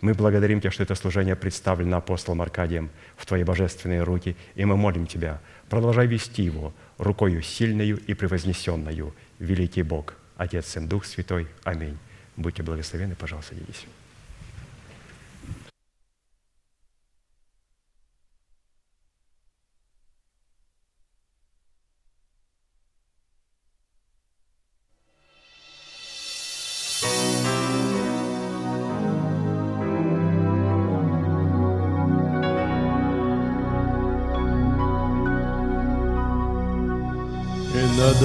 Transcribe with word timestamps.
Мы 0.00 0.14
благодарим 0.14 0.60
Тебя, 0.60 0.70
что 0.70 0.82
это 0.82 0.94
служение 0.94 1.36
представлено 1.36 1.96
апостолом 1.96 2.42
Аркадием 2.42 2.90
в 3.16 3.24
Твои 3.24 3.44
божественные 3.44 4.02
руки, 4.02 4.36
и 4.54 4.64
мы 4.64 4.76
молим 4.76 5.06
Тебя, 5.06 5.40
продолжай 5.68 6.06
вести 6.06 6.42
его 6.42 6.74
рукою 6.98 7.42
сильною 7.42 7.98
и 8.06 8.14
превознесенную, 8.14 9.14
великий 9.38 9.82
Бог, 9.82 10.14
Отец, 10.36 10.66
Сын, 10.66 10.86
Дух 10.88 11.04
Святой. 11.04 11.46
Аминь. 11.64 11.96
Будьте 12.36 12.62
благословенны, 12.62 13.14
пожалуйста, 13.14 13.54
садитесь. 13.54 13.86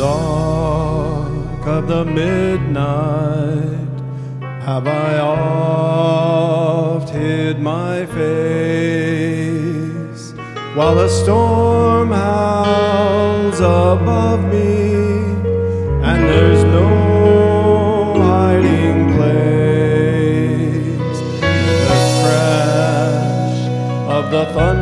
Dark 0.02 1.64
of 1.68 1.88
the 1.88 2.04
midnight 2.04 3.88
have 4.68 4.88
I 4.88 5.20
oft 5.20 7.12
hid 7.12 7.60
my 7.60 8.08
face 8.08 8.24
while 10.74 10.98
a 10.98 11.08
storm 11.08 12.12
howls 12.12 13.60
above 13.60 14.44
me 14.46 14.96
and 16.10 16.20
there's 16.30 16.64
no 16.64 16.90
hiding 18.30 19.00
place. 19.18 21.20
The 21.90 22.00
crash 22.22 23.60
of 24.18 24.24
the 24.32 24.46
thunder, 24.56 24.81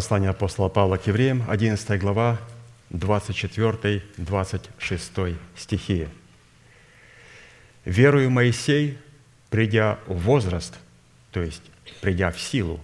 Послание 0.00 0.30
апостола 0.30 0.70
Павла 0.70 0.96
к 0.96 1.06
евреям, 1.08 1.44
11 1.46 2.00
глава, 2.00 2.38
24-26 2.88 5.36
стихи. 5.54 6.08
«Верую 7.84 8.30
Моисей, 8.30 8.96
придя 9.50 9.98
в 10.06 10.20
возраст, 10.20 10.78
то 11.32 11.42
есть 11.42 11.60
придя 12.00 12.30
в 12.30 12.40
силу, 12.40 12.80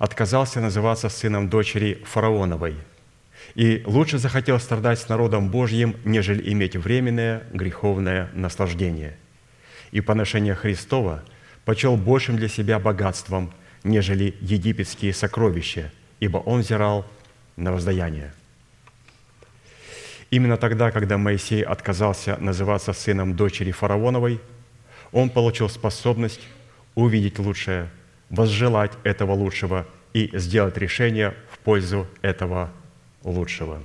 отказался 0.00 0.60
называться 0.60 1.08
сыном 1.08 1.48
дочери 1.48 2.02
фараоновой 2.04 2.74
и 3.54 3.84
лучше 3.86 4.18
захотел 4.18 4.58
страдать 4.58 4.98
с 4.98 5.08
народом 5.08 5.48
Божьим, 5.48 5.94
нежели 6.04 6.50
иметь 6.50 6.74
временное 6.74 7.44
греховное 7.52 8.30
наслаждение. 8.34 9.16
И 9.92 10.00
поношение 10.00 10.56
Христова 10.56 11.22
почел 11.64 11.96
большим 11.96 12.36
для 12.36 12.48
себя 12.48 12.80
богатством– 12.80 13.54
нежели 13.84 14.34
египетские 14.40 15.12
сокровища, 15.12 15.92
ибо 16.18 16.38
он 16.38 16.60
взирал 16.60 17.06
на 17.56 17.70
воздаяние. 17.70 18.32
Именно 20.30 20.56
тогда, 20.56 20.90
когда 20.90 21.18
Моисей 21.18 21.62
отказался 21.62 22.36
называться 22.38 22.92
сыном 22.92 23.36
дочери 23.36 23.70
фараоновой, 23.70 24.40
он 25.12 25.30
получил 25.30 25.68
способность 25.68 26.40
увидеть 26.96 27.38
лучшее, 27.38 27.90
возжелать 28.30 28.92
этого 29.04 29.32
лучшего 29.32 29.86
и 30.12 30.30
сделать 30.32 30.76
решение 30.78 31.34
в 31.50 31.58
пользу 31.58 32.08
этого 32.22 32.72
лучшего. 33.22 33.82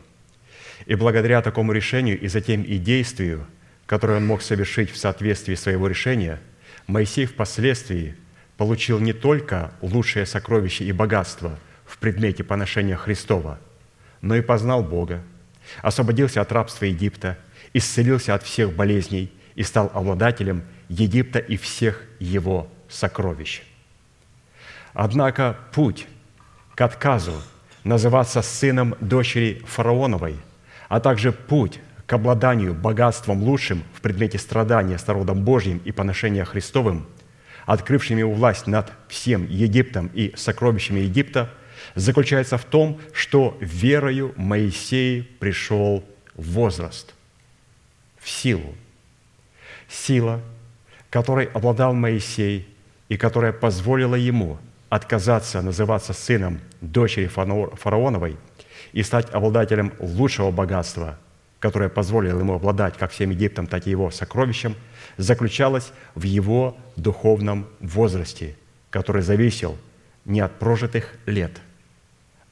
И 0.86 0.96
благодаря 0.96 1.42
такому 1.42 1.72
решению 1.72 2.20
и 2.20 2.28
затем 2.28 2.64
и 2.64 2.78
действию, 2.78 3.46
которое 3.86 4.18
он 4.18 4.26
мог 4.26 4.42
совершить 4.42 4.90
в 4.90 4.98
соответствии 4.98 5.56
своего 5.56 5.88
решения, 5.88 6.40
Моисей 6.88 7.26
впоследствии– 7.26 8.16
получил 8.60 9.00
не 9.00 9.14
только 9.14 9.72
лучшее 9.82 10.26
сокровище 10.26 10.84
и 10.84 10.92
богатство 10.92 11.58
в 11.86 11.98
предмете 11.98 12.44
поношения 12.44 12.98
Христова, 12.98 13.58
но 14.20 14.36
и 14.36 14.42
познал 14.42 14.84
Бога, 14.84 15.24
освободился 15.82 16.42
от 16.42 16.52
рабства 16.52 16.84
Египта, 16.84 17.38
исцелился 17.72 18.36
от 18.36 18.44
всех 18.44 18.74
болезней 18.74 19.32
и 19.56 19.64
стал 19.64 19.90
обладателем 19.94 20.64
Египта 20.90 21.40
и 21.40 21.56
всех 21.56 22.04
его 22.20 22.70
сокровищ. 22.90 23.62
Однако 24.92 25.56
путь 25.72 26.06
к 26.76 26.82
отказу 26.82 27.42
называться 27.86 28.42
сыном 28.42 28.94
дочери 29.00 29.62
фараоновой, 29.68 30.36
а 30.90 31.00
также 31.00 31.32
путь 31.32 31.80
к 32.06 32.12
обладанию 32.12 32.74
богатством 32.74 33.42
лучшим 33.42 33.86
в 33.94 34.02
предмете 34.02 34.38
страдания 34.38 34.98
с 34.98 35.08
народом 35.08 35.46
Божьим 35.46 35.82
и 35.86 35.94
поношения 35.94 36.44
Христовым– 36.44 37.08
открывшими 37.66 38.24
власть 38.24 38.68
над 38.68 38.92
всем 39.08 39.48
Египтом 39.48 40.10
и 40.14 40.34
сокровищами 40.36 41.02
Египта, 41.02 41.50
заключается 41.96 42.58
в 42.58 42.66
том, 42.66 43.00
что 43.14 43.58
верою 43.60 44.34
Моисей 44.36 45.24
пришел 45.40 46.04
возраст, 46.36 47.14
в 48.20 48.30
силу. 48.30 48.76
Сила, 49.88 50.42
которой 51.10 51.46
обладал 51.46 51.94
Моисей 51.94 52.68
и 53.08 53.18
которая 53.18 53.54
позволила 53.54 54.16
ему 54.16 54.60
отказаться 54.90 55.62
называться 55.62 56.14
сыном 56.14 56.60
дочери 56.82 57.28
фараоновой 57.28 58.38
и 58.92 59.04
стать 59.04 59.32
обладателем 59.32 59.94
лучшего 60.00 60.52
богатства, 60.52 61.18
которое 61.60 61.90
позволило 61.90 62.40
ему 62.40 62.54
обладать 62.54 62.98
как 62.98 63.12
всем 63.12 63.32
Египтом, 63.32 63.68
так 63.68 63.88
и 63.88 63.92
его 63.92 64.12
сокровищем– 64.12 64.76
заключалась 65.20 65.92
в 66.16 66.24
его 66.24 66.78
духовном 66.96 67.68
возрасте, 67.82 68.56
который 68.90 69.22
зависел 69.22 69.78
не 70.24 70.40
от 70.40 70.58
прожитых 70.58 71.14
лет, 71.26 71.52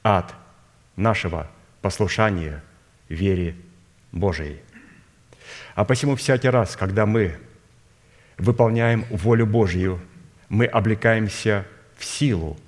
а 0.02 0.18
от 0.18 0.34
нашего 0.94 1.50
послушания 1.80 2.62
вере 3.08 3.56
Божией. 4.12 4.60
А 5.74 5.86
посему 5.86 6.14
всякий 6.14 6.50
раз, 6.50 6.76
когда 6.76 7.06
мы 7.06 7.38
выполняем 8.36 9.06
волю 9.08 9.46
Божью, 9.46 9.98
мы 10.50 10.66
облекаемся 10.66 11.66
в 11.96 12.04
силу, 12.04 12.58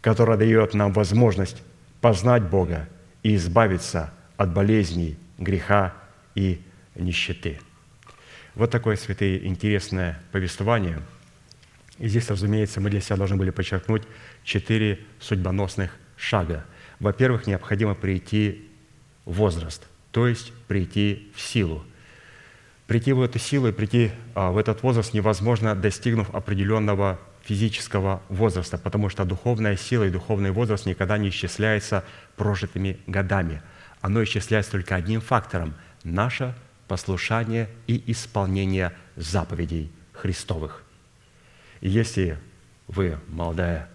которая 0.00 0.38
дает 0.38 0.72
нам 0.72 0.90
возможность 0.94 1.62
познать 2.00 2.44
Бога 2.44 2.88
и 3.22 3.36
избавиться 3.36 4.10
от 4.38 4.54
болезней, 4.54 5.18
греха 5.36 5.92
и 6.34 6.62
нищеты. 6.94 7.60
Вот 8.54 8.70
такое, 8.70 8.96
святые, 8.96 9.46
интересное 9.46 10.20
повествование. 10.30 11.00
И 11.98 12.08
здесь, 12.08 12.30
разумеется, 12.30 12.80
мы 12.80 12.90
для 12.90 13.00
себя 13.00 13.16
должны 13.16 13.36
были 13.36 13.50
подчеркнуть 13.50 14.02
четыре 14.44 15.00
судьбоносных 15.20 15.90
шага. 16.16 16.64
Во-первых, 17.00 17.46
необходимо 17.46 17.94
прийти 17.94 18.68
в 19.24 19.34
возраст, 19.34 19.86
то 20.12 20.28
есть 20.28 20.52
прийти 20.68 21.32
в 21.34 21.40
силу. 21.40 21.84
Прийти 22.86 23.12
в 23.12 23.22
эту 23.22 23.38
силу 23.38 23.68
и 23.68 23.72
прийти 23.72 24.12
а, 24.34 24.50
в 24.50 24.58
этот 24.58 24.82
возраст 24.82 25.14
невозможно, 25.14 25.74
достигнув 25.74 26.32
определенного 26.34 27.18
физического 27.44 28.22
возраста, 28.28 28.78
потому 28.78 29.08
что 29.08 29.24
духовная 29.24 29.76
сила 29.76 30.04
и 30.04 30.10
духовный 30.10 30.50
возраст 30.50 30.86
никогда 30.86 31.18
не 31.18 31.30
исчисляется 31.30 32.04
прожитыми 32.36 32.98
годами. 33.06 33.62
Оно 34.00 34.22
исчисляется 34.22 34.72
только 34.72 34.94
одним 34.94 35.20
фактором– 35.20 35.74
наше 36.04 36.54
послушание 36.88 37.68
и 37.86 38.02
исполнение 38.10 38.92
заповедей 39.16 39.90
Христовых. 40.12 40.84
И 41.80 41.88
если 41.88 42.38
вы 42.86 43.18
молодая 43.28 43.88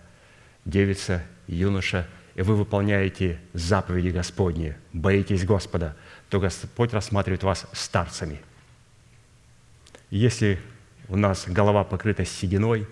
девица, 0.65 1.23
юноша, 1.47 2.07
и 2.35 2.41
вы 2.41 2.55
выполняете 2.55 3.39
заповеди 3.53 4.09
Господни, 4.09 4.75
боитесь 4.93 5.45
Господа, 5.45 5.95
то 6.29 6.39
Господь 6.39 6.93
рассматривает 6.93 7.43
вас 7.43 7.67
старцами. 7.73 8.41
Если 10.09 10.59
у 11.07 11.17
нас 11.17 11.45
голова 11.47 11.83
покрыта 11.83 12.23
сединой, 12.25 12.87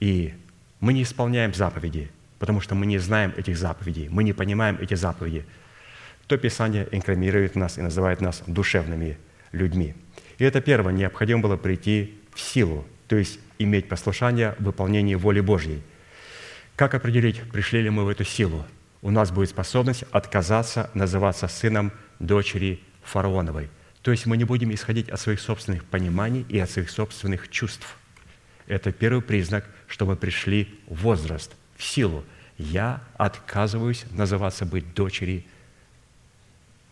и 0.00 0.34
мы 0.80 0.92
не 0.92 1.02
исполняем 1.02 1.52
заповеди, 1.52 2.10
потому 2.38 2.60
что 2.60 2.74
мы 2.74 2.86
не 2.86 2.98
знаем 2.98 3.34
этих 3.36 3.56
заповедей, 3.56 4.08
мы 4.08 4.24
не 4.24 4.32
понимаем 4.32 4.78
эти 4.80 4.94
заповеди, 4.94 5.44
то 6.26 6.36
Писание 6.38 6.88
инкримирует 6.90 7.54
нас 7.54 7.78
и 7.78 7.82
называет 7.82 8.20
нас 8.20 8.42
душевными 8.46 9.18
людьми. 9.56 9.94
И 10.38 10.44
это 10.44 10.60
первое, 10.60 10.92
необходимо 10.92 11.42
было 11.42 11.56
прийти 11.56 12.14
в 12.34 12.40
силу, 12.40 12.86
то 13.08 13.16
есть 13.16 13.40
иметь 13.58 13.88
послушание 13.88 14.54
в 14.58 14.64
выполнении 14.64 15.14
воли 15.14 15.40
Божьей. 15.40 15.82
Как 16.76 16.94
определить, 16.94 17.40
пришли 17.50 17.82
ли 17.82 17.90
мы 17.90 18.04
в 18.04 18.08
эту 18.08 18.24
силу? 18.24 18.66
У 19.02 19.10
нас 19.10 19.30
будет 19.30 19.50
способность 19.50 20.04
отказаться 20.10 20.90
называться 20.94 21.48
сыном 21.48 21.92
дочери 22.18 22.80
фараоновой. 23.02 23.70
То 24.02 24.10
есть 24.10 24.26
мы 24.26 24.36
не 24.36 24.44
будем 24.44 24.72
исходить 24.74 25.08
от 25.08 25.20
своих 25.20 25.40
собственных 25.40 25.84
пониманий 25.84 26.44
и 26.48 26.58
от 26.58 26.70
своих 26.70 26.90
собственных 26.90 27.48
чувств. 27.48 27.96
Это 28.66 28.92
первый 28.92 29.22
признак, 29.22 29.64
что 29.86 30.06
мы 30.06 30.16
пришли 30.16 30.68
в 30.86 31.02
возраст, 31.02 31.52
в 31.76 31.82
силу. 31.82 32.24
Я 32.58 33.02
отказываюсь 33.14 34.04
называться 34.10 34.64
быть 34.64 34.94
дочери 34.94 35.46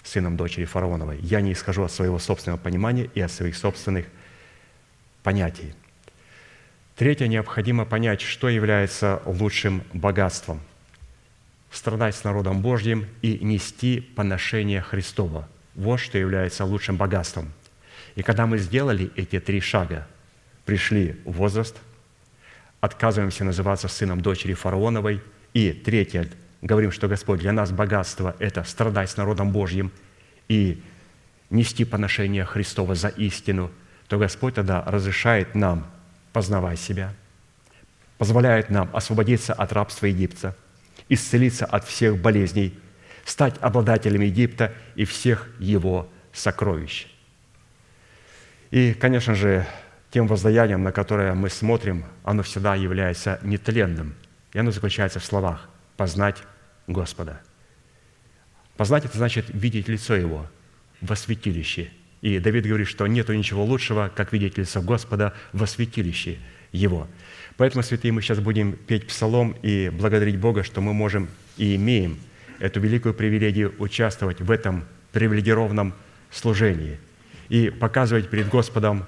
сыном 0.05 0.37
дочери 0.37 0.65
фараоновой. 0.65 1.19
Я 1.21 1.41
не 1.41 1.53
исхожу 1.53 1.83
от 1.83 1.91
своего 1.91 2.19
собственного 2.19 2.59
понимания 2.59 3.11
и 3.15 3.21
от 3.21 3.33
своих 3.33 3.57
собственных 3.57 4.07
понятий. 5.23 5.75
Третье, 6.97 7.27
необходимо 7.27 7.85
понять, 7.85 8.21
что 8.21 8.49
является 8.49 9.21
лучшим 9.25 9.83
богатством. 9.93 10.61
Страдать 11.73 12.15
с 12.15 12.23
народом 12.23 12.63
Божьим 12.63 13.07
и 13.21 13.39
нести 13.39 14.01
поношение 14.01 14.81
Христова. 14.81 15.49
Вот 15.75 15.97
что 15.97 16.19
является 16.19 16.65
лучшим 16.65 16.97
богатством. 16.97 17.53
И 18.15 18.23
когда 18.23 18.47
мы 18.47 18.59
сделали 18.59 19.11
эти 19.17 19.41
три 19.41 19.61
шага, 19.61 20.07
пришли 20.65 21.21
в 21.25 21.33
возраст, 21.33 21.77
отказываемся 22.81 23.43
называться 23.43 23.89
сыном 23.89 24.21
дочери 24.21 24.55
фараоновой, 24.55 25.21
и 25.53 25.73
третье, 25.73 26.29
говорим, 26.65 26.91
что 26.91 27.09
Господь, 27.09 27.41
для 27.41 27.53
нас 27.53 27.71
богатство– 27.71 28.35
это 28.39 28.65
страдать 28.65 29.11
с 29.11 29.17
народом 29.17 29.53
Божьим 29.53 29.93
и 30.49 30.83
нести 31.51 31.85
поношение 31.85 32.45
Христова 32.45 32.95
за 32.95 33.09
истину, 33.09 33.71
то 34.09 34.19
Господь 34.19 34.55
тогда 34.55 34.83
разрешает 34.83 35.55
нам 35.55 35.87
познавать 36.33 36.81
себя, 36.81 37.13
позволяет 38.19 38.71
нам 38.71 38.91
освободиться 38.93 39.53
от 39.53 39.73
рабства 39.73 40.07
Египта, 40.07 40.57
исцелиться 41.09 41.67
от 41.67 41.85
всех 41.85 42.17
болезней, 42.19 42.77
стать 43.25 43.55
обладателями 43.61 44.25
Египта 44.25 44.73
и 44.95 45.05
всех 45.05 45.49
его 45.59 46.09
сокровищ. 46.33 47.07
И, 48.71 48.95
конечно 48.95 49.35
же, 49.35 49.67
тем 50.11 50.27
воздаянием, 50.27 50.83
на 50.83 50.93
которое 50.93 51.35
мы 51.35 51.51
смотрим, 51.51 52.05
оно 52.25 52.43
всегда 52.43 52.75
является 52.75 53.39
нетленным. 53.43 54.15
И 54.53 54.59
оно 54.59 54.71
заключается 54.71 55.21
в 55.21 55.25
словах 55.25 55.69
«познать 55.97 56.43
Господа». 56.87 57.41
Познать– 58.77 59.05
это 59.07 59.17
значит 59.17 59.47
видеть 59.49 59.89
лицо 59.89 60.15
Его 60.17 60.47
во 61.01 61.17
святилище. 61.17 61.91
И 62.23 62.39
Давид 62.39 62.67
говорит, 62.67 62.89
что 62.89 63.07
нет 63.07 63.29
ничего 63.29 63.65
лучшего, 63.65 64.11
как 64.15 64.33
видеть 64.33 64.59
лицо 64.59 64.81
Господа 64.81 65.35
во 65.53 65.67
святилище 65.67 66.39
Его. 66.73 67.07
Поэтому, 67.57 67.83
святые, 67.83 68.13
мы 68.13 68.23
сейчас 68.23 68.41
будем 68.41 68.73
петь 68.73 69.07
псалом 69.07 69.55
и 69.63 69.91
благодарить 69.91 70.39
Бога, 70.39 70.65
что 70.65 70.81
мы 70.81 70.93
можем 70.93 71.29
и 71.57 71.77
имеем 71.77 72.19
эту 72.59 72.81
великую 72.81 73.15
привилегию 73.15 73.75
участвовать 73.79 74.41
в 74.41 74.51
этом 74.51 74.85
привилегированном 75.13 75.95
служении 76.31 76.99
и 77.49 77.71
показывать 77.71 78.31
перед 78.31 78.49
Господом 78.49 79.07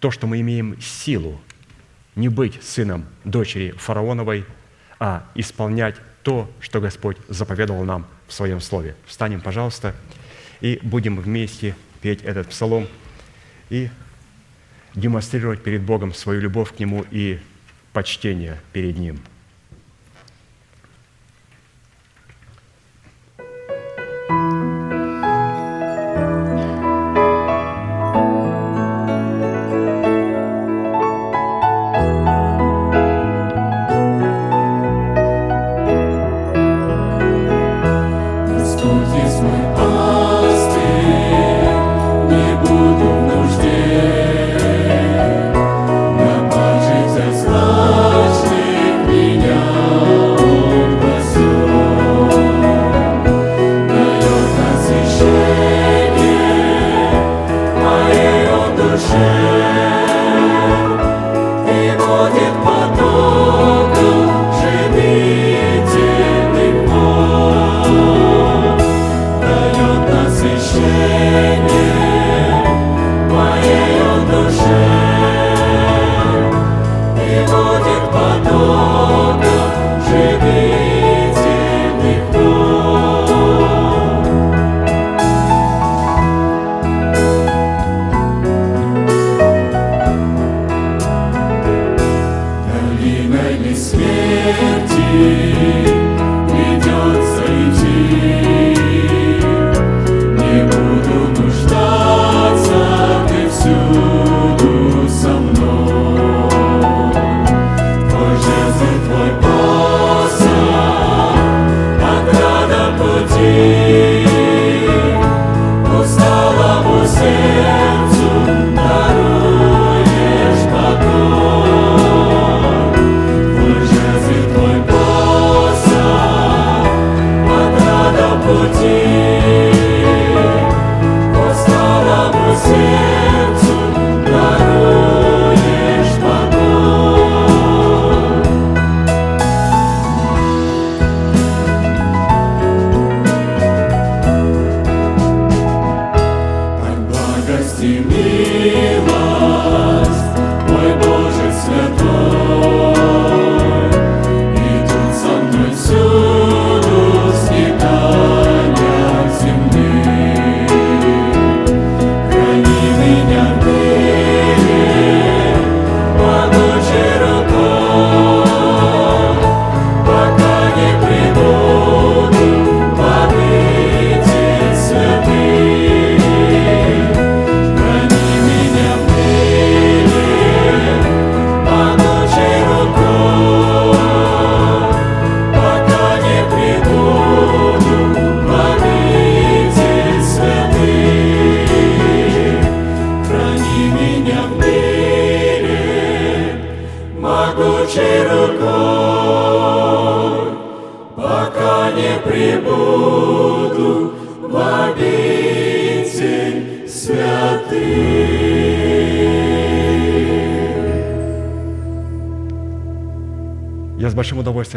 то, 0.00 0.10
что 0.10 0.26
мы 0.26 0.40
имеем 0.40 0.80
силу 0.80 1.40
не 2.16 2.28
быть 2.28 2.60
сыном 2.62 3.04
дочери 3.24 3.70
фараоновой, 3.72 4.44
а 4.98 5.28
исполнять 5.34 5.96
то, 6.22 6.50
что 6.60 6.80
Господь 6.80 7.16
заповедовал 7.28 7.84
нам 7.84 8.06
в 8.26 8.32
Своем 8.32 8.60
Слове. 8.60 8.94
Встанем, 9.06 9.40
пожалуйста, 9.40 9.94
и 10.60 10.78
будем 10.82 11.18
вместе 11.20 11.76
петь 12.00 12.22
этот 12.22 12.48
псалом 12.48 12.86
и 13.68 13.90
демонстрировать 14.94 15.62
перед 15.62 15.82
Богом 15.82 16.14
свою 16.14 16.40
любовь 16.40 16.74
к 16.74 16.78
Нему 16.78 17.04
и 17.10 17.38
почтение 17.92 18.60
перед 18.72 18.98
Ним. 18.98 19.20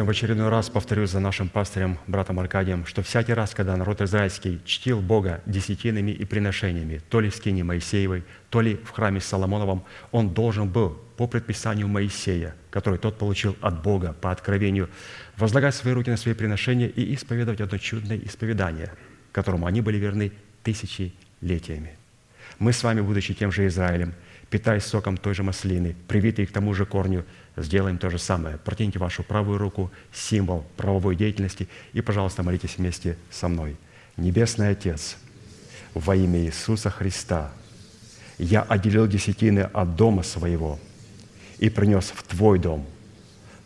в 0.06 0.10
очередной 0.10 0.50
раз 0.50 0.70
повторю 0.70 1.06
за 1.06 1.20
нашим 1.20 1.50
пастырем, 1.50 1.98
братом 2.08 2.40
Аркадием, 2.40 2.86
что 2.86 3.04
всякий 3.04 3.34
раз, 3.34 3.54
когда 3.54 3.76
народ 3.78 4.02
израильский 4.02 4.60
чтил 4.66 5.02
Бога 5.02 5.42
десятинами 5.46 6.12
и 6.12 6.26
приношениями, 6.26 7.02
то 7.10 7.20
ли 7.20 7.30
в 7.30 7.36
скине 7.36 7.64
Моисеевой, 7.64 8.24
то 8.50 8.62
ли 8.62 8.76
в 8.76 8.90
храме 8.90 9.20
Соломоновом, 9.20 9.84
он 10.12 10.34
должен 10.34 10.70
был 10.70 10.90
по 11.18 11.28
предписанию 11.28 11.88
Моисея, 11.88 12.56
который 12.70 13.00
тот 13.00 13.18
получил 13.18 13.56
от 13.62 13.82
Бога 13.82 14.16
по 14.20 14.32
откровению, 14.32 14.90
возлагать 15.38 15.76
свои 15.76 15.94
руки 15.94 16.10
на 16.10 16.18
свои 16.18 16.34
приношения 16.34 16.88
и 16.88 17.14
исповедовать 17.14 17.62
одно 17.62 17.78
чудное 17.78 18.18
исповедание, 18.18 18.92
которому 19.32 19.68
они 19.68 19.82
были 19.82 19.98
верны 19.98 20.32
тысячелетиями. 20.64 21.98
Мы 22.60 22.74
с 22.74 22.84
вами, 22.84 23.02
будучи 23.02 23.34
тем 23.34 23.52
же 23.52 23.68
Израилем, 23.68 24.14
питаясь 24.54 24.86
соком 24.86 25.18
той 25.18 25.34
же 25.34 25.42
маслины, 25.42 25.96
привитые 26.08 26.46
к 26.46 26.52
тому 26.52 26.76
же 26.76 26.86
корню, 26.86 27.26
сделаем 27.58 27.98
то 27.98 28.12
же 28.12 28.20
самое. 28.20 28.60
Протяните 28.60 29.00
вашу 29.00 29.24
правую 29.24 29.58
руку, 29.58 29.92
символ 30.14 30.64
правовой 30.78 31.16
деятельности, 31.16 31.68
и, 31.92 32.02
пожалуйста, 32.02 32.44
молитесь 32.44 32.78
вместе 32.78 33.18
со 33.32 33.48
мной. 33.48 33.76
Небесный 34.16 34.70
Отец, 34.70 35.18
во 35.96 36.16
имя 36.16 36.40
Иисуса 36.40 36.92
Христа, 36.92 37.52
я 38.38 38.62
отделил 38.62 39.08
десятины 39.08 39.62
от 39.62 39.96
дома 39.96 40.22
своего 40.22 40.80
и 41.58 41.70
принес 41.70 42.14
в 42.16 42.22
Твой 42.22 42.60
дом, 42.60 42.86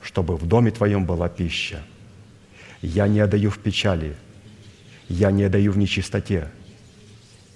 чтобы 0.01 0.37
в 0.37 0.45
доме 0.47 0.71
Твоем 0.71 1.05
была 1.05 1.27
пища. 1.27 1.83
Я 2.81 3.09
не 3.09 3.19
отдаю 3.19 3.49
в 3.49 3.59
печали, 3.59 4.15
я 5.09 5.31
не 5.31 5.43
отдаю 5.43 5.73
в 5.73 5.77
нечистоте, 5.77 6.47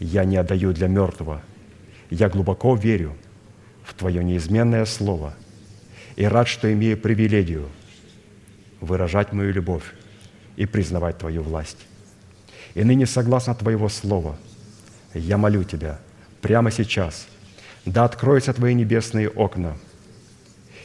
я 0.02 0.26
не 0.26 0.36
отдаю 0.36 0.74
для 0.74 0.90
мертвого. 0.90 1.42
Я 2.12 2.28
глубоко 2.28 2.76
верю 2.76 3.16
в 3.84 3.94
Твое 3.94 4.22
неизменное 4.24 4.86
Слово 4.86 5.34
и 6.18 6.26
рад, 6.26 6.48
что 6.50 6.72
имею 6.72 6.98
привилегию 6.98 7.70
выражать 8.82 9.32
мою 9.32 9.54
любовь 9.54 9.94
и 10.58 10.66
признавать 10.66 11.18
Твою 11.18 11.42
власть. 11.42 11.88
И 12.74 12.84
ныне, 12.84 13.06
согласно 13.06 13.56
Твоего 13.56 13.88
Слова, 13.88 14.38
я 15.14 15.38
молю 15.38 15.64
Тебя 15.64 16.00
прямо 16.42 16.70
сейчас, 16.70 17.28
да 17.86 18.04
откроются 18.04 18.54
Твои 18.54 18.74
небесные 18.74 19.30
окна, 19.30 19.78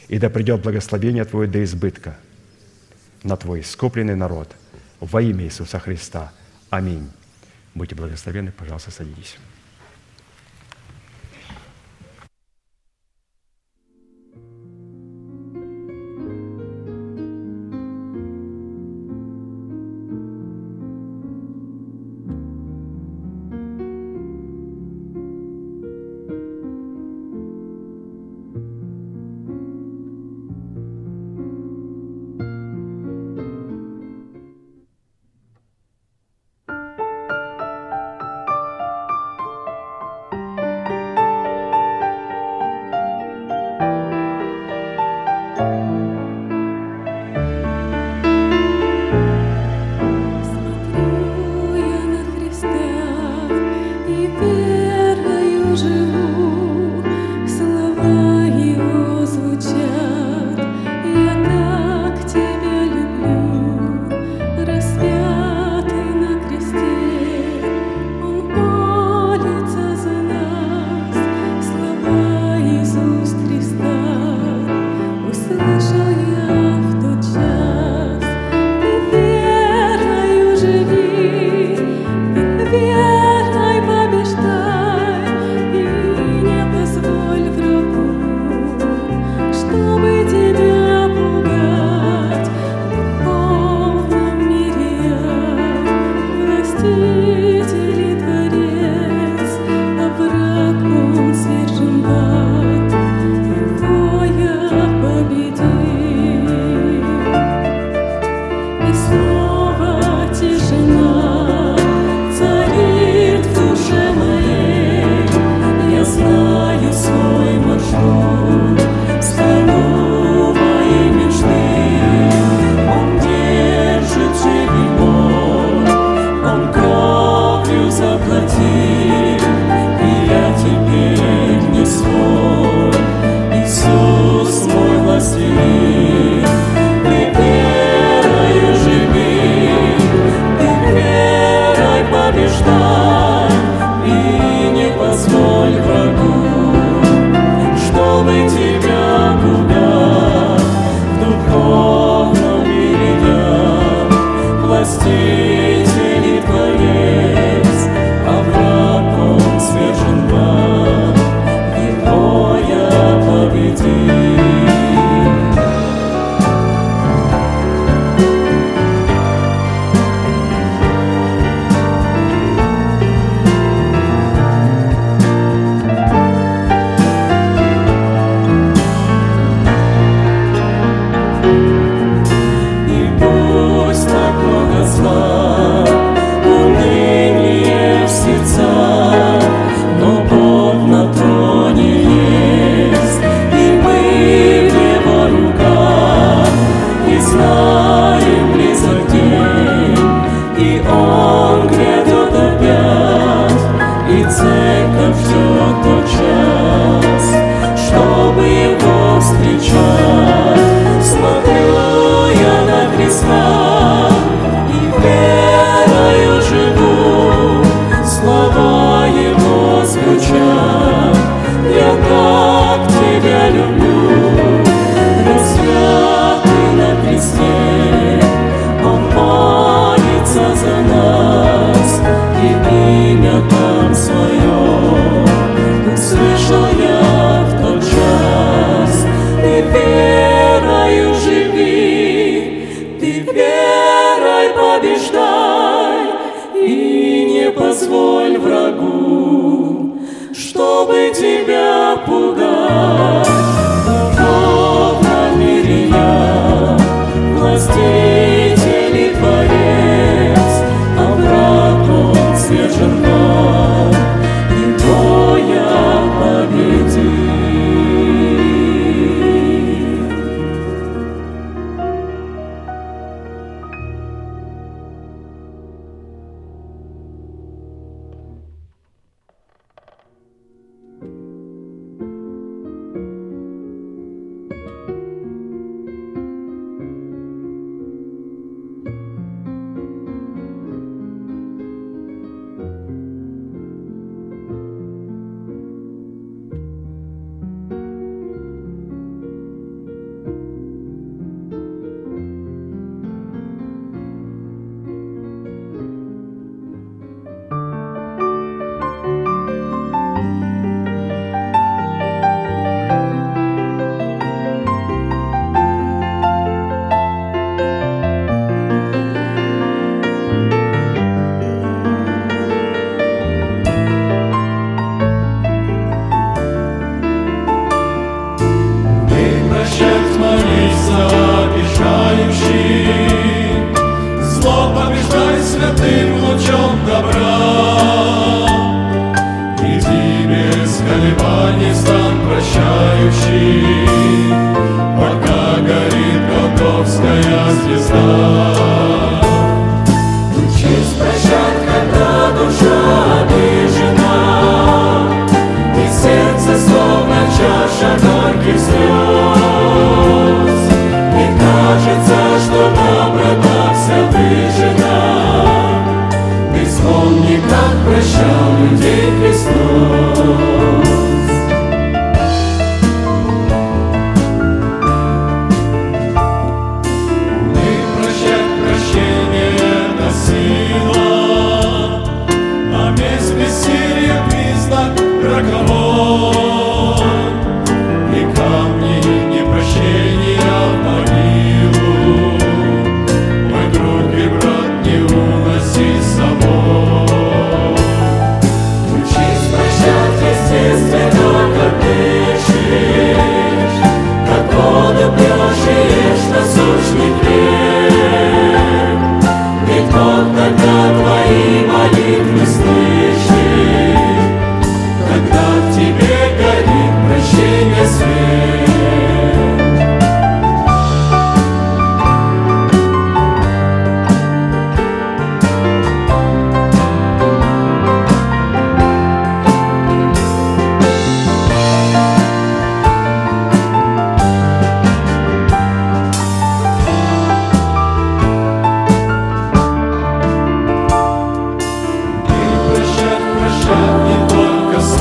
и 0.07 0.19
да 0.19 0.29
придет 0.29 0.61
благословение 0.61 1.25
Твое 1.25 1.49
до 1.49 1.61
избытка 1.65 2.17
на 3.23 3.35
Твой 3.35 3.61
искупленный 3.61 4.15
народ 4.15 4.55
во 5.01 5.21
имя 5.21 5.43
Иисуса 5.43 5.77
Христа. 5.77 6.31
Аминь. 6.69 7.11
Будьте 7.75 7.95
благословенны, 7.95 8.53
пожалуйста, 8.53 8.91
садитесь. 8.91 9.37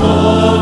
Oh. 0.08 0.55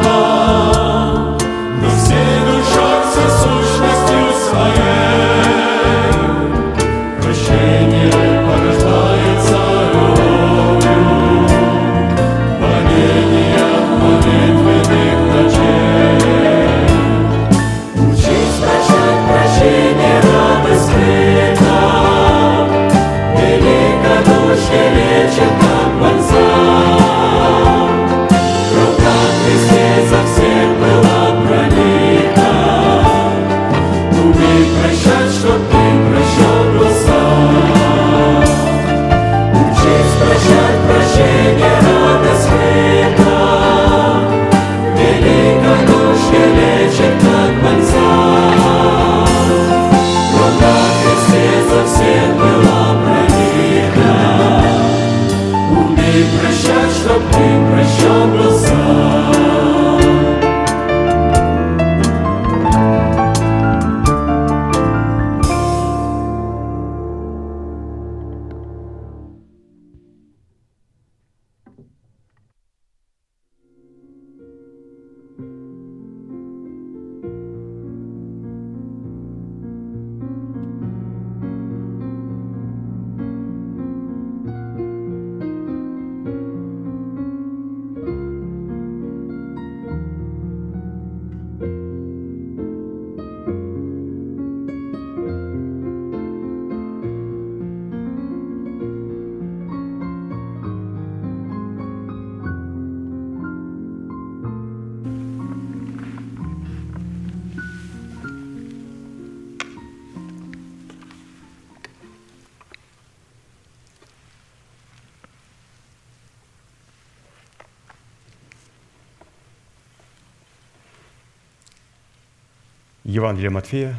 Евангелие 123.35 123.51
Матфея, 123.51 123.97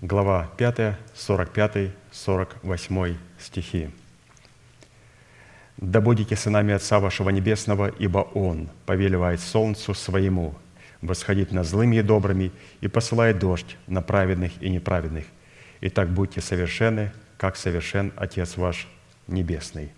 глава 0.00 0.50
5, 0.56 0.96
45, 1.14 1.90
48 2.10 3.16
стихи. 3.38 3.90
«Да 5.76 6.00
будете 6.00 6.36
сынами 6.36 6.72
Отца 6.72 6.98
вашего 6.98 7.28
Небесного, 7.28 7.88
ибо 7.88 8.20
Он 8.20 8.70
повелевает 8.86 9.40
солнцу 9.40 9.92
своему 9.92 10.54
восходить 11.02 11.52
над 11.52 11.66
злыми 11.66 11.96
и 11.96 12.02
добрыми 12.02 12.50
и 12.80 12.88
посылает 12.88 13.38
дождь 13.38 13.76
на 13.88 14.00
праведных 14.00 14.52
и 14.62 14.70
неправедных. 14.70 15.26
Итак, 15.82 16.08
будьте 16.08 16.40
совершенны, 16.40 17.12
как 17.36 17.56
совершен 17.56 18.10
Отец 18.16 18.56
ваш 18.56 18.88
Небесный». 19.26 19.92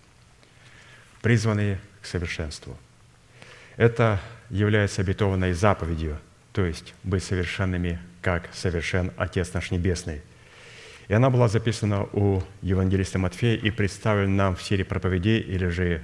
Призванные 1.21 1.79
к 2.01 2.05
совершенству. 2.05 2.77
Это 3.77 4.19
является 4.49 5.01
обетованной 5.01 5.53
заповедью, 5.53 6.19
то 6.55 6.65
есть 6.65 6.95
быть 7.03 7.21
совершенными 7.21 7.99
как 8.21 8.49
совершен 8.53 9.11
Отец 9.17 9.53
наш 9.53 9.71
Небесный. 9.71 10.21
И 11.09 11.13
она 11.13 11.29
была 11.29 11.49
записана 11.49 12.03
у 12.13 12.41
евангелиста 12.61 13.19
Матфея 13.19 13.57
и 13.57 13.69
представлена 13.71 14.45
нам 14.45 14.55
в 14.55 14.63
серии 14.63 14.83
проповедей, 14.83 15.39
или 15.39 15.67
же, 15.67 16.01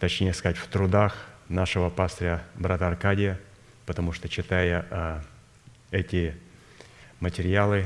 точнее 0.00 0.32
сказать, 0.32 0.56
в 0.56 0.66
трудах 0.68 1.14
нашего 1.50 1.90
пастыря 1.90 2.42
брата 2.54 2.88
Аркадия, 2.88 3.38
потому 3.84 4.12
что, 4.12 4.30
читая 4.30 4.86
а, 4.90 5.22
эти 5.90 6.34
материалы, 7.20 7.84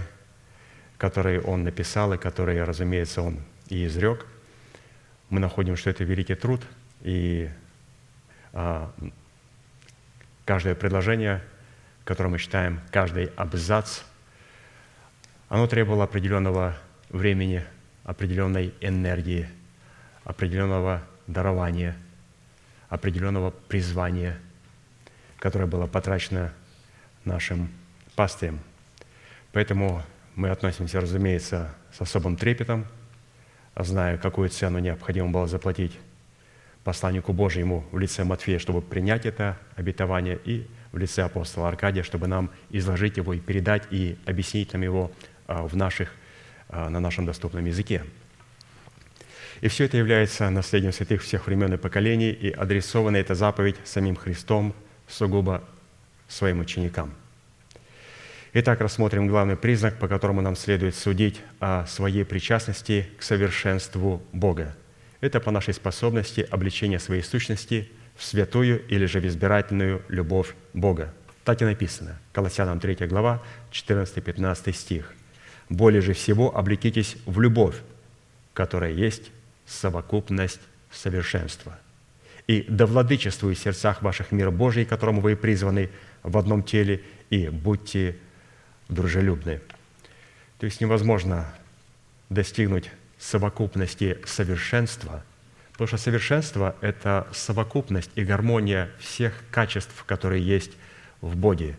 которые 0.97 1.41
он 1.41 1.65
написал 1.65 2.13
и 2.13 2.19
которые, 2.19 2.63
разумеется, 2.63 3.21
он 3.21 3.41
и 3.69 3.85
изрек, 3.87 4.27
мы 5.29 5.41
находим, 5.41 5.77
что 5.77 5.91
это 5.91 6.05
великий 6.05 6.37
труд, 6.37 6.63
и 7.03 7.51
а, 8.53 8.93
каждое 10.45 10.77
предложение– 10.77 11.43
которое 12.05 12.31
мы 12.31 12.39
читаем, 12.39 12.81
каждый 12.91 13.27
абзац, 13.37 14.01
оно 15.49 15.67
требовало 15.67 16.05
определенного 16.05 16.77
времени, 17.09 17.65
определенной 18.05 18.75
энергии, 18.81 19.49
определенного 20.25 21.03
дарования, 21.27 21.97
определенного 22.89 23.51
призвания, 23.51 24.39
которое 25.39 25.67
было 25.67 25.87
потрачено 25.87 26.53
нашим 27.25 27.71
пастырем. 28.15 28.61
Поэтому 29.53 30.03
мы 30.35 30.51
относимся, 30.51 31.01
разумеется, 31.01 31.75
с 31.93 32.01
особым 32.01 32.37
трепетом, 32.37 32.87
зная, 33.77 34.19
какую 34.19 34.49
цену 34.49 34.79
необходимо 34.79 35.29
было 35.29 35.47
заплатить 35.47 35.99
посланнику 36.85 37.33
Божьему 37.33 37.85
в 37.93 37.99
лице 37.99 38.25
Матфея, 38.25 38.59
чтобы 38.59 38.81
принять 38.83 39.27
это 39.27 39.59
обетование 39.77 40.39
и 40.45 40.67
в 40.93 40.99
лице 40.99 41.23
апостола 41.23 41.69
Аркадия, 41.69 42.03
чтобы 42.03 42.27
нам 42.27 42.51
изложить 42.71 43.17
его 43.17 43.33
и 43.33 43.39
передать, 43.39 43.85
и 43.91 44.17
объяснить 44.27 44.73
нам 44.73 44.83
его 44.83 45.13
а, 45.47 45.63
в 45.63 45.77
наших, 45.77 46.13
а, 46.69 46.89
на 46.89 47.01
нашем 47.01 47.27
доступном 47.27 47.65
языке. 47.65 48.05
И 49.61 49.69
все 49.69 49.85
это 49.85 49.97
является 49.97 50.49
наследием 50.51 50.93
святых 50.93 51.23
всех 51.23 51.47
времен 51.47 51.73
и 51.75 51.77
поколений, 51.77 52.31
и 52.31 52.51
адресована 52.51 53.19
эта 53.19 53.35
заповедь 53.35 53.77
самим 53.85 54.17
Христом 54.17 54.75
сугубо 55.07 55.63
своим 56.29 56.61
ученикам. 56.61 57.15
Итак, 58.53 58.81
рассмотрим 58.81 59.29
главный 59.29 59.57
признак, 59.57 59.99
по 59.99 60.09
которому 60.09 60.41
нам 60.41 60.57
следует 60.57 60.97
судить 60.97 61.41
о 61.61 61.87
своей 61.87 62.25
причастности 62.25 63.09
к 63.17 63.23
совершенству 63.23 64.23
Бога. 64.33 64.75
Это 65.21 65.39
по 65.39 65.53
нашей 65.53 65.75
способности 65.75 66.41
обличения 66.51 66.99
своей 66.99 67.23
сущности– 67.23 67.93
в 68.21 68.25
святую 68.25 68.87
или 68.89 69.07
же 69.07 69.19
в 69.19 69.27
избирательную 69.27 70.03
любовь 70.09 70.55
Бога. 70.75 71.15
Так 71.43 71.63
и 71.63 71.65
написано. 71.65 72.19
Колоссянам 72.35 72.79
3 72.79 73.07
глава, 73.07 73.43
14-15 73.73 74.75
стих. 74.75 75.15
«Более 75.71 76.03
же 76.03 76.13
всего 76.13 76.55
облекитесь 76.55 77.17
в 77.25 77.41
любовь, 77.41 77.77
которая 78.53 78.93
есть 78.93 79.31
совокупность 79.65 80.61
совершенства. 80.91 81.79
И 82.47 82.67
да 82.69 82.85
владычествует 82.85 83.57
в 83.57 83.63
сердцах 83.63 84.03
ваших 84.03 84.33
мир 84.33 84.51
Божий, 84.51 84.85
которому 84.85 85.23
вы 85.23 85.35
призваны 85.35 85.89
в 86.23 86.37
одном 86.37 86.63
теле, 86.63 87.03
и 87.31 87.49
будьте 87.49 88.19
дружелюбны». 88.91 89.63
То 90.59 90.67
есть 90.67 90.83
невозможно 90.83 91.51
достигнуть 92.29 92.91
совокупности 93.19 94.19
совершенства– 94.27 95.25
Потому 95.81 95.97
что 95.97 96.11
совершенство– 96.11 96.77
это 96.83 97.27
совокупность 97.33 98.11
и 98.15 98.23
гармония 98.23 98.91
всех 98.99 99.33
качеств, 99.51 100.05
которые 100.05 100.45
есть 100.45 100.73
в 101.23 101.37
Боге. 101.37 101.75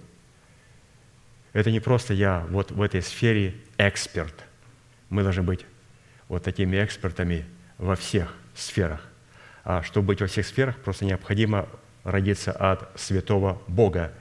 Это 1.54 1.70
не 1.70 1.80
просто 1.80 2.16
я 2.16 2.48
вот 2.50 2.72
в 2.72 2.82
этой 2.82 3.04
сфере 3.04 3.54
эксперт. 3.78 4.34
Мы 5.12 5.22
должны 5.22 5.44
быть 5.44 5.68
вот 6.30 6.42
такими 6.42 6.84
экспертами 6.84 7.46
во 7.78 7.96
всех 7.96 8.34
сферах. 8.56 9.02
А 9.64 9.84
чтобы 9.84 10.08
быть 10.08 10.22
во 10.22 10.26
всех 10.26 10.48
сферах, 10.48 10.78
просто 10.78 11.06
необходимо 11.06 11.70
родиться 12.04 12.52
от 12.54 13.00
святого 13.00 13.62
Бога. 13.68 14.14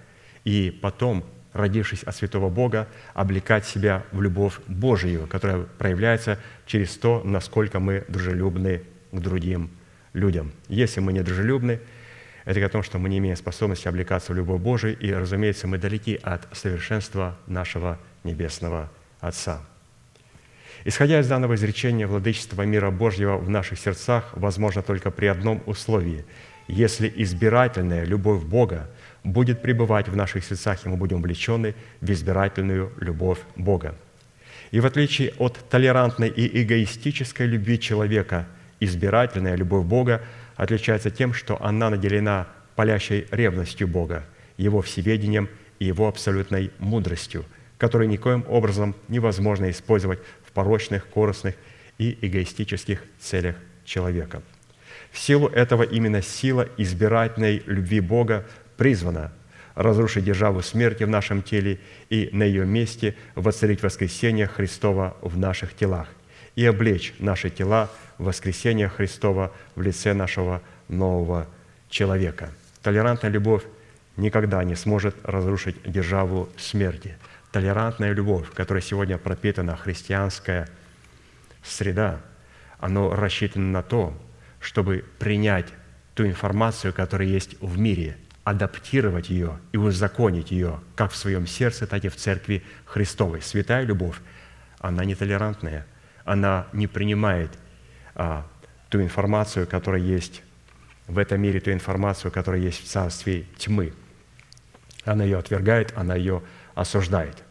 И 0.45 0.79
потом, 0.83 1.25
родившись 1.55 2.03
от 2.03 2.15
святого 2.15 2.51
Бога, 2.51 2.87
облекать 3.15 3.65
себя 3.65 4.05
в 4.13 4.21
любовь 4.21 4.61
Божию, 4.67 5.27
которая 5.27 5.63
проявляется 5.63 6.39
через 6.67 6.99
то, 6.99 7.23
насколько 7.25 7.81
мы 7.81 8.05
дружелюбны 8.09 8.83
к 9.13 9.19
другим 9.19 9.71
людям. 10.13 10.53
Если 10.69 11.01
мы 11.01 11.13
недружелюбны, 11.13 11.81
это 12.45 12.65
о 12.65 12.69
том, 12.69 12.83
что 12.83 12.99
мы 12.99 13.09
не 13.09 13.19
имеем 13.19 13.37
способности 13.37 13.87
облекаться 13.87 14.33
в 14.33 14.37
любовь 14.37 14.61
Божию, 14.61 14.99
и, 14.99 15.13
разумеется, 15.13 15.67
мы 15.67 15.79
далеки 15.79 16.19
от 16.23 16.49
совершенства 16.53 17.37
нашего 17.47 17.99
Небесного 18.25 18.91
Отца. 19.21 19.61
Исходя 20.85 21.21
из 21.21 21.29
данного 21.29 21.55
изречения, 21.55 22.07
владычество 22.07 22.63
мира 22.63 22.91
Божьего 22.91 23.37
в 23.37 23.51
наших 23.51 23.79
сердцах 23.79 24.31
возможно 24.35 24.83
только 24.83 25.11
при 25.11 25.27
одном 25.27 25.63
условии– 25.67 26.25
если 26.71 27.13
избирательная 27.17 28.05
любовь 28.05 28.45
Бога 28.45 28.89
будет 29.25 29.61
пребывать 29.61 30.09
в 30.09 30.15
наших 30.15 30.45
сердцах, 30.45 30.87
и 30.87 30.89
мы 30.89 30.97
будем 30.97 31.21
влечены 31.21 31.75
в 32.01 32.11
избирательную 32.13 32.93
любовь 33.01 33.41
Бога. 33.57 33.97
И 34.71 34.79
в 34.79 34.87
отличие 34.87 35.33
от 35.39 35.59
толерантной 35.69 36.29
и 36.29 36.63
эгоистической 36.63 37.47
любви 37.47 37.81
человека– 37.81 38.47
избирательная 38.81 39.55
любовь 39.55 39.85
Бога 39.85 40.23
отличается 40.57 41.11
тем, 41.11 41.33
что 41.33 41.63
она 41.63 41.91
наделена 41.91 42.49
палящей 42.75 43.27
ревностью 43.31 43.87
Бога, 43.87 44.25
Его 44.57 44.83
всеведением 44.83 45.49
и 45.79 45.87
Его 45.87 46.09
абсолютной 46.09 46.71
мудростью, 46.79 47.45
которую 47.79 48.09
никоим 48.09 48.45
образом 48.49 48.95
невозможно 49.09 49.71
использовать 49.71 50.19
в 50.45 50.53
порочных, 50.53 51.07
корыстных 51.07 51.55
и 51.99 52.19
эгоистических 52.21 53.03
целях 53.19 53.57
человека. 53.85 54.43
В 55.13 55.19
силу 55.19 55.49
этого 55.49 55.83
именно 55.83 56.23
сила 56.23 56.69
избирательной 56.77 57.63
любви 57.67 58.01
Бога 58.01 58.47
призвана 58.77 59.33
разрушить 59.75 60.25
державу 60.25 60.63
смерти 60.63 61.05
в 61.05 61.09
нашем 61.09 61.43
теле 61.43 61.79
и 62.09 62.29
на 62.33 62.45
ее 62.45 62.67
месте 62.67 63.15
воцарить 63.35 63.83
воскресение 63.83 64.47
Христова 64.47 65.17
в 65.23 65.39
наших 65.39 65.75
телах 65.75 66.09
и 66.55 66.65
облечь 66.65 67.15
наши 67.19 67.51
тела 67.51 67.91
воскресения 68.21 68.89
Христова 68.89 69.53
в 69.75 69.83
лице 69.83 70.13
нашего 70.13 70.63
нового 70.89 71.47
человека. 71.89 72.51
Толерантная 72.83 73.31
любовь 73.31 73.65
никогда 74.17 74.63
не 74.65 74.77
сможет 74.77 75.17
разрушить 75.25 75.77
державу 75.85 76.49
смерти. 76.57 77.17
Толерантная 77.53 78.13
любовь, 78.13 78.51
которая 78.55 78.83
сегодня 78.83 79.19
пропитана 79.19 79.77
христианская 79.77 80.69
среда, 81.65 82.21
она 82.79 83.11
рассчитана 83.11 83.71
на 83.71 83.83
то, 83.83 84.17
чтобы 84.61 85.05
принять 85.19 85.67
ту 86.15 86.27
информацию, 86.27 86.93
которая 86.93 87.29
есть 87.29 87.61
в 87.61 87.79
мире, 87.79 88.17
адаптировать 88.45 89.31
ее 89.31 89.59
и 89.73 89.77
узаконить 89.77 90.51
ее 90.51 90.81
как 90.95 91.13
в 91.13 91.17
своем 91.17 91.47
сердце, 91.47 91.87
так 91.87 92.05
и 92.05 92.09
в 92.09 92.17
церкви 92.17 92.63
Христовой. 92.85 93.43
Святая 93.43 93.85
любовь, 93.85 94.17
она 94.79 95.05
нетолерантная, 95.05 95.87
она 96.25 96.67
не 96.73 96.87
принимает 96.87 97.51
а, 98.21 98.47
ту 98.91 99.01
информацию, 99.01 99.67
которая 99.67 100.03
есть 100.03 100.43
в 101.07 101.17
этом 101.17 101.41
мире, 101.41 101.59
ту 101.59 101.73
информацию, 101.73 102.31
которая 102.31 102.61
есть 102.61 102.85
в 102.85 102.87
царстве 102.87 103.47
тьмы. 103.57 103.95
Она 105.07 105.25
ее 105.25 105.39
отвергает, 105.39 105.95
она 105.97 106.17
ее 106.17 106.43
осуждает. 106.75 107.43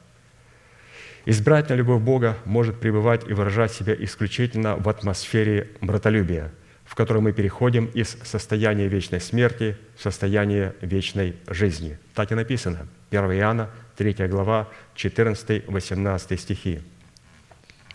Избирательная 1.26 1.80
любовь 1.80 2.04
Бога 2.04 2.38
может 2.46 2.80
пребывать 2.80 3.28
и 3.28 3.34
выражать 3.34 3.72
себя 3.72 3.96
исключительно 3.98 4.76
в 4.76 4.88
атмосфере 4.88 5.72
братолюбия, 5.82 6.52
в 6.86 6.94
которой 6.94 7.20
мы 7.20 7.34
переходим 7.34 7.86
из 7.86 8.16
состояния 8.24 8.88
вечной 8.88 9.22
смерти 9.22 9.76
в 9.98 10.04
состояние 10.04 10.76
вечной 10.82 11.36
жизни. 11.48 11.98
Так 12.14 12.32
и 12.32 12.36
написано. 12.36 12.88
1 13.10 13.24
Иоанна, 13.32 13.72
3 13.98 14.28
глава, 14.28 14.70
14-18 14.96 16.38
стихи. 16.38 16.82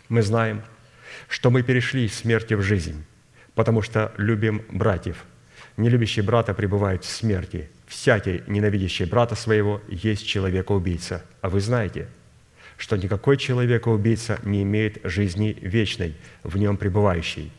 Мы 0.09 0.23
знаем– 0.23 0.63
что 1.29 1.51
мы 1.51 1.63
перешли 1.63 2.05
из 2.07 2.15
смерти 2.15 2.55
в 2.55 2.63
жизнь, 2.63 3.05
потому 3.55 3.83
что 3.83 4.13
любим 4.17 4.63
братьев. 4.71 5.25
Не 5.77 5.89
любящий 5.89 6.23
брата 6.23 6.55
пребывает 6.55 7.05
в 7.05 7.11
смерти. 7.11 7.69
Всякий, 7.87 8.43
ненавидящий 8.47 9.07
брата 9.07 9.35
своего, 9.35 9.83
есть 9.89 10.27
человека-убийца. 10.27 11.25
А 11.41 11.49
вы 11.49 11.61
знаете, 11.61 12.09
что 12.77 12.97
никакой 12.97 13.37
человека-убийца 13.37 14.39
не 14.45 14.63
имеет 14.63 15.01
жизни 15.05 15.57
вечной, 15.61 16.17
в 16.43 16.57
нем 16.57 16.77
пребывающей. 16.77 17.51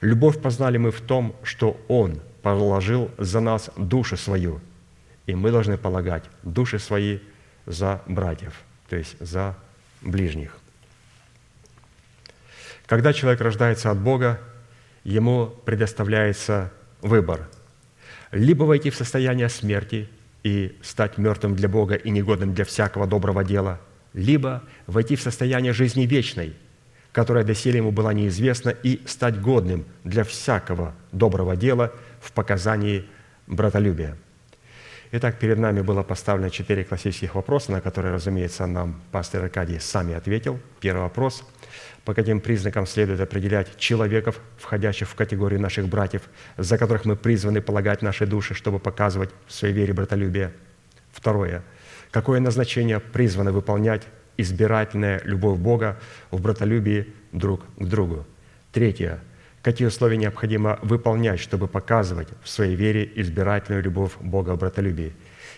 Любовь 0.00 0.40
познали 0.40 0.78
мы 0.78 0.90
в 0.90 1.00
том, 1.00 1.36
что 1.42 1.80
Он 1.88 2.20
положил 2.42 3.10
за 3.18 3.40
нас 3.40 3.70
душу 3.76 4.16
свою, 4.16 4.60
и 5.26 5.34
мы 5.34 5.52
должны 5.52 5.78
полагать 5.78 6.24
души 6.42 6.78
свои 6.78 7.20
за 7.66 8.02
братьев, 8.06 8.60
то 8.88 8.96
есть 8.96 9.16
за 9.20 9.56
ближних. 10.00 10.61
Когда 12.92 13.14
человек 13.14 13.40
рождается 13.40 13.90
от 13.90 13.96
Бога, 13.96 14.38
ему 15.02 15.46
предоставляется 15.64 16.70
выбор– 17.00 17.48
либо 18.32 18.64
войти 18.64 18.90
в 18.90 18.96
состояние 18.96 19.48
смерти 19.48 20.10
и 20.42 20.78
стать 20.82 21.16
мертвым 21.16 21.56
для 21.56 21.70
Бога 21.70 21.94
и 21.94 22.10
негодным 22.10 22.52
для 22.52 22.66
всякого 22.66 23.06
доброго 23.06 23.44
дела, 23.44 23.80
либо 24.12 24.62
войти 24.86 25.16
в 25.16 25.22
состояние 25.22 25.72
жизни 25.72 26.02
вечной, 26.02 26.54
которая 27.12 27.44
доселе 27.44 27.78
ему 27.78 27.92
была 27.92 28.12
неизвестна, 28.12 28.68
и 28.68 29.00
стать 29.06 29.40
годным 29.40 29.86
для 30.04 30.22
всякого 30.22 30.94
доброго 31.12 31.56
дела 31.56 31.94
в 32.20 32.30
показании 32.32 33.06
братолюбия. 33.46 34.18
Итак, 35.12 35.38
перед 35.38 35.58
нами 35.58 35.80
было 35.80 36.02
поставлено 36.02 36.50
четыре 36.50 36.84
классических 36.84 37.36
вопроса, 37.36 37.72
на 37.72 37.80
которые, 37.80 38.12
разумеется, 38.12 38.66
нам 38.66 39.00
пастор 39.12 39.44
Аркадий 39.44 39.78
сами 39.78 40.12
ответил. 40.12 40.60
Первый 40.78 41.04
вопрос– 41.04 41.42
по 42.04 42.14
каким 42.14 42.40
признакам 42.40 42.86
следует 42.86 43.20
определять 43.20 43.76
человеков, 43.78 44.40
входящих 44.58 45.08
в 45.08 45.14
категорию 45.14 45.60
наших 45.60 45.86
братьев, 45.88 46.22
за 46.56 46.76
которых 46.76 47.04
мы 47.04 47.16
призваны 47.16 47.60
полагать 47.60 48.02
наши 48.02 48.26
души, 48.26 48.54
чтобы 48.54 48.78
показывать 48.78 49.30
в 49.46 49.52
своей 49.52 49.74
вере 49.74 49.92
братолюбие. 49.92 50.52
Второе. 51.12 51.62
Какое 52.10 52.40
назначение 52.40 52.98
призвано 52.98 53.52
выполнять 53.52 54.02
избирательная 54.36 55.20
любовь 55.24 55.58
Бога 55.58 55.98
в 56.30 56.40
братолюбии 56.40 57.06
друг 57.30 57.62
к 57.76 57.84
другу? 57.84 58.26
Третье. 58.72 59.20
Какие 59.62 59.86
условия 59.86 60.16
необходимо 60.16 60.80
выполнять, 60.82 61.38
чтобы 61.38 61.68
показывать 61.68 62.28
в 62.42 62.48
своей 62.48 62.74
вере 62.74 63.10
избирательную 63.14 63.82
любовь 63.82 64.12
Бога 64.18 64.50
в 64.56 64.58
братолюбии? 64.58 65.12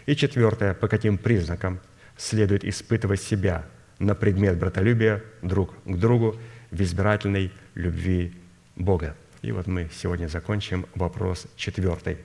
И 0.05 0.15
четвертое. 0.15 0.75
По 0.75 0.89
каким 0.89 1.17
признакам 1.17 1.81
следует 2.19 2.65
испытывать 2.65 3.23
себя– 3.23 3.65
на 3.99 4.15
предмет 4.15 4.59
братолюбия 4.59 5.23
друг 5.43 5.75
к 5.85 5.97
другу 5.97 6.37
в 6.71 6.81
избирательной 6.81 7.53
любви 7.75 8.35
Бога. 8.77 9.17
И 9.43 9.53
вот 9.53 9.67
мы 9.67 9.91
сегодня 9.93 10.27
закончим 10.27 10.87
вопрос 10.95 11.47
четвертый. 11.57 12.19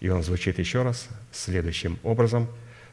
И 0.00 0.08
он 0.08 0.22
звучит 0.22 0.58
еще 0.58 0.82
раз 0.82 1.08
следующим 1.32 1.98
образом. 2.02 2.48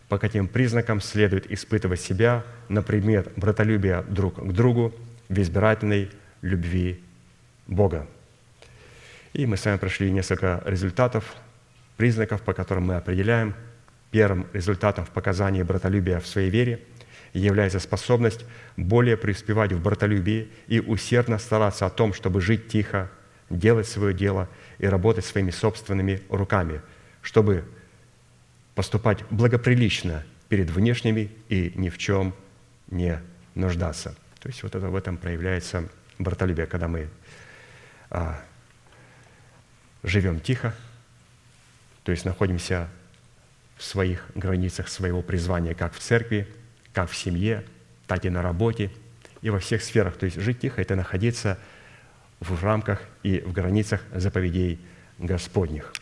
По 0.09 0.17
каким 0.17 0.47
признакам 0.47 1.01
следует 1.01 1.51
испытывать 1.51 1.99
себя 1.99 2.45
на 2.69 2.82
предмет 2.82 3.32
братолюбия 3.36 4.03
друг 4.03 4.36
к 4.36 4.51
другу 4.53 4.93
в 5.30 5.39
избирательной 5.39 6.09
любви 6.41 7.03
Бога? 7.67 8.07
И 9.34 9.45
мы 9.45 9.57
с 9.57 9.65
вами 9.65 9.78
прошли 9.78 10.09
несколько 10.11 10.63
результатов, 10.65 11.36
признаков, 11.97 12.41
по 12.41 12.53
которым 12.53 12.86
мы 12.86 12.95
определяем 12.95 13.53
первым 14.09 14.47
результатом 14.53 15.05
в 15.05 15.09
показании 15.09 15.63
братолюбия 15.63 16.19
в 16.19 16.28
своей 16.28 16.49
вере– 16.49 16.80
является 17.34 17.80
способность 17.80 18.45
более 18.75 19.17
преуспевать 19.17 19.71
в 19.73 19.82
братолюбии 19.82 20.49
и 20.67 20.80
усердно 20.80 21.39
стараться 21.39 21.86
о 21.86 21.89
том, 21.89 22.13
чтобы 22.13 22.41
жить 22.41 22.67
тихо, 22.67 23.09
делать 23.49 23.88
свое 23.88 24.13
дело 24.13 24.49
и 24.80 24.88
работать 24.88 25.25
своими 25.25 25.51
собственными 25.51 26.21
руками, 26.30 26.82
чтобы 27.21 27.65
поступать 28.75 29.23
благоприлично 29.30 30.23
перед 30.49 30.69
внешними 30.69 31.32
и 31.49 31.71
ни 31.75 31.89
в 31.89 31.97
чем 31.97 32.34
не 32.89 33.19
нуждаться. 33.55 34.15
То 34.39 34.49
есть 34.49 34.63
вот 34.63 34.75
это 34.75 34.88
в 34.89 34.95
этом 34.95 35.17
проявляется 35.17 35.89
братолюбие, 36.19 36.67
когда 36.67 36.88
мы 36.88 37.09
а, 38.09 38.39
живем 40.03 40.39
тихо, 40.39 40.75
то 42.03 42.11
есть 42.11 42.23
находимся 42.23 42.88
в 43.78 43.84
своих 43.84 44.25
границах 44.36 44.88
своего 44.88 45.21
призвания, 45.21 45.73
как 45.73 45.93
в 45.93 45.99
церкви, 45.99 46.47
как 46.97 47.11
в 47.11 47.15
семье, 47.15 47.63
так 48.07 48.25
и 48.25 48.29
на 48.31 48.41
работе, 48.41 48.89
и 49.43 49.51
во 49.51 49.59
всех 49.59 49.83
сферах. 49.83 50.17
То 50.17 50.25
есть 50.25 50.41
жить 50.41 50.61
тихо– 50.61 50.81
это 50.83 50.95
находиться 50.95 51.59
в 52.39 52.63
рамках 52.63 53.03
и 53.21 53.41
в 53.41 53.51
границах 53.51 54.01
заповедей 54.15 54.79
Господних. 55.19 55.93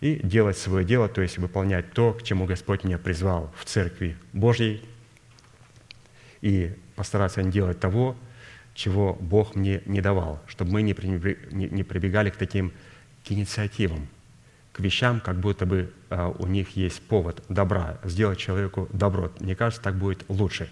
И 0.00 0.16
делать 0.16 0.58
свое 0.58 0.84
дело, 0.84 1.08
то 1.08 1.22
есть 1.22 1.38
выполнять 1.38 1.92
то, 1.92 2.14
к 2.14 2.24
чему 2.24 2.46
Господь 2.46 2.82
меня 2.82 2.98
призвал 2.98 3.54
в 3.56 3.64
Церкви 3.64 4.16
Божьей, 4.32 4.82
и 6.40 6.74
постараться 6.96 7.40
не 7.44 7.52
делать 7.52 7.78
того, 7.78 8.16
чего 8.74 9.14
Бог 9.14 9.54
мне 9.54 9.82
не 9.86 10.00
давал, 10.00 10.42
чтобы 10.48 10.72
мы 10.72 10.82
не 10.82 10.94
прибегали 10.94 12.30
к 12.30 12.36
таким 12.36 12.72
к 13.24 13.30
инициативам, 13.30 14.08
к 14.72 14.80
вещам, 14.80 15.20
как 15.20 15.38
будто 15.38 15.64
бы 15.64 15.92
у 16.10 16.46
них 16.46 16.76
есть 16.76 17.02
повод 17.02 17.42
добра, 17.48 17.98
сделать 18.04 18.38
человеку 18.38 18.88
добро. 18.92 19.30
Мне 19.40 19.54
кажется, 19.54 19.82
так 19.82 19.96
будет 19.96 20.24
лучше. 20.28 20.70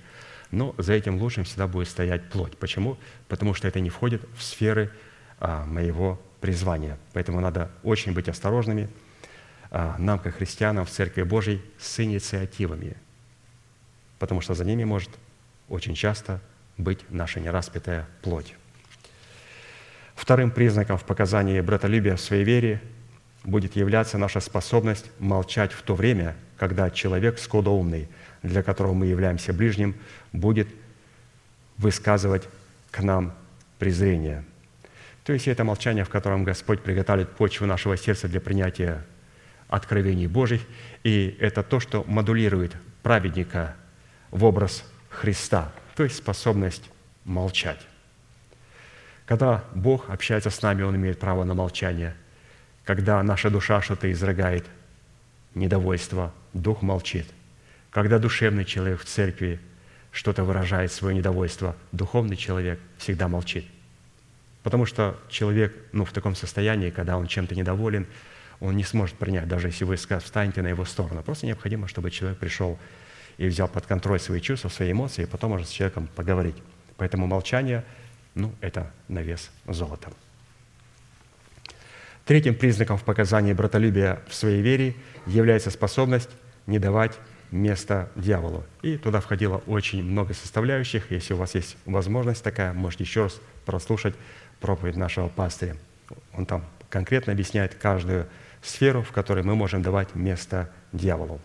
Но 0.51 0.75
за 0.79 0.93
этим 0.93 1.17
лучшим 1.17 1.45
всегда 1.45 1.67
будет 1.67 1.89
стоять 1.89 2.29
плоть. 2.31 2.57
Почему? 2.57 2.97
Потому 3.29 3.55
что 3.55 3.69
это 3.69 3.81
не 3.81 3.91
входит 3.91 4.23
в 4.37 4.43
сферы 4.43 4.91
а, 5.39 5.65
моего 5.67 6.21
призвания. 6.41 6.99
Поэтому 7.13 7.41
надо 7.41 7.71
очень 7.83 8.13
быть 8.13 8.29
осторожными 8.29 8.89
а, 9.71 9.97
нам, 9.99 10.19
как 10.19 10.37
христианам 10.37 10.87
в 10.87 10.91
Церкви 10.91 11.23
Божьей, 11.23 11.63
с 11.79 12.01
инициативами. 12.01 12.97
Потому 14.19 14.41
что 14.41 14.55
за 14.55 14.65
ними 14.65 14.85
может 14.85 15.11
очень 15.69 15.95
часто 15.95 16.41
быть 16.79 17.01
наша 17.11 17.41
нераспятая 17.41 18.07
плоть. 18.23 18.55
Вторым 20.15 20.51
признаком 20.51 20.97
в 20.97 21.05
показании 21.05 21.61
братолюбия 21.61 22.17
в 22.17 22.21
своей 22.21 22.45
вере 22.45 22.81
будет 23.47 23.77
являться 23.77 24.19
наша 24.19 24.41
способность 24.41 25.07
молчать 25.19 25.73
в 25.73 25.83
то 25.83 25.95
время, 25.95 26.37
когда 26.59 26.91
человек 26.91 27.39
скудоумный, 27.39 28.09
для 28.43 28.63
которого 28.63 28.93
мы 28.93 29.07
являемся 29.07 29.53
ближним, 29.53 29.95
будет 30.33 30.69
высказывать 31.79 32.49
к 32.91 33.01
нам 33.01 33.33
презрение. 33.79 34.45
То 35.25 35.33
есть 35.33 35.49
это 35.49 35.65
молчание, 35.65 36.05
в 36.05 36.09
котором 36.09 36.45
Господь 36.45 36.83
приготовит 36.83 37.31
почву 37.31 37.67
нашего 37.67 37.97
сердца 37.97 38.29
для 38.29 38.41
принятия 38.41 39.05
откровений 39.69 40.27
Божьих, 40.27 40.63
и 41.03 41.37
это 41.41 41.63
то, 41.63 41.81
что 41.81 42.05
модулирует 42.07 42.77
праведника 43.03 43.77
в 44.31 44.45
образ 44.45 44.85
Христа, 45.09 45.73
то 45.95 46.05
есть 46.05 46.17
способность 46.17 46.91
молчать. 47.25 47.81
Когда 49.25 49.65
Бог 49.75 50.11
общается 50.11 50.51
с 50.51 50.63
нами, 50.63 50.83
Он 50.83 50.97
имеет 50.97 51.21
право 51.21 51.45
на 51.45 51.55
молчание– 51.55 52.17
когда 52.87 53.21
наша 53.23 53.51
душа 53.51 53.83
что-то 53.83 54.11
изрыгает, 54.11 54.65
недовольство, 55.55 56.33
дух 56.55 56.83
молчит. 56.83 57.27
Когда 57.91 58.19
душевный 58.19 58.65
человек 58.65 59.01
в 59.01 59.05
церкви 59.05 59.61
что-то 60.13 60.45
выражает 60.45 60.93
свое 60.93 61.15
недовольство, 61.15 61.77
духовный 61.91 62.37
человек 62.37 62.79
всегда 62.97 63.27
молчит. 63.27 63.67
Потому 64.63 64.87
что 64.87 65.19
человек 65.29 65.75
ну, 65.93 66.05
в 66.05 66.13
таком 66.13 66.37
состоянии, 66.37 66.91
когда 66.91 67.17
он 67.17 67.27
чем-то 67.27 67.57
недоволен, 67.57 68.07
он 68.61 68.77
не 68.77 68.85
сможет 68.85 69.17
принять, 69.17 69.49
даже 69.49 69.69
если 69.69 69.85
вы 69.85 69.97
встанете 69.97 70.63
на 70.63 70.69
его 70.69 70.85
сторону. 70.85 71.23
Просто 71.23 71.47
необходимо, 71.47 71.89
чтобы 71.89 72.11
человек 72.13 72.39
пришел 72.39 72.79
и 73.37 73.49
взял 73.49 73.69
под 73.69 73.85
контроль 73.87 74.21
свои 74.21 74.41
чувства, 74.41 74.69
свои 74.69 74.93
эмоции, 74.93 75.25
и 75.25 75.27
потом 75.27 75.51
может 75.51 75.69
с 75.69 75.73
человеком 75.73 76.09
поговорить. 76.15 76.57
Поэтому 76.97 77.27
молчание, 77.27 77.85
ну, 78.35 78.55
это 78.61 78.93
на 79.09 79.23
вес 79.23 79.51
золота. 79.67 80.11
Третьим 82.27 82.57
признаком 82.57 82.99
в 82.99 83.05
показании 83.05 83.53
братолюбия 83.53 84.19
в 84.27 84.35
своей 84.35 84.61
вере 84.61 84.97
является 85.27 85.71
способность 85.71 86.29
не 86.67 86.81
давать 86.81 87.13
место 87.53 88.11
дьяволу. 88.17 88.65
И 88.83 88.97
туда 88.97 89.21
входило 89.21 89.59
очень 89.69 90.03
много 90.03 90.35
составляющих. 90.35 91.13
Если 91.13 91.35
у 91.35 91.37
вас 91.37 91.55
есть 91.55 91.77
возможность 91.87 92.43
такая, 92.43 92.73
можете 92.73 93.05
еще 93.05 93.23
раз 93.23 93.41
прослушать 93.65 94.17
проповедь 94.61 94.97
нашего 94.97 95.29
пастыря. 95.29 95.77
Он 96.33 96.47
там 96.47 96.65
конкретно 96.91 97.33
объясняет 97.33 97.77
каждую 97.77 98.27
сферу, 98.61 99.03
в 99.03 99.13
которой 99.13 99.45
мы 99.45 99.55
можем 99.55 99.83
давать 99.83 100.17
место 100.17 100.69
дьяволу. 100.93 101.41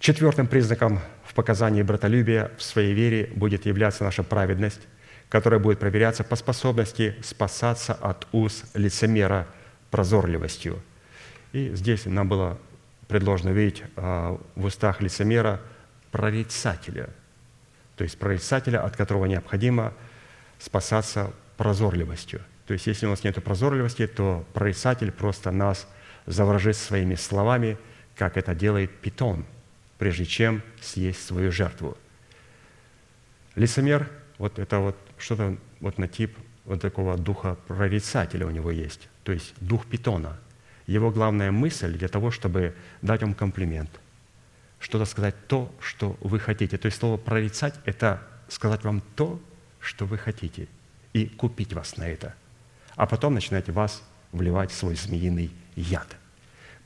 Четвертым 0.00 0.46
признаком 0.46 1.00
в 1.24 1.32
показании 1.32 1.80
братолюбия 1.80 2.50
в 2.58 2.62
своей 2.62 2.92
вере 2.92 3.32
будет 3.34 3.64
являться 3.64 4.04
наша 4.04 4.22
праведность, 4.22 4.82
которая 5.28 5.60
будет 5.60 5.78
проверяться 5.78 6.24
по 6.24 6.36
способности 6.36 7.16
спасаться 7.22 7.94
от 7.94 8.26
уз 8.32 8.64
лицемера 8.74 9.46
прозорливостью. 9.90 10.82
И 11.52 11.74
здесь 11.74 12.06
нам 12.06 12.28
было 12.28 12.58
предложено 13.08 13.50
видеть 13.50 13.82
а, 13.96 14.38
в 14.54 14.64
устах 14.64 15.00
лицемера 15.00 15.60
прорицателя, 16.10 17.08
то 17.96 18.04
есть 18.04 18.18
прорицателя, 18.18 18.84
от 18.84 18.96
которого 18.96 19.24
необходимо 19.24 19.94
спасаться 20.58 21.32
прозорливостью. 21.56 22.40
То 22.66 22.74
есть 22.74 22.86
если 22.86 23.06
у 23.06 23.10
нас 23.10 23.24
нет 23.24 23.42
прозорливости, 23.42 24.06
то 24.06 24.46
прорицатель 24.52 25.10
просто 25.10 25.50
нас 25.50 25.88
заворожит 26.26 26.76
своими 26.76 27.14
словами, 27.14 27.78
как 28.14 28.36
это 28.36 28.54
делает 28.54 28.90
питон, 29.00 29.46
прежде 29.96 30.26
чем 30.26 30.62
съесть 30.80 31.26
свою 31.26 31.50
жертву. 31.50 31.96
Лицемер, 33.54 34.08
вот 34.36 34.58
это 34.58 34.78
вот 34.78 34.96
что-то 35.18 35.56
вот 35.80 35.98
на 35.98 36.08
тип 36.08 36.36
вот 36.64 36.80
такого 36.80 37.16
духа 37.16 37.56
прорицателя 37.66 38.46
у 38.46 38.50
него 38.50 38.70
есть, 38.70 39.08
то 39.24 39.32
есть 39.32 39.54
дух 39.60 39.86
питона. 39.86 40.38
Его 40.86 41.10
главная 41.10 41.50
мысль 41.50 41.96
для 41.96 42.08
того, 42.08 42.30
чтобы 42.30 42.74
дать 43.02 43.22
вам 43.22 43.34
комплимент, 43.34 43.90
что-то 44.78 45.04
сказать 45.04 45.34
то, 45.46 45.74
что 45.80 46.16
вы 46.20 46.38
хотите. 46.38 46.78
То 46.78 46.86
есть 46.86 46.98
слово 46.98 47.16
«прорицать»— 47.16 47.74
это 47.84 48.22
сказать 48.48 48.84
вам 48.84 49.02
то, 49.16 49.40
что 49.80 50.06
вы 50.06 50.18
хотите, 50.18 50.68
и 51.12 51.26
купить 51.26 51.72
вас 51.72 51.96
на 51.96 52.08
это. 52.08 52.34
А 52.96 53.06
потом 53.06 53.34
начинать 53.34 53.68
вас 53.68 54.02
вливать 54.32 54.72
свой 54.72 54.94
змеиный 54.94 55.50
яд. 55.76 56.16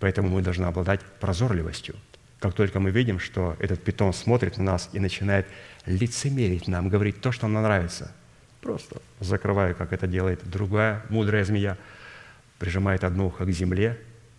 Поэтому 0.01 0.28
мы 0.28 0.43
должны 0.43 0.64
обладать 0.64 1.01
прозорливостью. 1.20 1.97
Как 2.39 2.55
только 2.55 2.80
мы 2.80 2.91
видим, 2.91 3.20
что 3.20 3.57
этот 3.61 3.85
питон 3.85 4.12
смотрит 4.12 4.59
на 4.59 4.64
нас 4.64 4.91
и 4.93 4.99
начинает 4.99 5.47
лицемерить 5.87 6.66
нам, 6.66 6.89
говорить 6.89 7.20
то, 7.20 7.30
что 7.30 7.47
нам 7.47 7.62
нравится, 7.62 8.12
просто 8.63 9.03
закрываю, 9.21 9.75
как 9.75 9.93
это 9.93 10.07
делает 10.07 10.41
другая 10.49 11.03
мудрая 11.11 11.45
змея, 11.45 11.77
прижимает 12.59 13.05
одно 13.05 13.27
ухо 13.27 13.45
к 13.45 13.51
земле, 13.51 13.99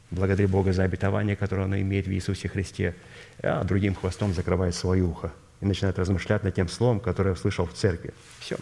благодарит 0.10 0.50
Бога 0.50 0.72
за 0.74 0.84
обетование, 0.84 1.36
которое 1.36 1.64
он 1.64 1.76
имеет 1.76 2.08
в 2.08 2.12
Иисусе 2.12 2.48
Христе, 2.48 2.96
а 3.42 3.64
другим 3.64 3.94
хвостом 3.94 4.34
закрывает 4.34 4.74
свое 4.74 5.04
ухо 5.04 5.32
и 5.62 5.66
начинает 5.66 6.00
размышлять 6.00 6.44
над 6.44 6.56
тем 6.56 6.70
словом, 6.70 7.00
которое 7.00 7.30
я 7.30 7.34
услышал 7.34 7.66
в 7.66 7.74
церкви. 7.74 8.14
Все. 8.40 8.58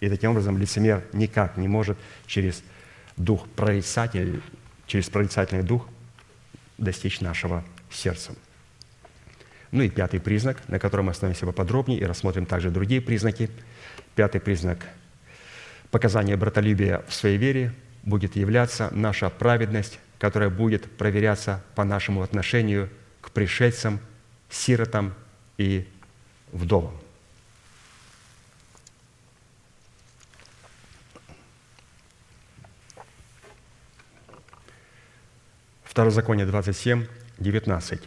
И 0.00 0.08
таким 0.08 0.32
образом 0.32 0.58
лицемер 0.58 1.04
никак 1.12 1.56
не 1.56 1.68
может 1.68 1.96
через 2.26 2.62
дух 3.16 3.48
прорицатель, 3.56 4.42
через 4.86 5.08
прорицательный 5.08 5.62
дух 5.62 5.88
достичь 6.76 7.20
нашего 7.20 7.64
сердца. 7.88 8.32
Ну 9.70 9.82
и 9.82 9.88
пятый 9.88 10.20
признак, 10.20 10.60
на 10.68 10.78
котором 10.78 11.06
мы 11.06 11.12
остановимся 11.12 11.46
поподробнее 11.46 12.00
и 12.00 12.04
рассмотрим 12.04 12.46
также 12.46 12.70
другие 12.70 13.00
признаки. 13.00 13.50
Пятый 14.14 14.40
признак 14.40 14.86
показания 15.94 16.36
братолюбия 16.36 17.04
в 17.06 17.14
своей 17.14 17.36
вере 17.36 17.72
будет 18.02 18.34
являться 18.34 18.88
наша 18.90 19.30
праведность, 19.30 20.00
которая 20.18 20.50
будет 20.50 20.90
проверяться 20.96 21.62
по 21.76 21.84
нашему 21.84 22.22
отношению 22.22 22.90
к 23.20 23.30
пришельцам, 23.30 24.00
сиротам 24.50 25.14
и 25.56 25.86
вдовам. 26.50 26.96
Второзаконие 35.84 36.46
27, 36.46 37.06
19. 37.38 38.00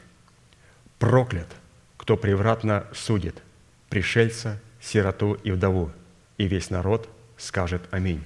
«Проклят, 1.00 1.48
кто 1.96 2.18
превратно 2.18 2.86
судит 2.94 3.42
пришельца, 3.88 4.60
сироту 4.82 5.36
и 5.36 5.52
вдову, 5.52 5.90
и 6.38 6.48
весь 6.48 6.70
народ 6.70 7.10
скажет 7.38 7.84
Аминь». 7.92 8.24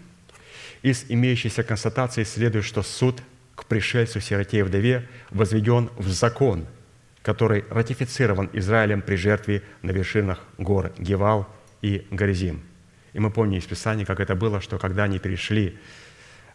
Из 0.81 1.05
имеющейся 1.09 1.63
констатации 1.63 2.23
следует, 2.23 2.65
что 2.65 2.81
суд 2.81 3.21
к 3.55 3.65
пришельцу, 3.65 4.19
сироте 4.19 4.59
и 4.59 4.61
вдове 4.63 5.07
возведен 5.29 5.89
в 5.97 6.07
закон, 6.09 6.65
который 7.21 7.65
ратифицирован 7.69 8.49
Израилем 8.53 9.01
при 9.01 9.15
жертве 9.15 9.61
на 9.83 9.91
вершинах 9.91 10.39
гор 10.57 10.91
Гевал 10.97 11.47
и 11.81 12.07
Горизим. 12.09 12.63
И 13.13 13.19
мы 13.19 13.29
помним 13.29 13.59
из 13.59 13.65
Писания, 13.65 14.05
как 14.05 14.19
это 14.19 14.35
было, 14.35 14.61
что 14.61 14.79
когда 14.79 15.03
они 15.03 15.19
перешли 15.19 15.77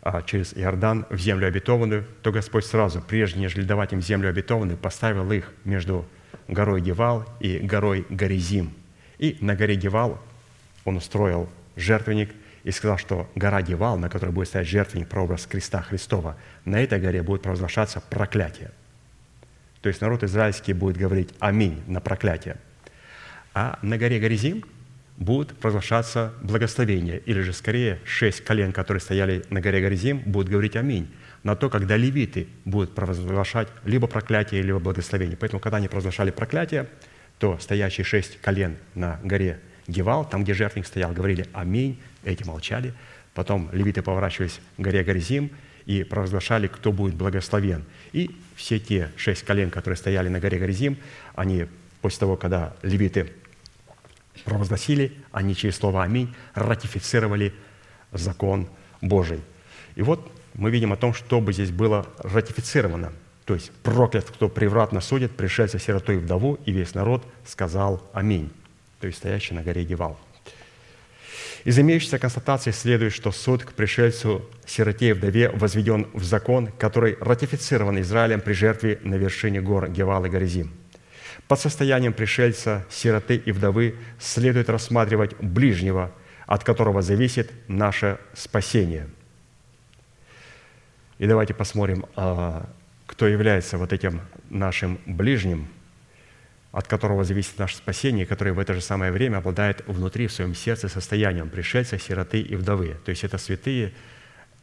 а, 0.02 0.22
через 0.22 0.54
Иордан 0.54 1.06
в 1.10 1.18
землю 1.18 1.46
обетованную, 1.46 2.04
то 2.22 2.32
Господь 2.32 2.64
сразу, 2.64 3.00
прежде 3.00 3.38
нежели 3.38 3.62
давать 3.62 3.92
им 3.92 4.00
землю 4.00 4.28
обетованную, 4.28 4.78
поставил 4.78 5.30
их 5.30 5.52
между 5.64 6.06
горой 6.48 6.80
Гевал 6.80 7.26
и 7.40 7.58
горой 7.58 8.06
Горизим. 8.08 8.72
И 9.18 9.36
на 9.40 9.54
горе 9.54 9.76
Гевал 9.76 10.20
он 10.84 10.96
устроил 10.96 11.48
жертвенник 11.76 12.30
и 12.66 12.70
сказал, 12.72 12.98
что 12.98 13.30
гора 13.34 13.62
Гевал, 13.62 13.96
на 13.96 14.10
которой 14.10 14.30
будет 14.30 14.48
стоять 14.48 14.68
жертвенник, 14.68 15.08
прообраз 15.08 15.46
креста 15.46 15.80
Христова, 15.80 16.36
на 16.64 16.82
этой 16.82 17.00
горе 17.00 17.22
будет 17.22 17.40
провозглашаться 17.40 18.02
проклятие. 18.10 18.70
То 19.80 19.88
есть 19.88 20.02
народ 20.02 20.22
израильский 20.24 20.74
будет 20.74 20.98
говорить 20.98 21.30
«Аминь» 21.38 21.82
на 21.86 22.00
проклятие. 22.00 22.56
А 23.54 23.78
на 23.82 23.96
горе 23.96 24.18
Горизим– 24.18 24.64
будут 25.16 25.56
провозглашаться 25.58 26.34
благословения, 26.42 27.16
или 27.16 27.40
же 27.40 27.52
скорее 27.52 27.98
шесть 28.04 28.42
колен, 28.42 28.72
которые 28.72 29.00
стояли 29.00 29.44
на 29.50 29.60
горе 29.60 29.80
Горизим, 29.80 30.18
будут 30.26 30.50
говорить 30.50 30.76
«Аминь» 30.76 31.08
на 31.42 31.56
то, 31.56 31.70
когда 31.70 31.96
левиты 31.96 32.48
будут 32.64 32.94
провозглашать 32.94 33.68
либо 33.84 34.06
проклятие, 34.06 34.62
либо 34.62 34.78
благословение. 34.78 35.36
Поэтому, 35.36 35.60
когда 35.60 35.78
они 35.78 35.88
провозглашали 35.88 36.30
проклятие, 36.30 36.88
то 37.38 37.58
стоящие 37.58 38.04
шесть 38.04 38.40
колен 38.40 38.76
на 38.94 39.20
горе 39.22 39.60
Гевал, 39.86 40.28
там, 40.28 40.42
где 40.42 40.52
жертвенник 40.54 40.86
стоял, 40.86 41.12
говорили 41.12 41.46
«Аминь», 41.52 42.00
эти 42.26 42.44
молчали. 42.44 42.92
Потом 43.34 43.68
левиты 43.72 44.02
поворачивались 44.02 44.60
к 44.76 44.80
горе 44.80 45.02
Горизим 45.04 45.50
и 45.86 46.02
провозглашали, 46.02 46.66
кто 46.66 46.92
будет 46.92 47.14
благословен. 47.14 47.84
И 48.12 48.36
все 48.56 48.78
те 48.78 49.10
шесть 49.16 49.44
колен, 49.44 49.70
которые 49.70 49.96
стояли 49.96 50.28
на 50.28 50.40
горе 50.40 50.58
Горизим, 50.58 50.98
они 51.34 51.66
после 52.00 52.20
того, 52.20 52.36
когда 52.36 52.74
левиты 52.82 53.32
провозгласили, 54.44 55.12
они 55.32 55.54
через 55.54 55.76
слово 55.76 56.02
«Аминь» 56.02 56.34
ратифицировали 56.54 57.54
закон 58.12 58.68
Божий. 59.00 59.40
И 59.94 60.02
вот 60.02 60.30
мы 60.54 60.70
видим 60.70 60.92
о 60.92 60.96
том, 60.96 61.14
что 61.14 61.40
бы 61.40 61.52
здесь 61.52 61.70
было 61.70 62.06
ратифицировано. 62.18 63.12
То 63.44 63.54
есть 63.54 63.70
проклят, 63.82 64.24
кто 64.24 64.48
превратно 64.48 65.00
судит, 65.00 65.36
пришельца, 65.36 65.78
сироту 65.78 66.12
и 66.12 66.16
вдову, 66.16 66.58
и 66.66 66.72
весь 66.72 66.94
народ 66.94 67.24
сказал 67.44 68.02
«Аминь», 68.12 68.50
то 69.00 69.06
есть 69.06 69.18
стоящий 69.18 69.54
на 69.54 69.62
горе 69.62 69.84
Гевал. 69.84 70.18
Из 71.66 71.78
имеющейся 71.78 72.18
констатации 72.18 72.70
следует, 72.70 73.12
что 73.12 73.30
суд 73.30 73.64
к 73.64 73.72
пришельцу, 73.74 74.48
сироте 74.64 75.10
и 75.10 75.12
вдове 75.12 75.50
возведен 75.50 76.06
в 76.14 76.24
закон, 76.24 76.68
который 76.78 77.18
ратифицирован 77.20 78.00
Израилем 78.00 78.40
при 78.40 78.54
жертве 78.54 78.98
на 79.02 79.16
вершине 79.16 79.60
гор 79.60 79.90
Гевал 79.90 80.24
и 80.24 80.30
Горизим– 80.30 80.72
под 81.48 81.60
состоянием 81.60 82.12
пришельца, 82.12 82.84
сироты 82.90 83.36
и 83.36 83.52
вдовы 83.52 83.94
следует 84.18 84.68
рассматривать 84.68 85.36
ближнего, 85.36 86.10
от 86.46 86.64
которого 86.64 87.02
зависит 87.02 87.52
наше 87.68 88.18
спасение. 88.34 89.08
И 91.18 91.26
давайте 91.26 91.54
посмотрим, 91.54 92.04
а, 92.16 92.68
кто 93.06 93.28
является 93.28 93.78
вот 93.78 93.92
этим 93.92 94.22
нашим 94.50 94.98
ближним, 95.06 95.68
от 96.76 96.86
которого 96.86 97.24
зависит 97.24 97.58
наше 97.58 97.76
спасение, 97.76 98.26
который 98.26 98.52
в 98.52 98.58
это 98.58 98.74
же 98.74 98.82
самое 98.82 99.10
время 99.10 99.38
обладает 99.38 99.82
внутри 99.86 100.26
в 100.26 100.32
своем 100.32 100.54
сердце 100.54 100.88
состоянием 100.88 101.48
пришельца, 101.48 101.98
сироты 101.98 102.42
и 102.42 102.54
вдовы. 102.54 102.98
То 103.02 103.08
есть 103.08 103.24
это 103.24 103.38
святые, 103.38 103.94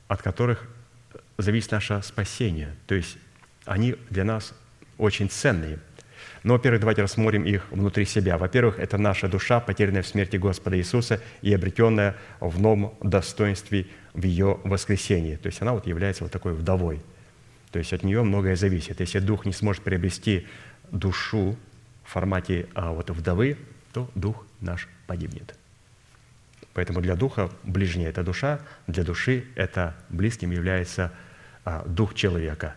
от 0.08 0.22
которых 0.22 0.70
зависит 1.40 1.72
наше 1.72 2.04
спасение. 2.04 2.76
То 2.86 2.94
есть 2.94 3.18
они 3.66 3.96
для 4.12 4.26
нас 4.26 4.54
очень 5.00 5.28
ценные– 5.28 5.80
но, 6.44 6.56
во-первых, 6.56 6.82
давайте 6.82 7.02
рассмотрим 7.02 7.46
их 7.46 7.72
внутри 7.72 8.04
себя. 8.04 8.38
Во-первых, 8.38 8.78
это 8.78 8.98
наша 8.98 9.30
душа, 9.30 9.62
потерянная 9.62 10.02
в 10.02 10.08
смерти 10.08 10.36
Господа 10.36 10.78
Иисуса 10.78 11.22
и 11.42 11.54
обретенная 11.54 12.18
в 12.42 12.60
новом 12.60 12.96
достоинстве 13.02 13.88
в 14.14 14.24
ее 14.24 14.60
воскресении. 14.66 15.38
То 15.38 15.48
есть 15.48 15.62
она 15.62 15.72
вот 15.72 15.88
является 15.88 16.24
вот 16.24 16.34
такой 16.34 16.54
вдовой. 16.54 17.02
То 17.72 17.80
есть 17.80 17.94
от 17.94 18.04
нее 18.04 18.24
многое 18.24 18.58
зависит. 18.58 19.00
Если 19.00 19.20
дух 19.20 19.46
не 19.46 19.54
сможет 19.54 19.84
приобрести 19.84 20.46
душу 20.92 21.58
формате 22.10 22.68
а, 22.74 22.92
вот 22.92 23.10
вдовы, 23.10 23.58
то 23.92 24.10
дух 24.16 24.46
наш 24.62 24.88
погибнет. 25.08 25.56
Поэтому 26.74 27.02
для 27.02 27.16
духа 27.16 27.52
ближняя– 27.64 28.10
это 28.10 28.24
душа, 28.24 28.60
для 28.88 29.04
души 29.04 29.46
это 29.56 29.96
близким 30.10 30.52
является 30.52 31.12
а, 31.66 31.84
дух 31.86 32.16
человека. 32.16 32.76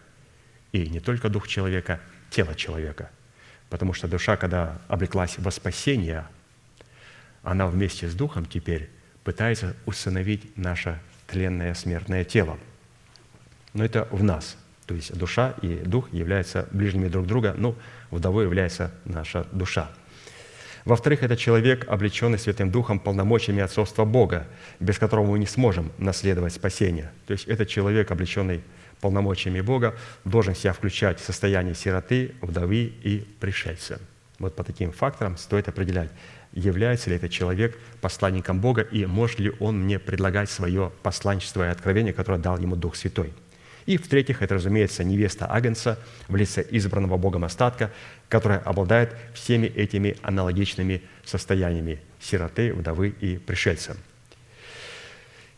И 0.72 0.88
не 0.88 1.00
только 1.00 1.28
дух 1.28 1.48
человека, 1.48 2.00
тело 2.30 2.54
человека– 2.54 3.10
Потому 3.70 3.92
что 3.92 4.08
душа, 4.08 4.36
когда 4.36 4.80
облеклась 4.88 5.38
во 5.38 5.50
спасение, 5.50 6.26
она 7.42 7.66
вместе 7.66 8.08
с 8.08 8.14
Духом 8.14 8.46
теперь 8.46 8.90
пытается 9.24 9.74
усыновить 9.86 10.56
наше 10.56 11.00
тленное 11.26 11.74
смертное 11.74 12.24
тело. 12.24 12.58
Но 13.74 13.84
это 13.84 14.06
в 14.10 14.22
нас. 14.22 14.56
То 14.86 14.94
есть 14.94 15.16
душа 15.16 15.54
и 15.62 15.74
дух 15.74 16.12
являются 16.12 16.68
ближними 16.70 17.08
друг 17.08 17.26
друга, 17.26 17.54
но 17.56 17.76
вдовой 18.16 18.44
является 18.44 18.92
наша 19.04 19.46
душа. 19.52 19.90
Во-вторых, 20.84 21.24
это 21.24 21.36
человек, 21.36 21.84
облеченный 21.88 22.38
Святым 22.38 22.70
Духом 22.70 23.00
полномочиями 23.00 23.60
отцовства 23.60 24.04
Бога, 24.04 24.46
без 24.78 24.98
которого 24.98 25.26
мы 25.26 25.38
не 25.40 25.46
сможем 25.46 25.90
наследовать 25.98 26.52
спасение. 26.54 27.10
То 27.26 27.32
есть 27.32 27.48
это 27.48 27.66
человек, 27.66 28.10
облеченный 28.12 28.62
полномочиями 29.00 29.60
Бога, 29.60 29.96
должен 30.24 30.54
себя 30.54 30.72
включать 30.72 31.20
в 31.20 31.24
состояние 31.24 31.74
сироты, 31.74 32.36
вдовы 32.40 32.92
и 33.02 33.26
пришельца. 33.40 34.00
Вот 34.38 34.54
по 34.54 34.62
таким 34.62 34.92
факторам 34.92 35.36
стоит 35.36 35.66
определять, 35.68 36.10
является 36.52 37.10
ли 37.10 37.16
этот 37.16 37.32
человек 37.32 37.76
посланником 38.00 38.60
Бога 38.60 38.82
и 38.82 39.06
может 39.06 39.40
ли 39.40 39.52
он 39.58 39.80
мне 39.82 39.98
предлагать 39.98 40.50
свое 40.50 40.92
посланничество 41.02 41.66
и 41.66 41.70
откровение, 41.70 42.12
которое 42.12 42.38
дал 42.38 42.58
ему 42.58 42.76
Дух 42.76 42.94
Святой. 42.94 43.32
И 43.86 43.96
в-третьих, 43.96 44.42
это, 44.42 44.56
разумеется, 44.56 45.04
невеста 45.04 45.46
Агнца 45.48 45.98
в 46.26 46.34
лице 46.34 46.66
избранного 46.70 47.16
Богом 47.16 47.44
остатка, 47.44 47.92
которая 48.28 48.58
обладает 48.58 49.14
всеми 49.32 49.66
этими 49.66 50.16
аналогичными 50.22 51.02
состояниями 51.24 52.00
сироты, 52.20 52.74
вдовы 52.74 53.08
и 53.08 53.38
пришельца. 53.38 53.96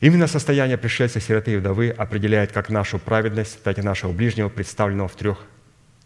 Именно 0.01 0.27
состояние 0.29 0.77
пришельца, 0.77 1.21
сироты 1.21 1.55
и 1.55 1.57
вдовы 1.57 1.91
определяет 1.91 2.53
как 2.53 2.69
нашу 2.69 2.99
праведность, 2.99 3.63
так 3.63 3.79
и 3.79 3.83
нашего 3.83 4.13
ближнего, 4.13 4.49
представленного 4.49 5.09
в 5.09 5.17
трех 5.17 5.39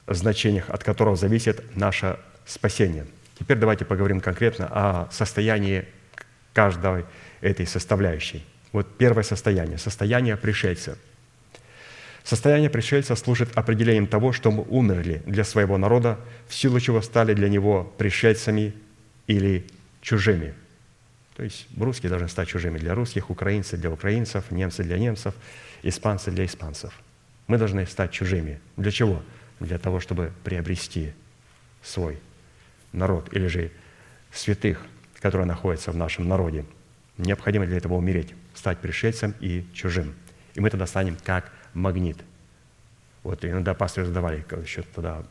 значениях, 0.06 0.70
от 0.70 0.82
которого 0.84 1.16
зависит 1.16 1.76
наше 1.76 2.18
спасение. 2.46 3.06
Теперь 3.38 3.58
давайте 3.58 3.84
поговорим 3.84 4.20
конкретно 4.20 4.68
о 4.70 5.08
состоянии 5.10 5.86
каждой 6.54 7.04
этой 7.40 7.66
составляющей. 7.66 8.44
Вот 8.72 8.96
первое 8.96 9.24
состояние– 9.24 9.76
состояние 9.78 10.36
пришельца. 10.36 10.96
Состояние 12.24 12.70
пришельца 12.70 13.16
служит 13.16 13.56
определением 13.56 14.06
того, 14.06 14.32
что 14.32 14.50
мы 14.50 14.64
умерли 14.68 15.22
для 15.26 15.44
своего 15.44 15.76
народа, 15.76 16.18
в 16.48 16.54
силу 16.54 16.78
чего 16.78 17.02
стали 17.02 17.34
для 17.34 17.48
него 17.48 17.92
пришельцами 17.98 18.74
или 19.26 19.66
чужими. 20.00 20.54
То 21.36 21.42
есть 21.42 21.66
русские 21.76 22.10
должны 22.10 22.28
стать 22.28 22.48
чужими 22.48 22.78
для 22.78 22.94
русских, 22.94 23.30
украинцы 23.30 23.76
для 23.76 23.90
украинцев, 23.90 24.50
немцы 24.50 24.84
для 24.84 24.98
немцев, 24.98 25.34
испанцы 25.82 26.30
для 26.30 26.44
испанцев. 26.44 26.92
Мы 27.48 27.58
должны 27.58 27.86
стать 27.86 28.12
чужими. 28.12 28.60
Для 28.76 28.92
чего? 28.92 29.22
Для 29.58 29.78
того, 29.78 29.98
чтобы 29.98 30.32
приобрести 30.44 31.12
свой 31.82 32.18
народ 32.92 33.32
или 33.32 33.46
же 33.48 33.70
святых, 34.32 34.80
которые 35.20 35.46
находятся 35.46 35.90
в 35.92 35.96
нашем 35.96 36.28
народе. 36.28 36.64
Необходимо 37.18 37.66
для 37.66 37.78
этого 37.78 37.94
умереть 37.94 38.34
стать 38.54 38.78
пришельцем 38.78 39.34
и 39.40 39.64
чужим. 39.74 40.14
И 40.54 40.60
мы 40.60 40.70
тогда 40.70 40.86
станем 40.86 41.16
как 41.24 41.50
магнит. 41.74 42.18
Вот 43.22 43.44
иногда 43.44 43.72
пасторы 43.74 44.06
задавали 44.06 44.44
еще 44.62 44.82
тогда, 44.94 45.22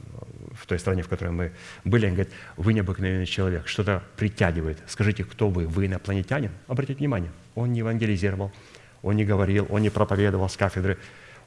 в 0.54 0.66
той 0.66 0.80
стране, 0.80 1.04
в 1.04 1.10
которой 1.10 1.32
мы 1.32 1.52
были, 1.84 2.06
они 2.06 2.16
говорят, 2.16 2.34
вы 2.56 2.74
необыкновенный 2.74 3.26
человек, 3.26 3.68
что-то 3.68 4.02
притягивает. 4.16 4.78
Скажите, 4.88 5.26
кто 5.26 5.50
вы? 5.50 5.68
Вы 5.68 5.88
инопланетянин? 5.88 6.52
Обратите 6.68 7.00
внимание, 7.00 7.32
он 7.54 7.74
не 7.74 7.80
евангелизировал, 7.80 8.52
он 9.04 9.18
не 9.18 9.26
говорил, 9.26 9.68
он 9.70 9.82
не 9.82 9.90
проповедовал 9.90 10.48
с 10.48 10.56
кафедры, 10.56 10.98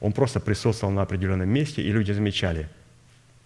он 0.00 0.12
просто 0.12 0.38
присутствовал 0.38 0.92
на 0.92 1.02
определенном 1.02 1.48
месте, 1.48 1.80
и 1.80 1.90
люди 1.90 2.12
замечали. 2.12 2.68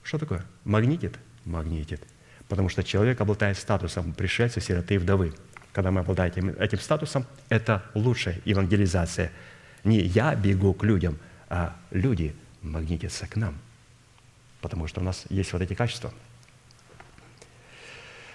Что 0.02 0.18
такое? 0.18 0.44
Магнитит? 0.64 1.16
Магнитит. 1.44 2.02
Потому 2.48 2.68
что 2.68 2.82
человек 2.82 3.20
обладает 3.20 3.58
статусом 3.58 4.12
пришельца, 4.12 4.60
сироты 4.60 4.94
и 4.94 4.98
вдовы– 4.98 5.34
когда 5.78 5.92
мы 5.92 6.00
обладаем 6.00 6.50
этим 6.58 6.80
статусом, 6.80 7.24
это 7.48 7.84
лучшая 7.94 8.40
евангелизация. 8.44 9.30
Не 9.84 10.00
я 10.00 10.34
бегу 10.34 10.74
к 10.74 10.82
людям, 10.82 11.18
а 11.48 11.76
люди 11.90 12.34
магнитятся 12.62 13.26
к 13.26 13.36
нам, 13.36 13.56
потому 14.60 14.86
что 14.86 15.00
у 15.00 15.04
нас 15.04 15.24
есть 15.28 15.52
вот 15.52 15.62
эти 15.62 15.74
качества. 15.74 16.12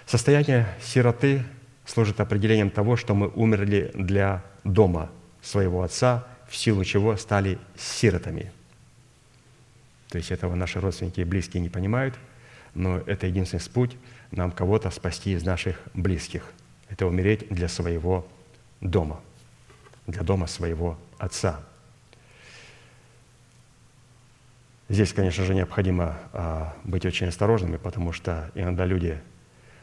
Состояние 0.06 0.68
сироты 0.82 1.44
служит 1.86 2.20
определением 2.20 2.70
того, 2.70 2.96
что 2.96 3.14
мы 3.14 3.28
умерли 3.28 3.90
для 3.94 4.42
дома 4.64 5.10
своего 5.42 5.82
отца, 5.82 6.26
в 6.48 6.56
силу 6.56 6.84
чего 6.84 7.16
стали 7.16 7.58
сиротами. 7.76 8.52
То 10.08 10.18
есть 10.18 10.30
этого 10.30 10.54
наши 10.54 10.80
родственники 10.80 11.20
и 11.20 11.24
близкие 11.24 11.62
не 11.62 11.68
понимают, 11.68 12.14
но 12.74 12.98
это 12.98 13.26
единственный 13.26 13.62
путь 13.72 13.96
нам 14.30 14.50
кого-то 14.50 14.90
спасти 14.90 15.32
из 15.32 15.44
наших 15.44 15.80
близких– 15.94 16.44
это 16.88 17.06
умереть 17.06 17.48
для 17.48 17.68
своего 17.68 18.26
дома, 18.80 19.20
для 20.06 20.22
дома 20.22 20.46
своего 20.46 20.98
отца. 21.18 21.60
Здесь, 24.88 25.12
конечно 25.12 25.44
же, 25.44 25.54
необходимо 25.54 26.18
а, 26.32 26.76
быть 26.84 27.06
очень 27.06 27.28
осторожными, 27.28 27.76
потому 27.76 28.12
что 28.12 28.50
иногда 28.54 28.84
люди 28.84 29.18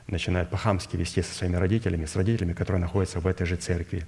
начинают 0.07 0.49
по-хамски 0.49 0.95
вести 0.95 1.21
со 1.21 1.33
своими 1.33 1.55
родителями, 1.55 2.05
с 2.05 2.15
родителями, 2.15 2.53
которые 2.53 2.81
находятся 2.81 3.19
в 3.19 3.27
этой 3.27 3.45
же 3.45 3.55
церкви, 3.55 4.05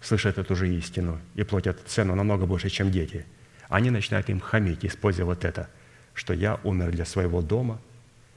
слышат 0.00 0.38
эту 0.38 0.54
же 0.54 0.68
истину 0.74 1.18
и 1.34 1.44
платят 1.44 1.80
цену 1.86 2.14
намного 2.14 2.46
больше, 2.46 2.68
чем 2.68 2.90
дети. 2.90 3.24
Они 3.68 3.90
начинают 3.90 4.28
им 4.28 4.40
хамить, 4.40 4.84
используя 4.84 5.24
вот 5.24 5.44
это, 5.44 5.68
что 6.14 6.34
я 6.34 6.60
умер 6.62 6.90
для 6.90 7.04
своего 7.04 7.40
дома, 7.40 7.80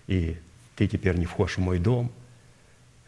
и 0.07 0.37
ты 0.75 0.87
теперь 0.87 1.17
не 1.17 1.25
входишь 1.25 1.57
в 1.57 1.61
мой 1.61 1.79
дом– 1.79 2.11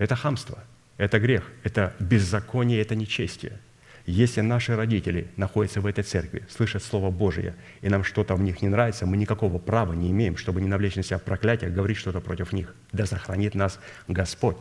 это 0.02 0.16
хамство, 0.16 0.58
это 0.98 1.20
грех, 1.20 1.44
это 1.64 1.94
беззаконие, 2.00 2.82
это 2.82 2.96
нечестие. 2.96 3.60
Если 4.06 4.42
наши 4.42 4.76
родители 4.76 5.28
находятся 5.38 5.80
в 5.82 5.86
этой 5.86 6.04
церкви, 6.04 6.46
слышат 6.50 6.84
Слово 6.84 7.12
Божие, 7.12 7.56
и 7.82 7.90
нам 7.90 8.04
что-то 8.04 8.36
в 8.36 8.42
них 8.42 8.62
не 8.62 8.68
нравится, 8.68 9.06
мы 9.06 9.16
никакого 9.16 9.60
права 9.60 9.94
не 9.94 10.10
имеем, 10.12 10.38
чтобы 10.38 10.60
не 10.62 10.68
навлечь 10.68 10.96
на 10.96 11.04
себя 11.04 11.20
проклятие, 11.20 11.70
говорить 11.70 11.98
что-то 11.98 12.20
против 12.20 12.52
них. 12.52 12.76
Да 12.92 13.06
сохранит 13.06 13.54
нас 13.54 13.80
Господь. 14.08 14.58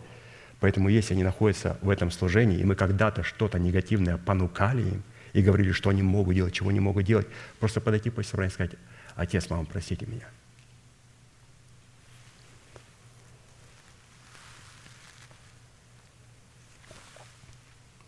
Поэтому 0.61 0.91
если 0.91 1.15
они 1.15 1.25
находятся 1.25 1.79
в 1.81 1.89
этом 1.89 2.11
служении, 2.11 2.59
и 2.59 2.65
мы 2.65 2.75
когда-то 2.75 3.23
что-то 3.23 3.59
негативное 3.59 4.19
понукали 4.19 4.83
им, 4.83 5.03
и 5.33 5.43
говорили, 5.43 5.73
что 5.73 5.91
они 5.91 6.03
могут 6.03 6.35
делать, 6.35 6.53
чего 6.53 6.73
не 6.73 6.81
могут 6.81 7.05
делать, 7.05 7.27
просто 7.61 7.81
подойти 7.81 8.11
после 8.11 8.31
собрания 8.33 8.51
и 8.51 8.55
сказать, 8.55 8.73
«Отец, 9.15 9.49
мама, 9.49 9.65
простите 9.65 10.07
меня». 10.07 10.27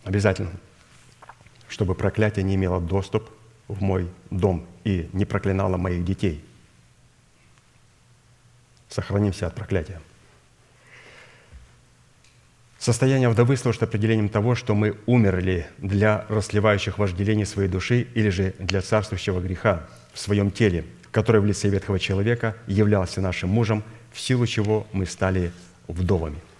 Обязательно, 0.04 0.50
чтобы 1.72 1.94
проклятие 1.94 2.44
не 2.44 2.54
имело 2.54 2.80
доступ 2.80 3.30
в 3.66 3.80
мой 3.82 4.06
дом 4.30 4.66
и 4.84 5.08
не 5.14 5.24
проклинало 5.24 5.78
моих 5.78 6.04
детей. 6.04 6.44
Сохранимся 8.90 9.46
от 9.46 9.54
проклятия. 9.54 9.98
Состояние 12.78 13.30
вдовы 13.30 13.56
служит 13.56 13.82
определением 13.82 14.28
того, 14.28 14.54
что 14.54 14.74
мы 14.74 14.98
умерли 15.06 15.66
для 15.78 16.26
расливающих 16.28 16.98
вожделений 16.98 17.46
своей 17.46 17.70
души 17.70 18.06
или 18.14 18.28
же 18.28 18.54
для 18.58 18.82
царствующего 18.82 19.40
греха 19.40 19.88
в 20.12 20.18
своем 20.18 20.50
теле, 20.50 20.84
который 21.10 21.40
в 21.40 21.46
лице 21.46 21.70
ветхого 21.70 21.98
человека 21.98 22.54
являлся 22.66 23.22
нашим 23.22 23.48
мужем, 23.48 23.82
в 24.12 24.20
силу 24.20 24.46
чего 24.46 24.86
мы 24.92 25.06
стали 25.06 25.52
вдовами– 25.88 26.36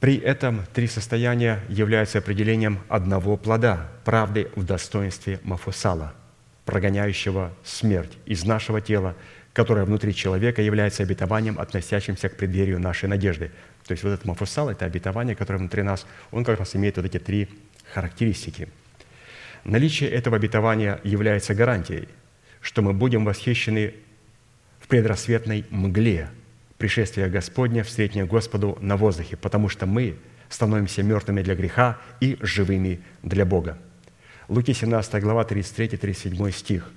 при 0.00 0.16
этом 0.16 0.64
три 0.72 0.86
состояния 0.86 1.60
являются 1.68 2.18
определением 2.18 2.78
одного 2.88 3.36
плода– 3.36 3.88
правды 4.04 4.48
в 4.54 4.64
достоинстве 4.64 5.40
Мафусала, 5.42 6.14
прогоняющего 6.64 7.52
смерть 7.64 8.12
из 8.24 8.44
нашего 8.44 8.80
тела, 8.80 9.16
которое 9.52 9.84
внутри 9.84 10.14
человека 10.14 10.62
является 10.62 11.02
обетованием, 11.02 11.58
относящимся 11.58 12.28
к 12.28 12.36
преддверию 12.36 12.78
нашей 12.78 13.08
надежды. 13.08 13.50
То 13.86 13.92
есть 13.92 14.04
вот 14.04 14.10
этот 14.10 14.24
Мафусал– 14.24 14.68
это 14.70 14.84
обетование, 14.84 15.34
которое 15.34 15.58
внутри 15.58 15.82
нас, 15.82 16.06
он 16.30 16.44
как 16.44 16.60
раз 16.60 16.76
имеет 16.76 16.96
вот 16.96 17.06
эти 17.06 17.18
три 17.18 17.48
характеристики. 17.92 18.68
Наличие 19.64 20.10
этого 20.10 20.36
обетования 20.36 21.00
является 21.02 21.54
гарантией, 21.54 22.08
что 22.60 22.82
мы 22.82 22.92
будем 22.92 23.24
восхищены 23.24 23.94
в 24.78 24.86
предрассветной 24.86 25.64
мгле– 25.70 26.28
пришествия 26.78 27.28
Господня 27.28 27.82
встретнее 27.82 28.24
Господу 28.24 28.78
на 28.80 28.96
воздухе, 28.96 29.36
потому 29.36 29.68
что 29.68 29.86
мы 29.86 30.16
становимся 30.48 31.02
мертвыми 31.02 31.42
для 31.42 31.54
греха 31.54 31.98
и 32.20 32.38
живыми 32.40 33.00
для 33.22 33.44
Бога. 33.44 33.76
Луки 34.48 34.72
17 34.72 35.22
глава 35.22 35.42
33-37 35.42 36.52
стих. 36.52 36.90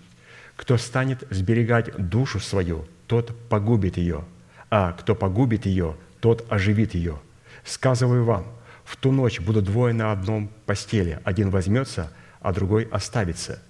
«Кто 0.56 0.78
станет 0.78 1.24
сберегать 1.32 1.96
душу 1.98 2.40
свою, 2.40 2.88
тот 3.08 3.36
погубит 3.50 3.98
ее, 3.98 4.24
а 4.70 4.94
кто 4.94 5.16
погубит 5.16 5.66
ее, 5.66 5.98
тот 6.20 6.46
оживит 6.50 6.94
ее. 6.94 7.20
Сказываю 7.66 8.24
вам, 8.24 8.46
в 8.86 8.96
ту 8.96 9.12
ночь 9.12 9.40
будут 9.40 9.66
двое 9.66 9.94
на 9.94 10.12
одном 10.12 10.50
постели, 10.66 11.20
один 11.24 11.50
возьмется, 11.50 12.12
а 12.40 12.54
другой 12.54 12.88
оставится. 12.92 13.62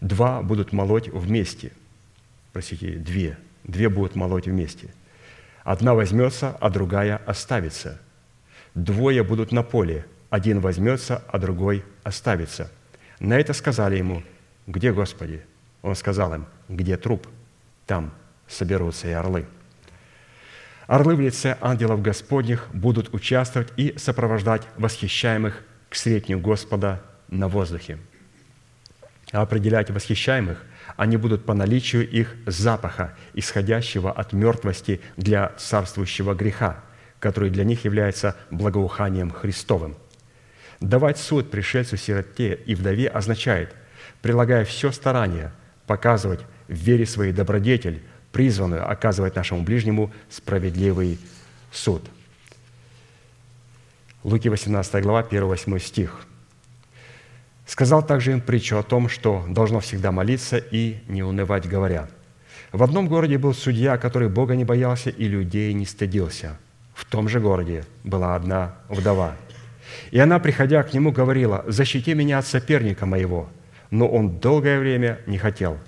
Два 0.00 0.42
будут 0.42 0.72
молоть 0.72 1.08
вместе». 1.08 1.72
Простите, 2.52 2.92
две. 2.92 3.38
Две 3.64 3.88
будут 3.88 4.16
молоть 4.16 4.46
вместе– 4.46 4.92
Одна 5.64 5.94
возьмется, 5.94 6.56
а 6.60 6.68
другая 6.68 7.16
оставится. 7.26 7.98
Двое 8.74 9.24
будут 9.24 9.50
на 9.50 9.62
поле, 9.62 10.06
один 10.28 10.60
возьмется, 10.60 11.22
а 11.28 11.38
другой 11.38 11.84
оставится. 12.02 12.70
На 13.18 13.38
это 13.38 13.54
сказали 13.54 13.96
ему, 13.96 14.22
где 14.66 14.92
Господи? 14.92 15.42
Он 15.80 15.94
сказал 15.94 16.34
им, 16.34 16.46
где 16.68 16.96
труп? 16.96 17.26
Там 17.86 18.12
соберутся 18.46 19.08
и 19.08 19.12
орлы. 19.12 19.46
Орлы 20.86 21.16
в 21.16 21.20
лице 21.20 21.56
ангелов 21.62 22.02
Господних 22.02 22.68
будут 22.74 23.14
участвовать 23.14 23.72
и 23.76 23.94
сопровождать 23.96 24.62
восхищаемых 24.76 25.62
к 25.88 25.94
сретню 25.94 26.38
Господа 26.38 27.02
на 27.28 27.48
воздухе. 27.48 27.98
А 29.32 29.40
определять 29.40 29.90
восхищаемых 29.90 30.62
они 30.96 31.16
будут 31.16 31.44
по 31.44 31.54
наличию 31.54 32.08
их 32.08 32.34
запаха, 32.46 33.14
исходящего 33.34 34.12
от 34.12 34.32
мертвости 34.32 35.00
для 35.16 35.52
царствующего 35.58 36.34
греха, 36.34 36.82
который 37.20 37.50
для 37.50 37.64
них 37.64 37.84
является 37.84 38.36
благоуханием 38.50 39.30
Христовым. 39.30 39.96
Давать 40.80 41.18
суд 41.18 41.50
пришельцу, 41.50 41.96
сироте 41.96 42.54
и 42.66 42.74
вдове 42.74 43.08
означает, 43.08 43.74
прилагая 44.22 44.64
все 44.64 44.92
старание 44.92 45.52
показывать 45.86 46.40
в 46.68 46.74
вере 46.74 47.06
своей 47.06 47.32
добродетель, 47.32 48.02
призванную 48.32 48.88
оказывать 48.90 49.36
нашему 49.36 49.62
ближнему 49.62 50.12
справедливый 50.28 51.18
суд. 51.70 52.02
Луки 54.24 54.48
18 54.48 55.02
глава, 55.02 55.22
1-8 55.22 55.78
стих. 55.78 56.26
Сказал 57.66 58.02
также 58.02 58.32
им 58.32 58.40
притчу 58.40 58.76
о 58.76 58.82
том, 58.82 59.08
что 59.08 59.44
должно 59.48 59.80
всегда 59.80 60.12
молиться 60.12 60.58
и 60.58 60.98
не 61.08 61.22
унывать, 61.22 61.66
говоря, 61.66 62.08
«В 62.72 62.82
одном 62.82 63.08
городе 63.08 63.38
был 63.38 63.54
судья, 63.54 63.96
который 63.96 64.28
Бога 64.28 64.54
не 64.54 64.64
боялся 64.64 65.10
и 65.10 65.26
людей 65.26 65.72
не 65.72 65.86
стыдился. 65.86 66.58
В 66.94 67.04
том 67.04 67.28
же 67.28 67.40
городе 67.40 67.84
была 68.04 68.36
одна 68.36 68.76
вдова. 68.88 69.36
И 70.10 70.18
она, 70.18 70.38
приходя 70.38 70.82
к 70.82 70.92
нему, 70.92 71.10
говорила, 71.10 71.64
«Защити 71.66 72.14
меня 72.14 72.38
от 72.38 72.46
соперника 72.46 73.06
моего». 73.06 73.48
Но 73.90 74.08
он 74.08 74.40
долгое 74.40 74.80
время 74.80 75.20
не 75.26 75.38
хотел. 75.38 75.78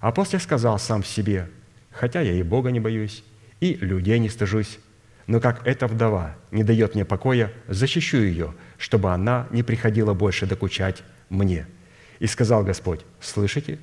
А 0.00 0.12
после 0.12 0.38
сказал 0.38 0.78
сам 0.78 1.02
себе, 1.02 1.48
«Хотя 1.90 2.20
я 2.20 2.32
и 2.32 2.42
Бога 2.42 2.70
не 2.70 2.80
боюсь, 2.80 3.24
и 3.60 3.74
людей 3.74 4.18
не 4.18 4.28
стыжусь, 4.28 4.78
но 5.26 5.40
как 5.40 5.66
эта 5.66 5.86
вдова 5.86 6.36
не 6.50 6.62
дает 6.62 6.94
мне 6.94 7.04
покоя, 7.04 7.50
защищу 7.66 8.18
ее, 8.18 8.54
чтобы 8.78 9.12
она 9.12 9.46
не 9.50 9.62
приходила 9.62 10.12
больше 10.12 10.46
докучать 10.46 11.02
мне». 11.28 11.66
И 12.18 12.26
сказал 12.26 12.64
Господь, 12.64 13.00
«Слышите, 13.20 13.78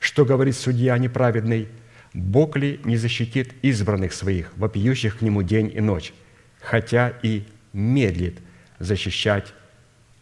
что 0.00 0.24
говорит 0.24 0.56
судья 0.56 0.96
неправедный? 0.98 1.68
Бог 2.14 2.56
ли 2.56 2.80
не 2.84 2.96
защитит 2.96 3.54
избранных 3.62 4.12
своих, 4.12 4.56
вопиющих 4.56 5.18
к 5.18 5.22
Нему 5.22 5.42
день 5.42 5.70
и 5.74 5.80
ночь, 5.80 6.12
хотя 6.60 7.14
и 7.22 7.44
медлит 7.72 8.38
защищать 8.78 9.52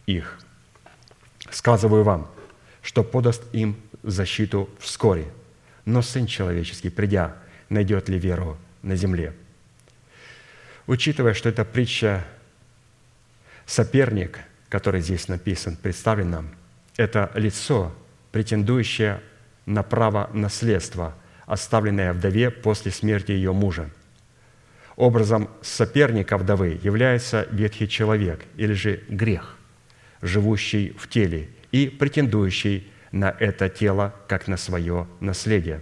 их? 0.05 0.39
Сказываю 1.49 2.03
вам, 2.03 2.29
что 2.81 3.03
подаст 3.03 3.43
им 3.53 3.77
защиту 4.03 4.69
вскоре, 4.79 5.25
но 5.85 6.01
Сын 6.01 6.27
Человеческий, 6.27 6.89
придя, 6.89 7.35
найдет 7.69 8.09
ли 8.09 8.19
веру 8.19 8.57
на 8.81 8.95
земле?» 8.95 9.33
Учитывая, 10.87 11.33
что 11.33 11.49
эта 11.49 11.65
притча 11.65 12.25
соперник, 13.65 14.39
который 14.69 15.01
здесь 15.01 15.27
написан, 15.27 15.75
представлен 15.75 16.29
нам, 16.29 16.49
это 16.97 17.31
лицо, 17.35 17.93
претендующее 18.31 19.21
на 19.65 19.83
право 19.83 20.29
наследства, 20.33 21.15
оставленное 21.45 22.13
вдове 22.13 22.51
после 22.51 22.91
смерти 22.91 23.31
ее 23.31 23.53
мужа. 23.53 23.89
Образом 24.95 25.49
соперника 25.61 26.37
вдовы 26.37 26.79
является 26.83 27.47
ветхий 27.51 27.87
человек 27.87 28.41
или 28.55 28.73
же 28.73 29.03
грех, 29.07 29.57
живущий 30.21 30.95
в 30.97 31.07
теле 31.07 31.49
и 31.71 31.87
претендующий 31.87 32.91
на 33.11 33.29
это 33.39 33.69
тело 33.69 34.13
как 34.27 34.47
на 34.47 34.57
свое 34.57 35.07
наследие. 35.19 35.81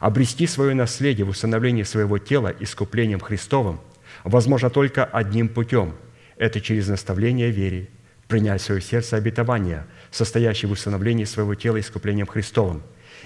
Обрести 0.00 0.46
свое 0.46 0.74
наследие 0.74 1.24
в 1.24 1.30
установлении 1.30 1.82
своего 1.82 2.18
тела 2.18 2.54
искуплением 2.60 3.20
Христовым 3.20 3.80
возможно 4.24 4.70
только 4.70 5.04
одним 5.04 5.48
путем– 5.48 5.94
это 6.36 6.60
через 6.60 6.88
наставление 6.88 7.50
вере, 7.50 7.88
принять 8.28 8.60
в 8.60 8.64
свое 8.64 8.80
сердце 8.80 9.16
обетование, 9.16 9.86
состоящее 10.18 10.68
в 10.68 10.72
установлении 10.72 11.24
своего 11.24 11.54
тела 11.54 11.80
искуплением 11.80 12.26
Христовым. 12.26 12.82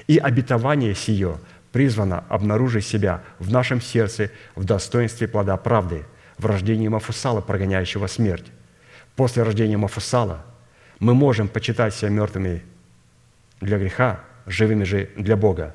И 0.07 0.18
обетование 0.18 0.95
сие 0.95 1.38
призвано 1.72 2.24
обнаружить 2.28 2.86
себя 2.86 3.22
в 3.38 3.51
нашем 3.51 3.80
сердце 3.80 4.30
в 4.55 4.64
достоинстве 4.64 5.26
плода 5.26 5.57
правды, 5.57 6.05
в 6.38 6.47
рождении 6.47 6.88
Мафусала, 6.88 7.40
прогоняющего 7.40 8.07
смерть. 8.07 8.47
После 9.16 9.43
рождения 9.43 9.76
Мафусала 9.76 10.45
мы 10.99 11.14
можем 11.14 11.49
почитать 11.49 11.95
себя 11.95 12.11
мертвыми 12.11 12.62
для 13.61 13.78
греха, 13.78 14.20
живыми 14.47 14.84
же 14.84 15.11
для 15.16 15.36
Бога, 15.36 15.74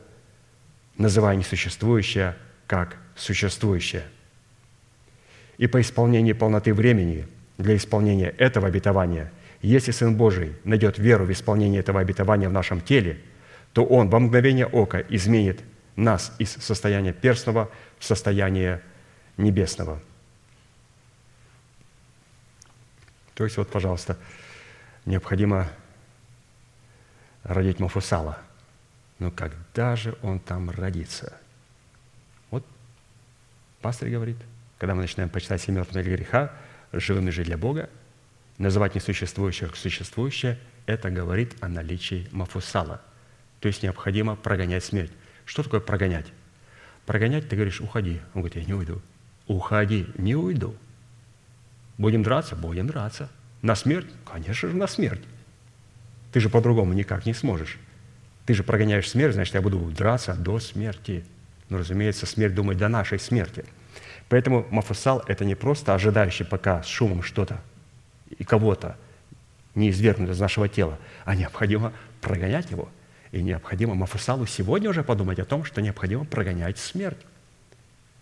называя 0.98 1.36
несуществующее 1.36 2.36
как 2.68 2.98
существующее– 3.16 4.04
и 5.58 5.68
по 5.68 5.82
исполнении 5.82 6.34
полноты 6.34 6.74
времени 6.74 7.28
для 7.58 7.76
исполнения 7.76 8.30
этого 8.30 8.68
обетования, 8.68 9.32
если 9.62 9.92
Сын 9.92 10.16
Божий 10.16 10.56
найдет 10.64 10.98
веру 10.98 11.26
в 11.26 11.32
исполнение 11.32 11.80
этого 11.80 12.00
обетования 12.00 12.50
в 12.50 12.54
нашем 12.54 12.82
теле, 12.82 13.20
то 13.74 13.86
Он 13.86 14.10
во 14.10 14.20
мгновение 14.20 14.66
ока 14.66 15.02
изменит 15.02 15.62
нас 15.96 16.34
из 16.40 16.52
состояния 16.52 17.14
перстного 17.14 17.70
в 18.00 18.06
состояние 18.06 18.82
небесного. 19.38 20.00
То 23.34 23.44
есть 23.44 23.58
вот, 23.58 23.70
пожалуйста, 23.70 24.18
необходимо 25.06 25.70
родить 27.44 27.80
Мафусала. 27.80 28.40
Но 29.20 29.32
когда 29.32 29.96
же 29.96 30.16
он 30.22 30.40
там 30.40 30.70
родится? 30.70 31.34
Вот 32.52 32.66
пастор 33.82 34.10
говорит– 34.10 34.38
когда 34.78 34.94
мы 34.94 35.02
начинаем 35.02 35.30
почитать 35.30 35.66
для 35.66 36.04
греха, 36.04 36.52
живыми 36.92 37.30
же 37.30 37.44
для 37.44 37.58
Бога, 37.58 37.90
называть 38.58 38.96
несуществующее 38.96 39.70
как 39.70 39.78
существующее, 39.78 40.58
это 40.86 41.10
говорит 41.10 41.56
о 41.62 41.68
наличии 41.68 42.28
мафусала. 42.32 43.02
То 43.60 43.68
есть 43.68 43.84
необходимо 43.84 44.36
прогонять 44.36 44.84
смерть. 44.84 45.12
Что 45.46 45.64
такое 45.64 45.80
прогонять? 45.80 46.28
Прогонять, 47.06 47.50
ты 47.50 47.56
говоришь, 47.56 47.82
уходи. 47.82 48.22
Он 48.34 48.42
говорит, 48.42 48.56
я 48.56 48.66
не 48.66 48.74
уйду. 48.74 49.02
Уходи, 49.48 50.08
не 50.18 50.36
уйду. 50.36 50.76
Будем 51.98 52.24
драться? 52.24 52.56
Будем 52.56 52.88
драться. 52.88 53.30
На 53.62 53.76
смерть? 53.76 54.08
Конечно 54.26 54.70
же, 54.70 54.76
на 54.76 54.88
смерть. 54.88 55.22
Ты 56.32 56.40
же 56.40 56.50
по-другому 56.50 56.94
никак 56.94 57.26
не 57.26 57.34
сможешь. 57.34 57.78
Ты 58.46 58.54
же 58.54 58.64
прогоняешь 58.64 59.10
смерть, 59.10 59.34
значит, 59.34 59.56
я 59.56 59.62
буду 59.62 59.80
драться 59.92 60.34
до 60.36 60.60
смерти. 60.60 61.26
Но, 61.70 61.78
разумеется, 61.78 62.26
смерть 62.26 62.56
думает 62.56 62.78
до 62.78 62.88
нашей 62.88 63.20
смерти– 63.20 63.66
Поэтому 64.30 64.68
Мафусал– 64.70 65.24
это 65.28 65.46
не 65.46 65.56
просто 65.56 65.94
ожидающий 65.94 66.46
пока 66.46 66.84
с 66.84 66.88
шумом 66.88 67.24
что-то 67.24 67.62
и 68.38 68.44
кого-то 68.44 68.98
не 69.76 69.90
извергнуть 69.90 70.32
из 70.32 70.40
нашего 70.40 70.68
тела, 70.68 70.98
а 71.24 71.36
необходимо 71.36 71.94
прогонять 72.22 72.72
его. 72.72 72.90
И 73.32 73.42
необходимо 73.42 73.94
Мафусалу 73.94 74.46
сегодня 74.46 74.90
уже 74.90 75.04
подумать 75.04 75.40
о 75.40 75.46
том, 75.46 75.64
что 75.64 75.82
необходимо 75.82 76.26
прогонять 76.26 76.78
смерть. 76.78 77.20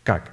Как? 0.04 0.32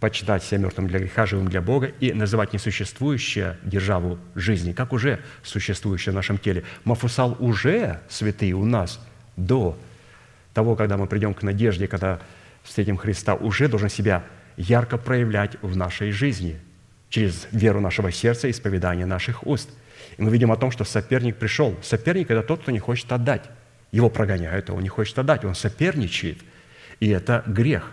Почитать 0.00 0.42
себя 0.42 0.58
мертвым 0.58 0.88
для 0.88 0.98
греха, 0.98 1.24
живым 1.24 1.48
для 1.48 1.62
Бога 1.62 1.86
и 1.86 2.12
называть 2.12 2.52
несуществующее 2.52 3.56
державу 3.62 4.18
жизни, 4.34 4.72
как 4.72 4.92
уже 4.92 5.20
существующее 5.42 6.12
в 6.12 6.16
нашем 6.16 6.36
теле. 6.36 6.64
Мафусал 6.84 7.36
уже 7.38 8.00
святый 8.08 8.52
у 8.52 8.64
нас 8.64 9.00
до 9.36 9.78
того, 10.52 10.76
когда 10.76 10.96
мы 10.96 11.06
придем 11.06 11.32
к 11.32 11.42
надежде, 11.42 11.88
когда 11.88 12.20
встретим 12.62 12.96
Христа, 12.96 13.34
уже 13.34 13.68
должен 13.68 13.88
себя 13.88 14.24
ярко 14.56 14.98
проявлять 14.98 15.56
в 15.62 15.76
нашей 15.76 16.10
жизни 16.10 16.60
через 17.08 17.46
веру 17.52 17.80
нашего 17.80 18.10
сердца 18.10 18.48
и 18.48 18.50
исповедание 18.50 19.06
наших 19.06 19.46
уст. 19.46 19.70
И 20.16 20.22
мы 20.22 20.30
видим 20.30 20.52
о 20.52 20.56
том, 20.56 20.70
что 20.70 20.84
соперник 20.84 21.36
пришел. 21.36 21.76
Соперник– 21.82 22.30
это 22.30 22.42
тот, 22.42 22.62
кто 22.62 22.70
не 22.70 22.78
хочет 22.78 23.10
отдать. 23.12 23.44
Его 23.92 24.10
прогоняют, 24.10 24.70
а 24.70 24.74
он 24.74 24.82
не 24.82 24.88
хочет 24.88 25.18
отдать, 25.18 25.44
он 25.44 25.54
соперничает. 25.54 26.38
И 27.00 27.08
это 27.08 27.42
грех. 27.46 27.92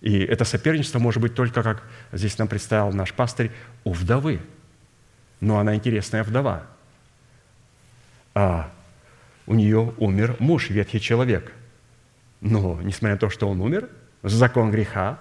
И 0.00 0.18
это 0.18 0.44
соперничество 0.44 0.98
может 0.98 1.20
быть 1.22 1.34
только, 1.34 1.62
как 1.62 1.82
здесь 2.12 2.38
нам 2.38 2.48
представил 2.48 2.92
наш 2.92 3.12
пастырь, 3.12 3.50
у 3.84 3.92
вдовы. 3.92 4.40
Но 5.40 5.58
она 5.58 5.74
интересная 5.74 6.22
вдова. 6.22 6.66
А 8.34 8.70
у 9.46 9.54
нее 9.54 9.94
умер 9.98 10.36
муж, 10.38 10.70
ветхий 10.70 11.00
человек. 11.00 11.52
Но, 12.40 12.80
несмотря 12.82 13.14
на 13.14 13.18
то, 13.18 13.30
что 13.30 13.48
он 13.48 13.60
умер, 13.60 13.88
закон 14.22 14.70
греха 14.70 15.18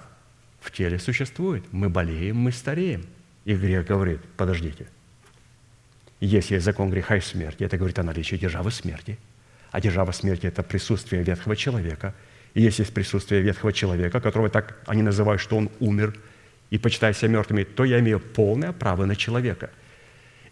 в 0.65 0.71
теле 0.71 0.99
существует. 0.99 1.63
Мы 1.71 1.89
болеем, 1.89 2.37
мы 2.37 2.51
стареем. 2.51 3.05
И 3.45 3.53
грех 3.55 3.85
говорит, 3.85 4.21
подождите, 4.37 4.87
если 6.19 6.55
есть 6.55 6.65
закон 6.65 6.89
греха 6.89 7.17
и 7.17 7.21
смерти, 7.21 7.63
это 7.63 7.77
говорит 7.77 7.99
о 7.99 8.03
наличии 8.03 8.35
державы 8.35 8.71
смерти. 8.71 9.17
А 9.71 9.81
держава 9.81 10.11
смерти– 10.11 10.45
это 10.47 10.63
присутствие 10.63 11.23
ветхого 11.23 11.55
человека. 11.55 12.13
И 12.53 12.61
если 12.61 12.83
есть 12.83 12.93
присутствие 12.93 13.41
ветхого 13.41 13.73
человека, 13.73 14.19
которого 14.19 14.49
так 14.49 14.79
они 14.87 15.03
называют, 15.03 15.41
что 15.41 15.57
он 15.57 15.69
умер, 15.79 16.17
и 16.71 16.77
почитая 16.77 17.13
себя 17.13 17.29
мертвыми, 17.29 17.63
то 17.63 17.83
я 17.83 17.99
имею 17.99 18.19
полное 18.19 18.71
право 18.71 19.05
на 19.05 19.15
человека– 19.15 19.69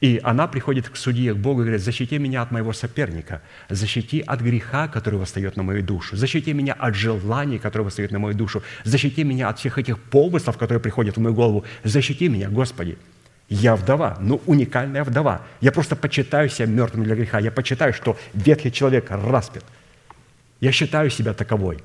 и 0.03 0.19
она 0.21 0.47
приходит 0.47 0.89
к 0.89 0.97
судье, 0.97 1.33
к 1.33 1.37
Богу 1.37 1.61
и 1.61 1.63
говорит, 1.63 1.81
защити 1.81 2.19
меня 2.19 2.41
от 2.41 2.51
моего 2.51 2.73
соперника, 2.73 3.41
защити 3.69 4.21
от 4.27 4.41
греха, 4.41 4.89
который 4.89 5.17
восстает 5.17 5.55
на 5.55 5.63
мою 5.63 5.81
душу, 5.81 6.17
защити 6.17 6.53
меня 6.53 6.73
от 6.73 6.95
желаний, 6.95 7.57
которые 7.57 7.85
восстают 7.85 8.11
на 8.11 8.19
мою 8.19 8.35
душу, 8.35 8.63
защити 8.83 9.23
меня 9.23 9.47
от 9.47 9.59
всех 9.59 9.77
этих 9.77 9.97
помыслов, 9.97 10.57
которые 10.57 10.81
приходят 10.81 11.15
в 11.15 11.21
мою 11.21 11.33
голову, 11.33 11.63
защити 11.85 12.27
меня, 12.27 12.49
Господи. 12.49 12.97
Я 13.47 13.75
вдова, 13.75 14.17
ну 14.19 14.41
уникальная 14.45 15.05
вдова. 15.05 15.41
Я 15.61 15.71
просто 15.71 15.95
почитаю 15.95 16.49
себя 16.49 16.67
мертвым 16.67 17.05
для 17.05 17.15
греха. 17.15 17.39
Я 17.39 17.51
почитаю, 17.51 17.93
что 17.93 18.17
ветхий 18.33 18.73
человек 18.73 19.05
распят. 19.09 19.63
Я 20.59 20.73
считаю 20.73 21.09
себя 21.11 21.33
таковой. 21.33 21.77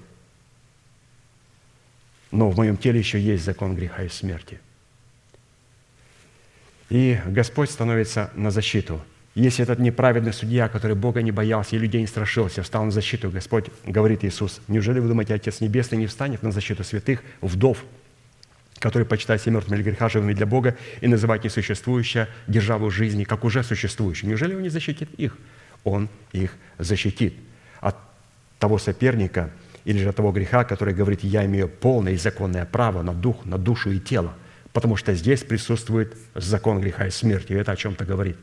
Но 2.32 2.50
в 2.50 2.56
моем 2.56 2.76
теле 2.76 2.98
еще 2.98 3.20
есть 3.20 3.44
закон 3.44 3.76
греха 3.76 4.02
и 4.02 4.08
смерти– 4.08 4.58
и 6.91 7.18
Господь 7.26 7.70
становится 7.70 8.30
на 8.34 8.51
защиту. 8.51 9.01
Если 9.34 9.62
этот 9.62 9.78
неправедный 9.78 10.32
судья, 10.32 10.68
который 10.68 10.97
Бога 10.97 11.22
не 11.22 11.30
боялся 11.30 11.76
и 11.76 11.78
людей 11.78 12.01
не 12.01 12.07
страшился, 12.07 12.62
встал 12.62 12.84
на 12.84 12.91
защиту, 12.91 13.30
Господь 13.30 13.66
говорит 13.84 14.24
Иисус, 14.24 14.61
неужели 14.66 14.99
вы 14.99 15.09
думаете, 15.09 15.34
Отец 15.34 15.61
Небесный 15.61 15.99
не 15.99 16.07
встанет 16.07 16.43
на 16.43 16.51
защиту 16.51 16.82
святых, 16.82 17.22
вдов, 17.41 17.84
которые 18.80 19.07
почитают 19.07 19.43
себя 19.43 19.55
мертвыми 19.55 19.76
или 19.76 19.84
греха 19.84 20.09
живыми 20.09 20.32
для 20.32 20.47
Бога 20.47 20.76
и 21.01 21.07
называют 21.07 21.45
несуществующее 21.45 22.28
державу 22.47 22.91
жизни, 22.91 23.24
как 23.24 23.45
уже 23.45 23.62
существующую. 23.62 24.28
Неужели 24.28 24.55
Он 24.55 24.62
не 24.62 24.70
защитит 24.70 25.09
их? 25.14 25.36
Он 25.84 26.09
их 26.32 26.57
защитит 26.78 27.34
от 27.80 27.97
того 28.59 28.78
соперника 28.78 29.51
или 29.84 29.99
же 29.99 30.09
от 30.09 30.16
того 30.16 30.32
греха, 30.32 30.64
который 30.64 30.95
говорит, 30.95 31.22
я 31.22 31.45
имею 31.47 31.68
полное 31.68 32.14
и 32.14 32.16
законное 32.16 32.64
право 32.64 33.03
на 33.03 33.14
дух, 33.14 33.45
на 33.45 33.57
душу 33.57 33.91
и 33.91 34.01
тело, 34.01 34.34
потому 34.79 34.97
что 34.97 35.12
здесь 35.14 35.43
присутствует 35.43 36.16
закон 36.35 36.81
греха 36.81 37.07
и 37.07 37.11
смерти, 37.11 37.53
и 37.53 37.57
это 37.57 37.72
о 37.72 37.76
чем-то 37.76 38.05
говорит. 38.05 38.37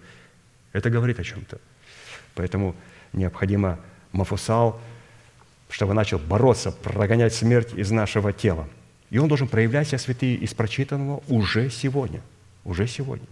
Это 0.73 0.89
говорит 0.89 1.19
о 1.19 1.23
чем-то. 1.23 1.59
Поэтому 2.33 2.75
необходимо 3.13 3.79
Мафусал, 4.11 4.81
чтобы 5.69 5.93
начал 5.93 6.19
бороться, 6.19 6.71
прогонять 6.71 7.33
смерть 7.33 7.73
из 7.73 7.89
нашего 7.89 8.33
тела– 8.33 8.67
и 9.09 9.17
он 9.17 9.27
должен 9.27 9.47
проявлять 9.47 9.87
себя 9.87 9.97
святые 9.97 10.35
из 10.35 10.53
прочитанного 10.53 11.23
уже 11.29 11.69
сегодня. 11.69 12.21
Уже 12.63 12.87
сегодня. 12.87 13.27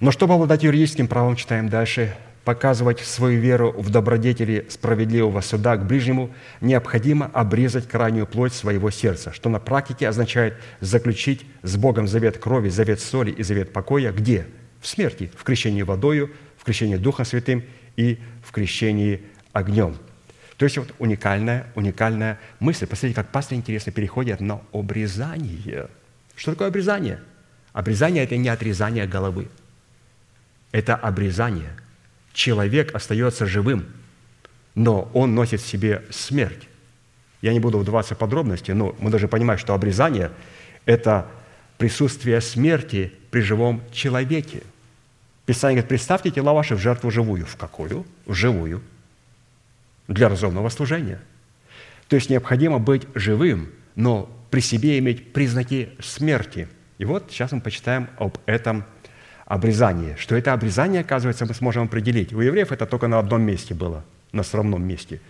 Но 0.00 0.12
чтобы 0.12 0.34
обладать 0.34 0.62
юридическим 0.62 1.08
правом, 1.08 1.34
читаем 1.34 1.68
дальше, 1.68 2.16
показывать 2.48 3.00
свою 3.00 3.38
веру 3.38 3.74
в 3.76 3.90
добродетели 3.90 4.66
справедливого 4.70 5.42
суда 5.42 5.76
к 5.76 5.84
ближнему, 5.86 6.30
необходимо 6.62 7.26
обрезать 7.26 7.86
крайнюю 7.86 8.26
плоть 8.26 8.54
своего 8.54 8.90
сердца, 8.90 9.34
что 9.34 9.50
на 9.50 9.58
практике 9.58 10.08
означает 10.08 10.54
заключить 10.80 11.44
с 11.62 11.76
Богом 11.76 12.08
завет 12.08 12.38
крови, 12.38 12.70
завет 12.70 13.00
соли 13.00 13.32
и 13.32 13.42
завет 13.42 13.74
покоя. 13.74 14.12
Где? 14.12 14.46
В 14.80 14.86
смерти, 14.86 15.30
в 15.36 15.44
крещении 15.44 15.82
водою, 15.82 16.30
в 16.56 16.64
крещении 16.64 16.96
Духом 16.96 17.26
Святым 17.26 17.64
и 17.96 18.18
в 18.42 18.50
крещении 18.52 19.20
огнем– 19.52 19.96
то 20.56 20.64
есть 20.64 20.78
вот 20.78 20.92
уникальная, 20.98 21.66
уникальная 21.76 22.40
мысль. 22.60 22.86
Посмотрите, 22.86 23.14
как 23.14 23.30
пастор 23.30 23.56
интересно 23.58 23.92
переходит 23.92 24.40
на 24.40 24.60
обрезание. 24.72 25.88
Что 26.34 26.52
такое 26.52 26.66
обрезание? 26.66 27.20
Обрезание– 27.74 28.24
это 28.24 28.36
не 28.38 28.48
отрезание 28.48 29.06
головы. 29.06 29.46
Это 30.72 30.96
обрезание. 30.96 31.70
Человек 32.32 32.94
остается 32.94 33.46
живым, 33.46 33.86
но 34.74 35.10
он 35.14 35.34
носит 35.34 35.60
в 35.60 35.66
себе 35.66 36.04
смерть. 36.10 36.68
Я 37.42 37.52
не 37.52 37.60
буду 37.60 37.78
вдаваться 37.78 38.14
в 38.14 38.18
подробности, 38.18 38.72
но 38.72 38.96
мы 38.98 39.10
должны 39.10 39.28
понимать, 39.28 39.60
что 39.60 39.74
обрезание– 39.74 40.30
это 40.86 41.26
присутствие 41.78 42.40
смерти 42.40 43.12
при 43.30 43.40
живом 43.40 43.82
человеке. 43.92 44.62
Писание 45.46 45.76
говорит, 45.76 45.88
представьте 45.88 46.30
тела 46.30 46.52
ваши 46.52 46.74
в 46.74 46.78
жертву 46.78 47.10
живую. 47.10 47.46
В 47.46 47.56
какую? 47.56 48.06
В 48.26 48.34
живую– 48.34 48.82
для 50.08 50.28
разумного 50.28 50.70
служения. 50.70 51.20
То 52.08 52.16
есть 52.16 52.30
необходимо 52.30 52.78
быть 52.78 53.02
живым, 53.14 53.68
но 53.94 54.28
при 54.50 54.60
себе 54.60 54.98
иметь 54.98 55.32
признаки 55.32 55.90
смерти. 56.00 56.68
И 56.96 57.04
вот 57.04 57.26
сейчас 57.30 57.52
мы 57.52 57.60
почитаем 57.60 58.08
об 58.16 58.38
этом 58.46 58.84
обрезании. 59.48 60.14
Что 60.18 60.36
это 60.36 60.52
обрезание, 60.52 61.00
оказывается, 61.00 61.46
мы 61.46 61.54
сможем 61.54 61.84
определить. 61.84 62.32
У 62.32 62.40
евреев 62.40 62.70
это 62.70 62.86
только 62.86 63.08
на 63.08 63.18
одном 63.18 63.42
месте 63.42 63.74
было, 63.74 64.04
на 64.32 64.42
срамном 64.42 64.86
месте. 64.86 65.20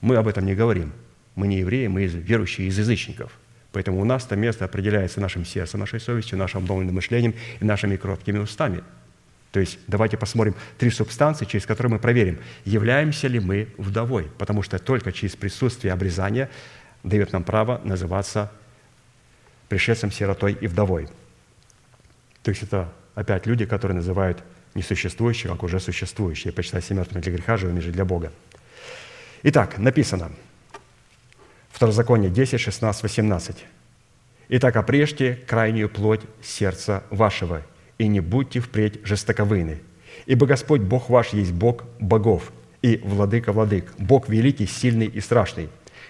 Мы 0.00 0.16
об 0.16 0.28
этом 0.28 0.46
не 0.46 0.54
говорим. 0.54 0.92
Мы 1.34 1.48
не 1.48 1.58
евреи, 1.58 1.86
мы 1.88 2.06
верующие 2.06 2.68
из 2.68 2.78
язычников. 2.78 3.32
Поэтому 3.72 4.00
у 4.00 4.04
нас 4.04 4.24
это 4.24 4.36
место 4.36 4.64
определяется 4.64 5.20
нашим 5.20 5.44
сердцем, 5.44 5.80
нашей 5.80 6.00
совестью, 6.00 6.38
нашим 6.38 6.62
обдуманным 6.62 6.94
мышлением 6.94 7.34
и 7.60 7.64
нашими 7.64 7.96
кроткими 7.96 8.38
устами– 8.38 8.82
то 9.56 9.60
есть 9.60 9.78
давайте 9.86 10.18
посмотрим 10.18 10.54
три 10.76 10.90
субстанции, 10.90 11.46
через 11.46 11.64
которые 11.64 11.92
мы 11.92 11.98
проверим, 11.98 12.38
являемся 12.66 13.26
ли 13.26 13.40
мы 13.40 13.68
вдовой, 13.78 14.30
потому 14.36 14.62
что 14.62 14.78
только 14.78 15.12
через 15.12 15.34
присутствие 15.34 15.94
обрезания 15.94 16.50
дает 17.02 17.32
нам 17.32 17.42
право 17.42 17.80
называться 17.82 18.52
пришельцем, 19.70 20.12
сиротой 20.12 20.52
и 20.60 20.66
вдовой. 20.66 21.08
То 22.42 22.50
есть 22.50 22.64
это 22.64 22.92
опять 23.16 23.46
люди, 23.46 23.66
которые 23.66 23.96
называют 23.96 24.44
несуществующие, 24.76 25.50
как 25.50 25.64
уже 25.64 25.80
существующие, 25.80 26.52
почитать 26.52 26.84
себя 26.84 26.98
мертвыми 26.98 27.22
для 27.22 27.32
греха, 27.32 27.56
живыми 27.56 27.80
же 27.80 27.90
для 27.90 28.04
Бога. 28.04 28.30
Итак, 29.42 29.78
написано, 29.78 30.30
Второзаконие 31.76 32.30
10, 32.30 32.58
16, 32.58 33.02
18. 33.02 33.56
«Итак, 34.48 34.76
опрежьте 34.76 35.38
крайнюю 35.46 35.90
плоть 35.90 36.22
сердца 36.42 37.02
вашего, 37.10 37.60
и 37.98 38.08
не 38.08 38.20
будьте 38.20 38.60
впредь 38.60 39.04
жестоковыны. 39.04 39.80
Ибо 40.24 40.46
Господь 40.46 40.80
Бог 40.80 41.10
ваш 41.10 41.34
есть 41.34 41.52
Бог 41.52 41.84
богов 42.00 42.50
и 42.80 43.02
владыка 43.04 43.52
владык, 43.52 43.92
Бог 43.98 44.30
великий, 44.30 44.66
сильный 44.66 45.04
и 45.06 45.20
страшный, 45.20 45.68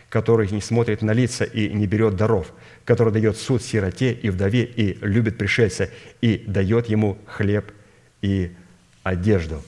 который 0.09 0.49
не 0.51 0.61
смотрит 0.61 1.03
на 1.03 1.13
лица 1.13 1.45
и 1.45 1.69
не 1.69 1.87
берет 1.87 2.17
даров, 2.17 2.53
который 2.85 3.13
дает 3.13 3.37
суд 3.37 3.63
сироте 3.63 4.13
и 4.13 4.31
вдове 4.31 4.65
и 4.65 4.99
любит 5.05 5.39
пришельца, 5.39 5.91
и 6.21 6.45
дает 6.47 6.87
ему 6.87 7.19
хлеб 7.27 7.73
и 8.23 8.53
одежду». 9.03 9.63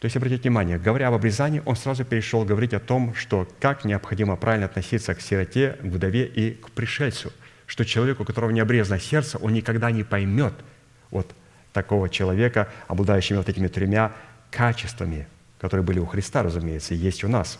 То 0.00 0.04
есть, 0.04 0.16
обратите 0.16 0.42
внимание, 0.42 0.78
говоря 0.78 1.08
об 1.08 1.14
обрезании, 1.14 1.60
он 1.64 1.74
сразу 1.74 2.04
перешел 2.04 2.44
говорить 2.44 2.72
о 2.72 2.78
том, 2.78 3.14
что 3.14 3.48
как 3.58 3.84
необходимо 3.84 4.36
правильно 4.36 4.66
относиться 4.66 5.14
к 5.14 5.20
сироте, 5.20 5.76
к 5.80 5.84
вдове 5.84 6.24
и 6.24 6.52
к 6.52 6.70
пришельцу, 6.70 7.32
что 7.66 7.84
человеку, 7.84 8.22
у 8.22 8.26
которого 8.26 8.50
не 8.50 8.60
обрезано 8.60 9.00
сердце, 9.00 9.38
он 9.38 9.52
никогда 9.52 9.90
не 9.90 10.04
поймет– 10.04 10.54
от 11.10 11.34
такого 11.72 12.08
человека, 12.08 12.68
обладающими 12.86 13.38
вот 13.38 13.48
этими 13.48 13.68
тремя 13.68 14.12
качествами, 14.50 15.28
которые 15.58 15.84
были 15.84 15.98
у 15.98 16.06
Христа, 16.06 16.42
разумеется, 16.42 16.94
и 16.94 16.98
есть 16.98 17.24
у 17.24 17.28
нас. 17.28 17.58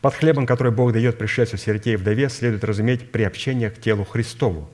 Под 0.00 0.14
хлебом, 0.14 0.46
который 0.46 0.72
Бог 0.72 0.92
дает 0.92 1.18
пришельцу, 1.18 1.56
сироте 1.56 1.92
и 1.92 1.96
вдове, 1.96 2.28
следует 2.28 2.64
разуметь 2.64 3.10
приобщение 3.10 3.70
к 3.70 3.80
телу 3.80 4.04
Христову 4.04 4.68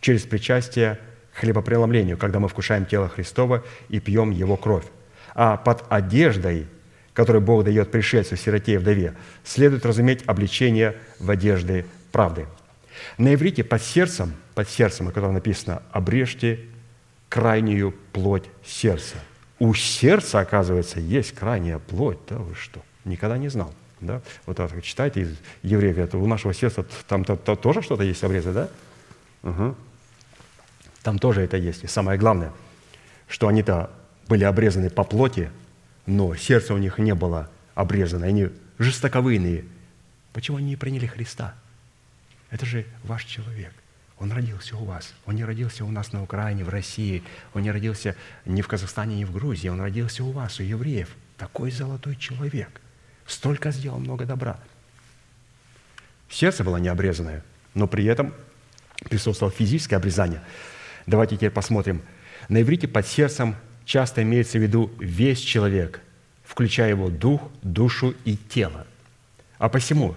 через 0.00 0.22
причастие 0.22 0.98
к 1.32 1.38
хлебопреломлению, 1.38 2.18
когда 2.18 2.40
мы 2.40 2.48
вкушаем 2.48 2.86
тело 2.86 3.08
Христова 3.08 3.64
и 3.88 4.00
пьем 4.00 4.30
Его 4.30 4.56
кровь. 4.56 4.84
А 5.34 5.56
под 5.56 5.84
одеждой, 5.88 6.66
которую 7.14 7.42
Бог 7.42 7.64
дает 7.64 7.90
пришельцу, 7.90 8.36
сироте 8.36 8.74
и 8.74 8.76
вдове, 8.76 9.14
следует 9.44 9.86
разуметь 9.86 10.22
обличение 10.26 10.96
в 11.18 11.30
одежды 11.30 11.86
правды– 12.12 12.46
на 13.18 13.34
иврите 13.34 13.64
под 13.64 13.82
сердцем, 13.82 14.34
под 14.54 14.68
сердцем, 14.68 15.08
о 15.08 15.12
котором 15.12 15.34
написано, 15.34 15.82
обрежьте 15.92 16.60
крайнюю 17.28 17.94
плоть 18.12 18.44
сердца. 18.64 19.16
У 19.58 19.74
сердца, 19.74 20.40
оказывается, 20.40 21.00
есть 21.00 21.32
крайняя 21.32 21.78
плоть. 21.78 22.18
Да 22.28 22.36
вы 22.36 22.54
что? 22.54 22.80
Никогда 23.04 23.36
не 23.38 23.48
знал. 23.48 23.72
Да? 24.00 24.22
Вот 24.46 24.56
так 24.56 24.82
читайте 24.82 25.22
из 25.22 25.36
евреев, 25.62 25.98
это 25.98 26.18
у 26.18 26.26
нашего 26.26 26.54
сердца 26.54 26.84
там 27.06 27.22
-то, 27.22 27.36
-то 27.36 27.56
тоже 27.56 27.82
что-то 27.82 28.02
есть 28.02 28.24
обрезать, 28.24 28.54
да? 28.54 28.68
Угу. 29.42 29.76
Там 31.02 31.18
тоже 31.18 31.42
это 31.42 31.56
есть. 31.56 31.84
И 31.84 31.86
самое 31.86 32.18
главное, 32.18 32.52
что 33.28 33.48
они-то 33.48 33.90
были 34.28 34.44
обрезаны 34.44 34.90
по 34.90 35.04
плоти, 35.04 35.50
но 36.06 36.34
сердце 36.34 36.74
у 36.74 36.78
них 36.78 36.98
не 36.98 37.14
было 37.14 37.50
обрезано. 37.74 38.26
Они 38.26 38.48
жестоковыйные. 38.78 39.64
Почему 40.32 40.58
они 40.58 40.68
не 40.68 40.76
приняли 40.76 41.06
Христа? 41.06 41.54
Это 42.50 42.66
же 42.66 42.86
ваш 43.04 43.24
человек. 43.24 43.72
Он 44.18 44.32
родился 44.32 44.76
у 44.76 44.84
вас. 44.84 45.14
Он 45.24 45.34
не 45.34 45.44
родился 45.44 45.84
у 45.84 45.90
нас 45.90 46.12
на 46.12 46.22
Украине, 46.22 46.62
в 46.64 46.68
России. 46.68 47.22
Он 47.54 47.62
не 47.62 47.70
родился 47.70 48.16
ни 48.44 48.60
в 48.60 48.68
Казахстане, 48.68 49.16
ни 49.16 49.24
в 49.24 49.32
Грузии. 49.32 49.68
Он 49.68 49.80
родился 49.80 50.22
у 50.24 50.30
вас, 50.30 50.60
у 50.60 50.62
евреев. 50.62 51.08
Такой 51.38 51.70
золотой 51.70 52.16
человек. 52.16 52.79
Столько 53.30 53.70
сделал 53.70 54.00
много 54.00 54.26
добра. 54.26 54.58
Сердце 56.28 56.64
было 56.64 56.78
не 56.78 56.88
обрезанное, 56.88 57.44
но 57.74 57.86
при 57.86 58.04
этом 58.06 58.34
присутствовало 59.08 59.54
физическое 59.54 59.96
обрезание. 59.96 60.42
Давайте 61.06 61.36
теперь 61.36 61.50
посмотрим. 61.50 62.02
На 62.48 62.60
иврите 62.60 62.88
под 62.88 63.06
сердцем 63.06 63.54
часто 63.84 64.24
имеется 64.24 64.58
в 64.58 64.62
виду 64.62 64.90
весь 64.98 65.38
человек, 65.38 66.00
включая 66.42 66.88
его 66.88 67.08
дух, 67.08 67.40
душу 67.62 68.16
и 68.24 68.36
тело. 68.36 68.84
А 69.58 69.68
посему 69.68 70.16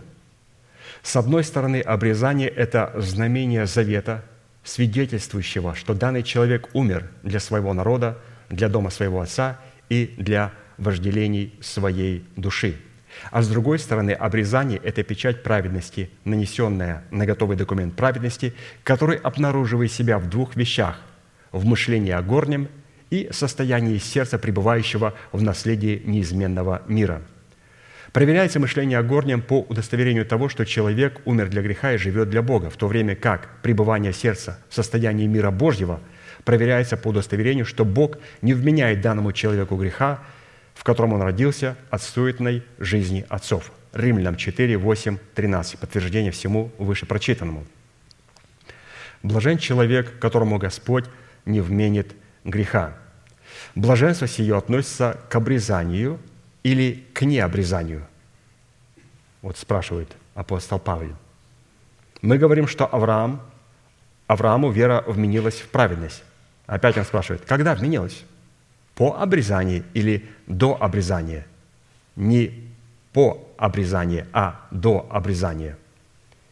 с 1.03 1.15
одной 1.15 1.43
стороны, 1.43 1.81
обрезание– 1.81 2.49
это 2.49 2.93
знамение 2.97 3.67
завета, 3.67 4.25
свидетельствующего, 4.63 5.75
что 5.75 5.93
данный 5.93 6.23
человек 6.23 6.67
умер 6.73 7.11
для 7.21 7.39
своего 7.39 7.75
народа, 7.75 8.17
для 8.49 8.69
дома 8.69 8.89
своего 8.89 9.21
отца 9.21 9.59
и 9.89 10.15
для 10.17 10.51
вожделений 10.77 11.53
своей 11.61 12.25
души. 12.37 12.79
А 13.31 13.41
с 13.41 13.49
другой 13.49 13.79
стороны, 13.79 14.11
обрезание– 14.11 14.79
это 14.83 15.03
печать 15.03 15.43
праведности, 15.43 16.09
нанесенная 16.25 17.03
на 17.11 17.25
готовый 17.25 17.57
документ 17.57 17.95
праведности, 17.95 18.53
который 18.83 19.17
обнаруживает 19.17 19.91
себя 19.91 20.19
в 20.19 20.29
двух 20.29 20.55
вещах– 20.55 20.99
в 21.51 21.65
мышлении 21.65 22.11
о 22.11 22.21
горнем 22.21 22.67
и 23.11 23.29
состоянии 23.31 23.99
сердца, 23.99 24.39
пребывающего 24.39 25.13
в 25.31 25.41
наследии 25.43 26.01
неизменного 26.05 26.81
мира– 26.87 27.21
Проверяется 28.13 28.59
мышление 28.59 28.99
о 28.99 29.03
горнем 29.03 29.41
по 29.41 29.61
удостоверению 29.61 30.23
того, 30.23 30.47
что 30.47 30.67
человек 30.67 31.19
умер 31.25 31.49
для 31.49 31.63
греха 31.63 31.93
и 31.93 31.97
живет 31.97 32.29
для 32.29 32.43
Бога, 32.43 32.69
в 32.69 32.77
то 32.77 32.87
время 32.87 33.15
как 33.15 33.49
пребывание 33.63 34.13
сердца 34.13 34.59
в 34.69 34.75
состоянии 34.75 35.25
мира 35.25 35.49
Божьего 35.49 35.99
проверяется 36.45 36.95
по 36.95 37.07
удостоверению, 37.07 37.65
что 37.65 37.85
Бог 37.85 38.19
не 38.43 38.53
вменяет 38.53 39.01
данному 39.01 39.31
человеку 39.31 39.77
греха, 39.77 40.19
в 40.73 40.83
котором 40.83 41.13
он 41.13 41.21
родился 41.21 41.75
от 41.89 42.01
суетной 42.01 42.63
жизни 42.79 43.25
отцов. 43.29 43.71
Римлянам 43.93 44.35
4, 44.35 44.77
8, 44.77 45.17
13. 45.35 45.79
Подтверждение 45.79 46.31
всему 46.31 46.71
выше 46.77 47.05
прочитанному. 47.05 47.65
Блажен 49.21 49.57
человек, 49.57 50.19
которому 50.19 50.57
Господь 50.57 51.05
не 51.45 51.61
вменит 51.61 52.15
греха. 52.43 52.97
Блаженство 53.75 54.27
сие 54.27 54.57
относится 54.57 55.19
к 55.29 55.35
обрезанию 55.35 56.19
или 56.63 57.05
к 57.13 57.21
необрезанию? 57.21 58.05
Вот 59.41 59.57
спрашивает 59.57 60.11
апостол 60.35 60.79
Павел. 60.79 61.15
Мы 62.21 62.37
говорим, 62.37 62.67
что 62.67 62.85
Авраам, 62.85 63.41
Аврааму 64.27 64.71
вера 64.71 65.03
вменилась 65.05 65.59
в 65.59 65.67
праведность. 65.69 66.23
Опять 66.65 66.97
он 66.97 67.03
спрашивает, 67.03 67.43
когда 67.45 67.75
вменилась? 67.75 68.23
По 68.95 69.19
обрезанию 69.19 69.83
или 69.93 70.25
до 70.47 70.81
обрезания? 70.81 71.45
Не 72.15 72.69
по 73.11 73.47
обрезанию, 73.57 74.27
а 74.33 74.67
до 74.71 75.07
обрезания. 75.09 75.77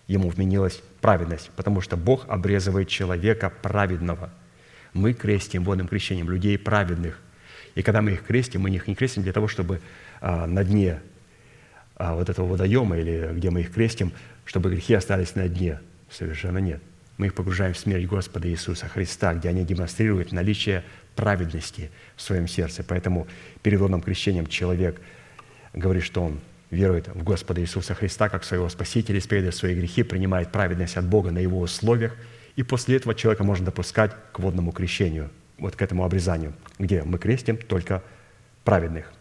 Ему 0.07 0.29
вменилась 0.29 0.81
праведность, 1.01 1.51
потому 1.55 1.81
что 1.81 1.97
Бог 1.97 2.25
обрезывает 2.27 2.87
человека 2.87 3.51
праведного. 3.61 4.29
Мы 4.93 5.13
крестим 5.13 5.63
водным 5.63 5.87
крещением 5.87 6.29
людей 6.29 6.57
праведных. 6.57 7.19
И 7.75 7.81
когда 7.81 8.01
мы 8.01 8.11
их 8.11 8.23
крестим, 8.25 8.61
мы 8.61 8.69
их 8.69 8.87
не 8.87 8.95
крестим 8.95 9.23
для 9.23 9.33
того, 9.33 9.47
чтобы 9.47 9.81
а, 10.19 10.47
на 10.47 10.63
дне 10.63 10.99
а, 11.95 12.15
вот 12.15 12.29
этого 12.29 12.45
водоема 12.47 12.97
или 12.97 13.29
где 13.33 13.49
мы 13.49 13.61
их 13.61 13.73
крестим, 13.73 14.11
чтобы 14.45 14.69
грехи 14.71 14.93
остались 14.93 15.35
на 15.35 15.47
дне. 15.47 15.79
Совершенно 16.09 16.57
нет. 16.57 16.81
Мы 17.21 17.27
их 17.27 17.35
погружаем 17.35 17.75
в 17.75 17.77
смерть 17.77 18.07
Господа 18.07 18.49
Иисуса 18.49 18.87
Христа, 18.87 19.35
где 19.35 19.49
они 19.49 19.63
демонстрируют 19.63 20.31
наличие 20.31 20.83
праведности 21.15 21.91
в 22.15 22.21
своем 22.23 22.47
сердце. 22.47 22.83
Поэтому 22.83 23.27
перед 23.61 23.79
водным 23.79 24.01
крещением 24.01 24.47
человек 24.47 24.99
говорит, 25.71 26.01
что 26.01 26.23
он 26.23 26.39
верует 26.71 27.09
в 27.09 27.23
Господа 27.23 27.61
Иисуса 27.61 27.93
Христа 27.93 28.27
как 28.27 28.43
своего 28.43 28.67
Спасителя, 28.69 29.19
исповедует 29.19 29.53
свои 29.53 29.75
грехи, 29.75 30.01
принимает 30.01 30.51
праведность 30.51 30.97
от 30.97 31.05
Бога 31.05 31.29
на 31.29 31.37
его 31.37 31.59
условиях, 31.59 32.15
и 32.55 32.63
после 32.63 32.95
этого 32.95 33.13
человека 33.13 33.43
можно 33.43 33.67
допускать 33.67 34.15
к 34.31 34.39
водному 34.39 34.71
крещению, 34.71 35.29
вот 35.59 35.75
к 35.75 35.81
этому 35.83 36.03
обрезанию, 36.03 36.55
где 36.79 37.03
мы 37.03 37.19
крестим 37.19 37.55
только 37.55 38.01
праведных. 38.63 39.13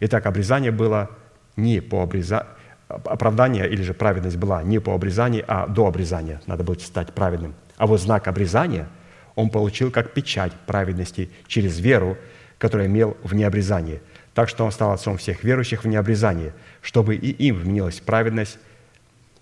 Итак, 0.00 0.26
обрезание 0.26 0.72
было 0.72 1.10
не 1.56 1.80
по 1.80 2.02
обрезанию, 2.02 2.50
оправдание 2.88 3.68
или 3.68 3.82
же 3.82 3.94
праведность 3.94 4.36
была 4.36 4.62
не 4.62 4.78
по 4.78 4.94
обрезанию, 4.94 5.44
а 5.48 5.66
до 5.66 5.86
обрезания. 5.86 6.40
Надо 6.46 6.64
было 6.64 6.74
стать 6.74 7.12
праведным. 7.12 7.54
А 7.76 7.86
вот 7.86 8.00
знак 8.00 8.28
обрезания 8.28 8.88
он 9.34 9.50
получил 9.50 9.90
как 9.90 10.12
печать 10.12 10.52
праведности 10.66 11.30
через 11.46 11.78
веру, 11.78 12.16
которую 12.58 12.88
имел 12.88 13.16
в 13.22 13.34
необрезании– 13.34 14.00
так 14.36 14.50
что 14.50 14.66
он 14.66 14.70
стал 14.70 14.92
отцом 14.92 15.16
всех 15.16 15.44
верующих 15.44 15.84
в 15.84 15.88
необрезании, 15.88 16.52
чтобы 16.82 17.16
и 17.16 17.30
им 17.30 17.56
вменилась 17.56 18.00
праведность, 18.00 18.58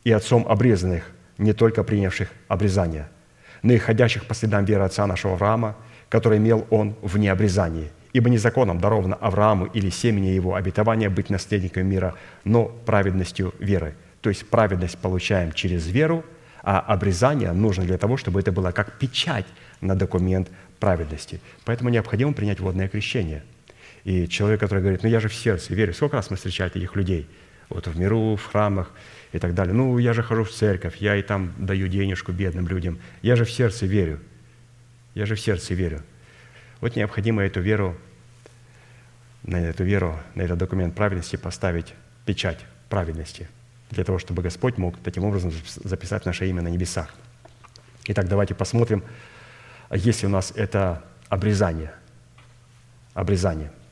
и 0.05 0.13
отцом 0.13 0.47
обрезанных, 0.49 1.11
не 1.37 1.53
только 1.53 1.83
принявших 1.83 2.29
обрезание, 2.47 3.09
но 3.63 3.73
и 3.73 3.79
ходящих 3.79 4.25
по 4.25 4.35
следам 4.35 4.65
веры 4.65 4.85
отца 4.85 5.05
нашего 5.09 5.35
Авраама, 5.35 5.75
который 6.09 6.39
имел 6.39 6.65
он 6.71 6.95
в 7.03 7.19
необрезании. 7.19 7.91
Ибо 8.15 8.31
не 8.31 8.39
законом 8.39 8.81
даровано 8.81 9.17
Аврааму 9.17 9.67
или 9.67 9.91
семени 9.91 10.29
его 10.29 10.55
обетования 10.55 11.11
быть 11.11 11.29
наследником 11.29 11.87
мира, 11.87 12.15
но 12.45 12.65
праведностью 12.65 13.53
веры. 13.59 13.95
То 14.23 14.31
есть 14.31 14.49
праведность 14.49 14.97
получаем 14.97 15.53
через 15.53 15.87
веру, 15.87 16.25
а 16.63 16.81
обрезание 16.81 17.53
нужно 17.53 17.85
для 17.85 17.99
того, 17.99 18.17
чтобы 18.17 18.41
это 18.41 18.53
было 18.53 18.71
как 18.71 18.99
печать 18.99 19.47
на 19.83 19.95
документ 19.95 20.49
праведности. 20.81 21.43
Поэтому 21.67 21.91
необходимо 21.91 22.33
принять 22.33 22.61
водное 22.61 22.89
крещение– 22.89 23.45
и 24.05 24.29
человек, 24.29 24.61
который 24.61 24.81
говорит, 24.81 25.03
ну 25.03 25.09
я 25.09 25.19
же 25.19 25.29
в 25.29 25.35
сердце 25.35 25.75
верю. 25.75 25.95
Сколько 25.95 26.17
раз 26.17 26.31
мы 26.31 26.37
встречали 26.37 26.69
таких 26.69 26.95
людей? 26.95 27.27
Вот 27.71 27.87
в 27.87 27.99
миру, 27.99 28.37
в 28.37 28.45
храмах 28.45 28.91
и 29.33 29.39
так 29.39 29.55
далее. 29.55 29.75
Ну, 29.75 29.97
я 29.99 30.13
же 30.13 30.23
хожу 30.23 30.45
в 30.45 30.51
церковь, 30.51 30.97
я 30.99 31.17
и 31.17 31.23
там 31.23 31.55
даю 31.59 31.89
денежку 31.89 32.31
бедным 32.31 32.69
людям. 32.69 32.99
Я 33.23 33.37
же 33.37 33.47
в 33.47 33.51
сердце 33.51 33.87
верю. 33.87 34.21
Я 35.15 35.25
же 35.25 35.35
в 35.35 35.41
сердце 35.41 35.73
верю. 35.73 36.03
Вот 36.81 36.97
необходимо 36.97 37.43
эту 37.43 37.61
веру, 37.61 37.97
на 39.43 39.57
эту 39.57 39.85
веру, 39.85 40.19
на 40.35 40.43
этот 40.43 40.59
документ 40.59 40.95
праведности 40.95 41.37
поставить 41.37 41.95
печать 42.25 42.59
праведности, 42.89 43.49
для 43.91 44.05
того, 44.05 44.19
чтобы 44.19 44.43
Господь 44.43 44.79
мог 44.79 44.97
таким 44.99 45.25
образом 45.25 45.53
записать 45.83 46.25
наше 46.25 46.49
имя 46.49 46.63
на 46.63 46.69
небесах. 46.69 47.15
Итак, 48.07 48.29
давайте 48.29 48.55
посмотрим, 48.55 49.03
если 49.91 50.27
у 50.27 50.31
нас 50.31 50.53
это 50.55 51.03
обрезание. 51.29 51.93
Обрезание– 53.15 53.71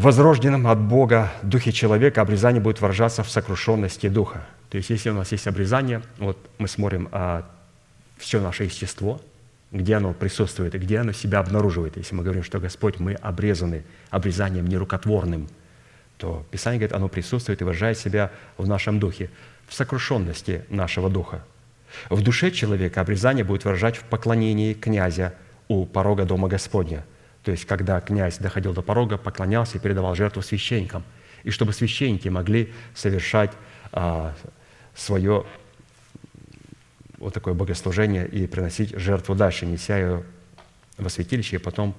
в 0.00 0.04
возрожденном 0.04 0.66
от 0.68 0.80
Бога 0.80 1.32
духе 1.42 1.72
человека 1.72 2.22
обрезание 2.22 2.62
будет 2.62 2.80
выражаться 2.80 3.22
в 3.24 3.30
сокрушенности 3.30 4.08
духа. 4.08 4.46
То 4.70 4.78
есть, 4.78 4.88
если 4.88 5.10
у 5.10 5.14
нас 5.14 5.32
есть 5.32 5.46
обрезание, 5.46 6.02
вот 6.18 6.38
мы 6.58 6.68
смотрим 6.68 7.08
а, 7.10 7.44
все 8.16 8.40
наше 8.40 8.64
естество, 8.64 9.20
где 9.72 9.96
оно 9.96 10.12
присутствует 10.12 10.74
где 10.74 10.98
оно 10.98 11.12
себя 11.12 11.38
обнаруживает. 11.38 11.96
Если 11.96 12.14
мы 12.14 12.22
говорим, 12.22 12.42
что 12.42 12.58
Господь, 12.60 12.98
мы 12.98 13.14
обрезаны 13.14 13.84
обрезанием 14.10 14.66
нерукотворным, 14.66 15.48
то 16.16 16.46
Писание 16.50 16.78
говорит, 16.78 16.94
оно 16.94 17.08
присутствует 17.08 17.60
и 17.60 17.64
выражает 17.64 17.98
себя 17.98 18.30
в 18.56 18.66
нашем 18.66 19.00
духе, 19.00 19.30
в 19.66 19.74
сокрушенности 19.74 20.64
нашего 20.68 21.08
духа. 21.08 21.44
В 22.08 22.22
душе 22.22 22.50
человека 22.50 23.00
обрезание 23.00 23.44
будет 23.44 23.64
выражать 23.64 23.96
в 23.96 24.04
поклонении 24.04 24.74
князя 24.74 25.34
у 25.68 25.86
порога 25.86 26.24
Дома 26.24 26.48
Господня– 26.48 27.04
то 27.44 27.52
есть, 27.52 27.64
когда 27.64 28.00
князь 28.00 28.38
доходил 28.38 28.74
до 28.74 28.82
порога, 28.82 29.16
поклонялся 29.16 29.78
и 29.78 29.80
передавал 29.80 30.14
жертву 30.14 30.42
священникам. 30.42 31.04
И 31.42 31.50
чтобы 31.50 31.72
священники 31.72 32.28
могли 32.28 32.72
совершать 32.94 33.52
а, 33.92 34.34
свое 34.94 35.46
вот 37.20 37.32
такое 37.32 37.54
богослужение 37.54 38.26
и 38.26 38.46
приносить 38.46 38.98
жертву 38.98 39.36
дальше, 39.36 39.66
неся 39.66 39.96
ее 39.96 40.24
во 40.98 41.08
святилище 41.08 41.56
и 41.56 41.58
потом 41.58 41.94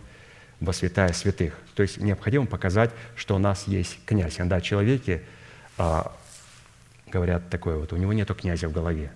во 0.59 0.73
святая 0.73 1.13
святых. 1.13 1.57
То 1.75 1.83
есть 1.83 1.97
необходимо 1.97 2.45
показать, 2.45 2.91
что 3.15 3.35
у 3.35 3.39
нас 3.39 3.67
есть 3.67 3.99
князь. 4.05 4.39
Иногда 4.39 4.57
о 4.57 4.61
человеке 4.61 5.23
а, 5.77 6.11
говорят 7.07 7.49
такое 7.49 7.77
вот, 7.77 7.93
у 7.93 7.97
него 7.97 8.11
нету 8.11 8.35
князя 8.35 8.67
в 8.67 8.73
голове. 8.73 9.11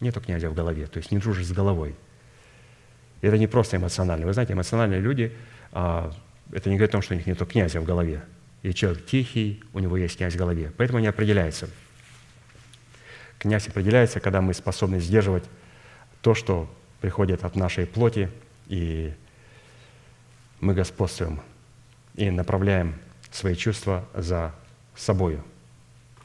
Нету 0.00 0.20
князя 0.20 0.50
в 0.50 0.54
голове, 0.54 0.86
то 0.86 0.98
есть 0.98 1.10
не 1.10 1.18
дружит 1.18 1.46
с 1.46 1.52
головой– 1.52 1.96
и 3.20 3.26
это 3.26 3.38
не 3.38 3.46
просто 3.46 3.76
эмоционально. 3.76 4.26
Вы 4.26 4.32
знаете, 4.32 4.52
эмоциональные 4.52 5.00
люди, 5.00 5.32
а, 5.72 6.12
это 6.52 6.70
не 6.70 6.76
говорит 6.76 6.90
о 6.90 6.92
том, 6.92 7.02
что 7.02 7.14
у 7.14 7.16
них 7.16 7.26
нет 7.26 7.38
князя 7.46 7.80
в 7.80 7.84
голове. 7.84 8.22
И 8.62 8.72
человек 8.72 9.06
тихий, 9.06 9.62
у 9.72 9.78
него 9.78 9.96
есть 9.96 10.16
князь 10.16 10.34
в 10.34 10.36
голове. 10.36 10.72
Поэтому 10.76 10.98
не 10.98 11.06
определяется. 11.06 11.68
Князь 13.38 13.68
определяется, 13.68 14.20
когда 14.20 14.40
мы 14.40 14.54
способны 14.54 15.00
сдерживать 15.00 15.44
то, 16.22 16.34
что 16.34 16.68
приходит 17.00 17.44
от 17.44 17.54
нашей 17.54 17.86
плоти, 17.86 18.30
и 18.66 19.14
мы 20.60 20.74
господствуем 20.74 21.40
и 22.14 22.30
направляем 22.30 22.96
свои 23.30 23.54
чувства 23.54 24.04
за 24.14 24.52
собою. 24.96 25.44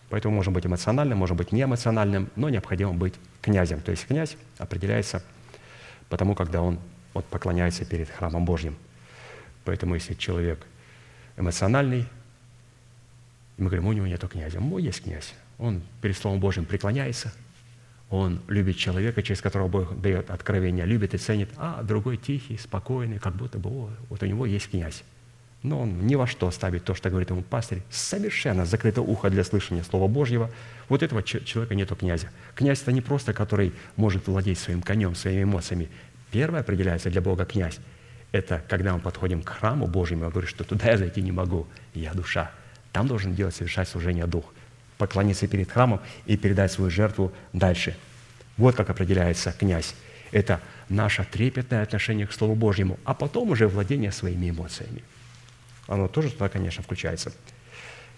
Поэтому 0.09 0.35
можем 0.35 0.53
быть 0.53 0.65
эмоциональным, 0.65 1.17
можем 1.19 1.37
быть 1.37 1.51
неэмоциональным, 1.51 2.29
но 2.35 2.49
необходимо 2.49 2.93
быть 2.93 3.13
князем. 3.41 3.81
То 3.81 3.91
есть 3.91 4.07
князь 4.07 4.37
определяется 4.57 5.23
потому 6.13 6.35
когда 6.35 6.61
он 6.61 6.77
вот, 7.15 7.25
поклоняется 7.25 7.85
перед 7.85 8.07
храмом 8.07 8.45
Божьим. 8.45 8.77
Поэтому 9.65 9.95
если 9.95 10.13
человек 10.13 10.63
эмоциональный, 11.37 12.05
мы 13.57 13.65
говорим, 13.65 13.87
у 13.87 13.93
него 13.93 14.05
нет 14.05 14.23
князя. 14.29 14.59
Мой 14.59 14.83
есть 14.83 15.01
князь. 15.01 15.33
Он 15.57 15.81
перед 16.01 16.17
Словом 16.17 16.39
Божьим 16.39 16.65
преклоняется, 16.65 17.31
он 18.13 18.41
любит 18.47 18.77
человека, 18.77 19.23
через 19.23 19.41
которого 19.41 19.67
Бог 19.67 19.99
дает 19.99 20.29
откровение, 20.29 20.85
любит 20.85 21.15
и 21.15 21.17
ценит, 21.17 21.49
а 21.57 21.81
другой 21.81 22.17
тихий, 22.17 22.59
спокойный, 22.59 23.17
как 23.17 23.35
будто 23.35 23.57
бы 23.57 23.71
о, 23.71 23.89
вот 24.09 24.21
у 24.21 24.25
него 24.27 24.45
есть 24.45 24.69
князь. 24.69 25.03
Но 25.63 25.81
он 25.81 26.05
ни 26.05 26.13
во 26.13 26.27
что 26.27 26.51
ставит 26.51 26.83
то, 26.83 26.93
что 26.93 27.09
говорит 27.09 27.31
ему 27.31 27.41
пастырь, 27.41 27.81
совершенно 27.89 28.65
закрыто 28.65 29.01
ухо 29.01 29.31
для 29.31 29.43
слышания 29.43 29.81
Слова 29.81 30.07
Божьего. 30.07 30.51
Вот 30.89 31.01
этого 31.01 31.23
человека 31.23 31.73
нету 31.73 31.95
князя. 31.95 32.29
Князь– 32.53 32.81
это 32.83 32.91
не 32.91 33.01
просто, 33.01 33.33
который 33.33 33.73
может 33.95 34.27
владеть 34.27 34.59
своим 34.59 34.83
конем, 34.83 35.15
своими 35.15 35.43
эмоциями. 35.43 35.89
Первое 36.29 36.59
определяется 36.59 37.09
для 37.09 37.21
Бога 37.21 37.45
князь. 37.45 37.79
Это 38.31 38.61
когда 38.69 38.93
мы 38.93 38.99
подходим 38.99 39.41
к 39.41 39.49
храму 39.49 39.87
Божьему, 39.87 40.25
он 40.25 40.29
говорит, 40.29 40.51
что 40.51 40.63
туда 40.63 40.91
я 40.91 40.97
зайти 40.99 41.23
не 41.23 41.31
могу, 41.31 41.65
я 41.95 42.13
душа. 42.13 42.51
Там 42.91 43.07
должен 43.07 43.33
делать, 43.33 43.55
совершать 43.55 43.87
служение 43.87 44.27
Дух, 44.27 44.53
поклониться 44.97 45.47
перед 45.47 45.71
храмом 45.71 45.99
и 46.25 46.37
передать 46.37 46.71
свою 46.71 46.89
жертву 46.89 47.31
дальше. 47.53 47.95
Вот 48.57 48.75
как 48.75 48.89
определяется 48.89 49.51
князь. 49.51 49.95
Это 50.31 50.59
наше 50.89 51.25
трепетное 51.31 51.83
отношение 51.83 52.27
к 52.27 52.33
Слову 52.33 52.55
Божьему, 52.55 52.99
а 53.03 53.13
потом 53.13 53.51
уже 53.51 53.67
владение 53.67 54.11
своими 54.11 54.49
эмоциями– 54.49 55.03
оно 55.87 56.07
тоже 56.07 56.31
туда, 56.31 56.49
конечно, 56.49 56.83
включается. 56.83 57.31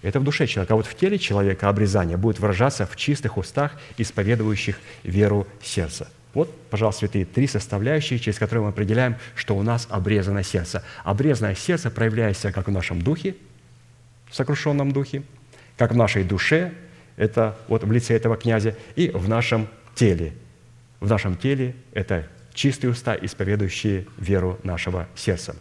Это 0.01 0.19
в 0.19 0.23
душе 0.23 0.45
человека. 0.45 0.73
А 0.73 0.77
вот 0.77 0.85
в 0.85 0.95
теле 0.95 1.17
человека 1.17 1.67
обрезание 1.67 2.17
будет 2.17 2.39
выражаться 2.39 2.85
в 2.85 2.95
чистых 2.95 3.37
устах, 3.37 3.71
исповедующих 3.97 4.79
веру 5.03 5.47
сердца. 5.63 6.09
Вот, 6.33 6.53
пожалуйста, 6.69 6.99
святые, 6.99 7.25
три 7.25 7.47
составляющие, 7.47 8.19
через 8.19 8.37
которые 8.37 8.65
мы 8.65 8.69
определяем, 8.69 9.15
что 9.35 9.55
у 9.55 9.63
нас 9.63 9.87
обрезано 9.89 10.43
сердце. 10.43 10.83
Обрезанное 11.03 11.55
сердце 11.55 11.89
проявляется 11.89 12.51
как 12.51 12.67
в 12.67 12.71
нашем 12.71 13.01
духе, 13.01 13.35
в 14.29 14.35
сокрушенном 14.35 14.91
духе, 14.91 15.23
как 15.77 15.91
в 15.91 15.95
нашей 15.95 16.23
душе, 16.23 16.73
это 17.17 17.57
вот 17.67 17.83
в 17.83 17.91
лице 17.91 18.15
этого 18.15 18.37
князя, 18.37 18.75
и 18.95 19.09
в 19.09 19.27
нашем 19.29 19.67
теле. 19.93 20.33
В 20.99 21.09
нашем 21.09 21.35
теле 21.35 21.75
это 21.93 22.27
чистые 22.53 22.91
уста, 22.91 23.15
исповедующие 23.15 24.07
веру 24.17 24.59
нашего 24.63 25.07
сердца. 25.15 25.55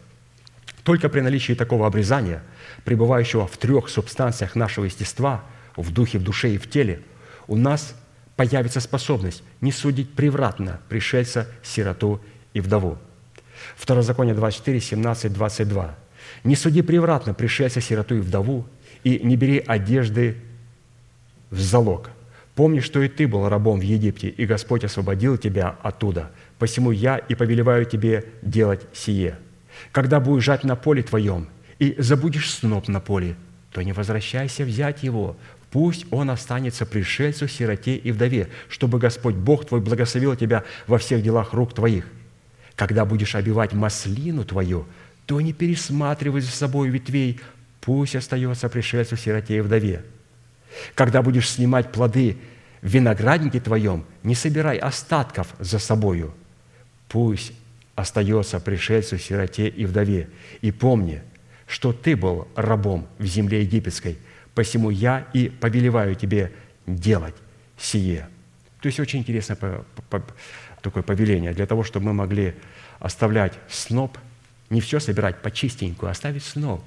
Только 0.82 1.08
при 1.08 1.20
наличии 1.20 1.54
такого 1.54 1.86
обрезания, 1.86 2.42
пребывающего 2.84 3.46
в 3.46 3.56
трех 3.56 3.88
субстанциях 3.88 4.54
нашего 4.54 4.84
естества, 4.84 5.44
в 5.76 5.92
духе, 5.92 6.18
в 6.18 6.22
душе 6.22 6.50
и 6.50 6.58
в 6.58 6.68
теле, 6.68 7.00
у 7.46 7.56
нас 7.56 7.94
появится 8.36 8.80
способность 8.80 9.42
не 9.60 9.72
судить 9.72 10.12
превратно 10.12 10.80
пришельца, 10.88 11.48
сироту 11.62 12.20
и 12.52 12.60
вдову. 12.60 12.98
Второзаконие 13.76 14.34
24, 14.34 14.80
17, 14.80 15.32
22. 15.32 15.96
«Не 16.44 16.56
суди 16.56 16.82
превратно 16.82 17.34
пришельца, 17.34 17.80
сироту 17.80 18.16
и 18.16 18.20
вдову, 18.20 18.66
и 19.04 19.20
не 19.22 19.36
бери 19.36 19.62
одежды 19.64 20.36
в 21.50 21.60
залог. 21.60 22.10
Помни, 22.54 22.80
что 22.80 23.02
и 23.02 23.08
ты 23.08 23.28
был 23.28 23.48
рабом 23.48 23.80
в 23.80 23.82
Египте, 23.82 24.28
и 24.28 24.46
Господь 24.46 24.84
освободил 24.84 25.36
тебя 25.36 25.76
оттуда. 25.82 26.30
Посему 26.58 26.90
я 26.90 27.18
и 27.18 27.34
повелеваю 27.34 27.84
тебе 27.84 28.24
делать 28.42 28.80
сие. 28.92 29.38
Когда 29.92 30.20
будешь 30.20 30.44
жать 30.44 30.64
на 30.64 30.76
поле 30.76 31.02
твоем, 31.02 31.48
и 31.78 31.94
забудешь 31.98 32.52
сноп 32.52 32.88
на 32.88 33.00
поле, 33.00 33.36
то 33.72 33.82
не 33.82 33.92
возвращайся 33.92 34.64
взять 34.64 35.02
его. 35.02 35.36
Пусть 35.70 36.06
он 36.12 36.30
останется 36.30 36.86
пришельцу, 36.86 37.48
сироте 37.48 37.96
и 37.96 38.12
вдове, 38.12 38.48
чтобы 38.68 38.98
Господь 38.98 39.34
Бог 39.34 39.66
твой 39.66 39.80
благословил 39.80 40.36
тебя 40.36 40.62
во 40.86 40.98
всех 40.98 41.22
делах 41.22 41.52
рук 41.52 41.74
твоих. 41.74 42.06
Когда 42.76 43.04
будешь 43.04 43.34
обивать 43.34 43.72
маслину 43.72 44.44
твою, 44.44 44.86
то 45.26 45.40
не 45.40 45.52
пересматривай 45.52 46.40
за 46.40 46.52
собой 46.52 46.88
ветвей, 46.88 47.40
пусть 47.84 48.16
остается 48.16 48.70
пришельцу, 48.70 49.16
сироте 49.16 49.58
и 49.58 49.60
вдове. 49.60 50.02
Когда 50.94 51.20
будешь 51.20 51.50
снимать 51.50 51.92
плоды 51.92 52.38
в 52.80 52.88
винограднике 52.88 53.60
твоем, 53.60 54.06
не 54.22 54.34
собирай 54.34 54.78
остатков 54.78 55.54
за 55.58 55.78
собою. 55.78 56.34
Пусть 57.08 57.52
остается 57.94 58.58
пришельцу, 58.58 59.18
сироте 59.18 59.68
и 59.68 59.84
вдове. 59.84 60.30
И 60.62 60.72
помни, 60.72 61.22
что 61.66 61.92
ты 61.92 62.16
был 62.16 62.48
рабом 62.56 63.06
в 63.18 63.26
земле 63.26 63.60
египетской, 63.62 64.16
посему 64.54 64.88
я 64.88 65.26
и 65.34 65.50
повелеваю 65.50 66.14
тебе 66.14 66.52
делать 66.86 67.34
сие». 67.76 68.28
То 68.80 68.86
есть 68.86 68.98
очень 68.98 69.20
интересное 69.20 69.58
такое 70.80 71.02
повеление 71.02 71.52
для 71.52 71.66
того, 71.66 71.84
чтобы 71.84 72.06
мы 72.06 72.14
могли 72.14 72.54
оставлять 72.98 73.52
сноп, 73.68 74.16
не 74.70 74.80
все 74.80 75.00
собирать 75.00 75.42
по 75.42 75.50
чистенькую, 75.50 76.08
а 76.08 76.12
оставить 76.12 76.44
сноп. 76.44 76.82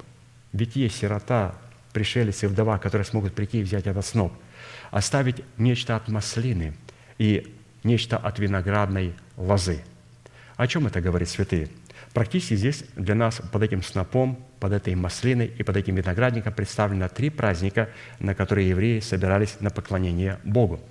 Ведь 0.53 0.75
есть 0.75 0.97
сирота, 0.97 1.55
пришелец 1.93 2.43
и 2.43 2.47
вдова, 2.47 2.77
которые 2.77 3.05
смогут 3.05 3.33
прийти 3.33 3.59
и 3.59 3.63
взять 3.63 3.87
этот 3.87 4.05
сноп. 4.05 4.33
Оставить 4.91 5.43
нечто 5.57 5.95
от 5.95 6.07
маслины 6.07 6.75
и 7.17 7.53
нечто 7.83 8.17
от 8.17 8.39
виноградной 8.39 9.13
лозы– 9.35 9.83
о 10.57 10.65
чем 10.65 10.87
это 10.87 11.01
говорит 11.01 11.29
святые? 11.29 11.69
Практически 12.13 12.55
здесь 12.55 12.83
для 12.95 13.13
нас 13.13 13.39
под 13.51 13.61
этим 13.61 13.83
снопом, 13.83 14.43
под 14.59 14.73
этой 14.73 14.95
маслиной 14.95 15.45
и 15.45 15.61
под 15.61 15.77
этим 15.77 15.95
виноградником 15.95 16.51
представлено 16.51 17.07
три 17.09 17.29
праздника, 17.29 17.89
на 18.19 18.33
которые 18.33 18.69
евреи 18.69 18.99
собирались 18.99 19.57
на 19.59 19.69
поклонение 19.69 20.39
Богу. 20.43 20.81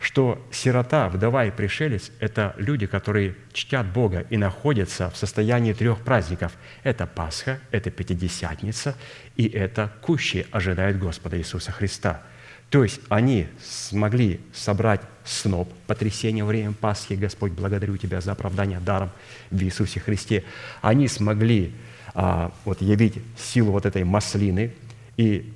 Что 0.00 0.44
сирота, 0.50 1.08
вдова 1.08 1.44
и 1.44 1.50
пришелец– 1.50 2.10
это 2.20 2.54
люди, 2.56 2.86
которые 2.86 3.36
чтят 3.52 3.86
Бога 3.92 4.26
и 4.30 4.36
находятся 4.36 5.10
в 5.10 5.16
состоянии 5.16 5.74
трех 5.74 6.00
праздников. 6.00 6.52
Это 6.82 7.06
Пасха, 7.06 7.60
это 7.70 7.90
Пятидесятница 7.90 8.96
и 9.36 9.46
это 9.46 9.92
Кущи 10.00 10.46
ожидают 10.50 10.98
Господа 10.98 11.38
Иисуса 11.38 11.70
Христа– 11.70 12.22
то 12.70 12.84
есть 12.84 13.00
они 13.08 13.48
смогли 13.60 14.40
собрать 14.54 15.00
сноп 15.24 15.68
потрясения 15.88 16.44
во 16.44 16.48
время 16.48 16.72
Пасхи. 16.72 17.14
Господь, 17.14 17.52
благодарю 17.52 17.96
Тебя 17.96 18.20
за 18.20 18.32
оправдание 18.32 18.78
даром 18.78 19.10
в 19.50 19.60
Иисусе 19.60 19.98
Христе. 19.98 20.44
Они 20.80 21.08
смогли 21.08 21.74
а, 22.14 22.52
вот, 22.64 22.80
явить 22.80 23.14
силу 23.36 23.72
вот 23.72 23.86
этой 23.86 24.04
маслины 24.04 24.72
и 25.16 25.52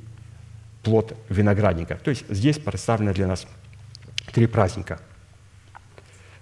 плод 0.82 1.16
виноградника. 1.28 1.94
То 2.02 2.10
есть 2.10 2.24
здесь 2.28 2.58
представлено 2.58 3.12
для 3.12 3.28
нас 3.28 3.46
три 4.34 4.48
праздника. 4.48 5.00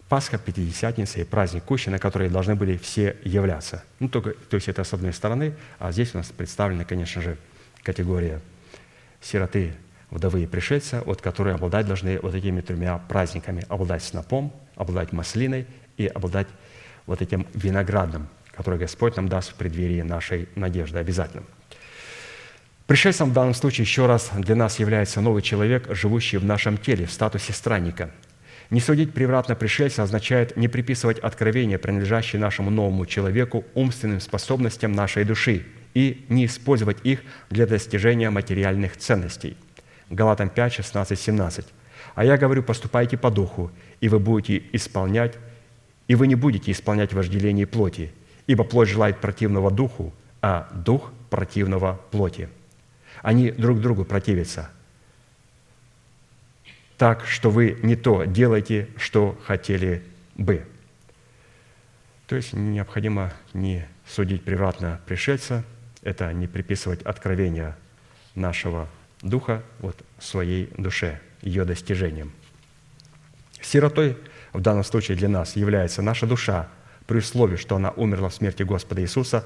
Пасха, 0.09 0.39
Пятидесятница 0.39 1.21
и 1.21 1.25
праздник 1.25 1.65
Кущи, 1.65 1.91
на 1.91 1.99
которые 1.99 2.31
должны 2.31 2.55
были 2.55 2.79
все 2.79 3.17
являться. 3.23 3.85
Ну, 4.01 4.09
только, 4.09 4.33
то 4.33 4.57
есть 4.57 4.69
это 4.69 4.83
с 4.83 4.95
одной 4.95 5.13
стороны, 5.13 5.55
а 5.79 5.93
здесь 5.93 6.15
у 6.15 6.19
нас 6.19 6.29
представлена, 6.29 6.85
конечно 6.85 7.21
же, 7.21 7.37
категория 7.83 8.41
сироты 9.21 9.75
вдовы 10.11 10.43
и 10.43 10.47
пришельца, 10.47 11.03
вот, 11.05 11.21
которые 11.21 11.55
обладать 11.55 11.87
должны 11.87 12.19
вот 12.19 12.35
этими 12.35 12.63
тремя 12.63 12.97
праздниками. 12.97 13.67
Обладать 13.69 14.03
снопом, 14.03 14.53
обладать 14.75 15.13
маслиной 15.13 15.67
и 15.99 16.07
обладать 16.07 16.49
вот 17.07 17.21
этим 17.21 17.47
виноградом, 17.53 18.29
который 18.53 18.79
Господь 18.79 19.17
нам 19.17 19.29
даст 19.29 19.51
в 19.51 19.55
преддверии 19.55 20.01
нашей 20.01 20.49
надежды 20.55 20.99
обязательно. 20.99 21.45
Пришельцем 22.87 23.31
в 23.31 23.33
данном 23.33 23.55
случае 23.55 23.85
еще 23.85 24.07
раз 24.07 24.31
для 24.37 24.55
нас 24.55 24.79
является 24.79 25.21
новый 25.21 25.43
человек, 25.43 25.87
живущий 25.95 26.37
в 26.37 26.45
нашем 26.45 26.77
теле 26.77 27.07
в 27.07 27.13
статусе 27.13 27.53
странника. 27.53 28.11
Не 28.71 28.81
судить 28.81 29.13
превратно 29.13 29.55
пришельца 29.55 30.03
означает 30.03 30.57
не 30.57 30.69
приписывать 30.69 31.19
откровения, 31.19 31.79
принадлежащие 31.79 32.41
нашему 32.41 32.71
новому 32.71 33.07
человеку, 33.07 33.65
умственным 33.75 34.21
способностям 34.21 34.93
нашей 34.93 35.25
души, 35.25 35.67
и 35.95 36.25
не 36.29 36.47
использовать 36.47 36.99
их 37.05 37.21
для 37.51 37.67
достижения 37.67 38.31
материальных 38.31 38.97
ценностей– 38.97 39.57
Галатам 40.13 40.51
5, 40.51 40.75
16, 40.75 41.19
17. 41.19 41.67
«А 42.15 42.25
я 42.25 42.37
говорю, 42.37 42.63
поступайте 42.63 43.17
по 43.17 43.31
духу, 43.31 43.71
и 44.03 44.09
вы 44.09 44.19
будете 44.19 44.63
исполнять, 44.73 45.39
и 46.07 46.15
вы 46.15 46.27
не 46.27 46.35
будете 46.35 46.71
исполнять 46.71 47.15
вожделение 47.15 47.67
плоти, 47.67 48.13
ибо 48.47 48.65
плоть 48.65 48.89
желает 48.89 49.21
противного 49.21 49.71
духу, 49.71 50.13
а 50.43 50.69
дух 50.75 51.13
противного 51.31 51.99
плоти. 52.11 52.51
Они 53.23 53.51
друг 53.51 53.81
другу 53.81 54.05
противятся, 54.05 54.71
так, 56.99 57.25
что 57.27 57.51
вы 57.51 57.79
не 57.83 57.97
то 57.97 58.25
делаете, 58.25 58.89
что 58.97 59.41
хотели 59.47 60.03
бы». 60.35 60.67
То 62.27 62.37
есть 62.37 62.53
необходимо 62.53 63.33
не 63.53 63.87
судить 64.07 64.45
превратно 64.45 65.01
пришельца, 65.07 65.65
это 66.03 66.33
не 66.33 66.47
приписывать 66.47 67.03
откровения 67.03 67.77
нашего 68.35 68.89
Духа 69.23 69.63
вот, 69.79 69.97
своей 70.19 70.69
душе, 70.77 71.21
ее 71.43 71.65
достижением. 71.65 72.33
Сиротой 73.61 74.19
в 74.53 74.61
данном 74.61 74.83
случае 74.83 75.17
для 75.17 75.29
нас 75.29 75.55
является 75.55 76.03
наша 76.03 76.27
душа, 76.27 76.69
при 77.07 77.19
условии, 77.19 77.57
что 77.57 77.77
она 77.77 77.91
умерла 77.91 78.29
в 78.29 78.35
смерти 78.35 78.63
Господа 78.63 79.03
Иисуса 79.03 79.45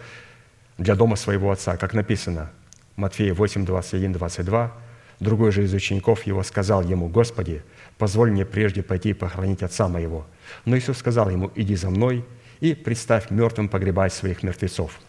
для 0.78 0.94
дома 0.94 1.16
своего 1.16 1.51
Отца, 1.51 1.77
как 1.77 1.94
написано, 1.94 2.51
Матфея 2.97 3.35
8, 3.35 3.64
21, 3.64 4.12
22, 4.12 4.73
Другой 5.20 5.51
же 5.51 5.64
из 5.64 5.73
учеников 5.73 6.24
его 6.24 6.43
сказал 6.43 6.82
ему, 6.82 7.09
«Господи, 7.09 7.62
позволь 7.97 8.31
мне 8.31 8.44
прежде 8.44 8.82
пойти 8.82 9.10
и 9.10 9.14
похоронить 9.14 9.62
отца 9.62 9.89
моего». 9.89 10.27
Но 10.64 10.77
Иисус 10.77 10.98
сказал 10.98 11.31
ему, 11.31 11.51
«Иди 11.55 11.74
за 11.74 11.90
мной 11.90 12.24
и 12.60 12.74
представь 12.74 13.31
мертвым 13.31 13.68
погребать 13.68 14.12
своих 14.12 14.43
мертвецов». 14.43 15.01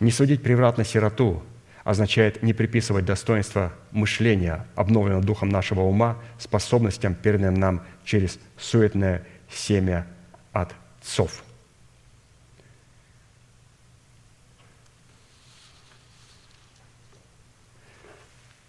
Не 0.00 0.10
судить 0.10 0.42
превратно 0.42 0.84
сироту, 0.84 1.42
означает 1.84 2.42
не 2.42 2.52
приписывать 2.52 3.04
достоинство 3.04 3.72
мышления, 3.92 4.66
обновленного 4.74 5.22
духом 5.22 5.48
нашего 5.48 5.82
ума, 5.82 6.18
способностям, 6.38 7.14
переданным 7.14 7.54
нам 7.54 7.82
через 8.04 8.38
суетное 8.58 9.24
семя 9.48 10.06
отцов. 10.52 11.44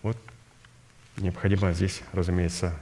Вот 0.03 0.17
необходимо 1.21 1.73
здесь, 1.73 2.01
разумеется, 2.13 2.73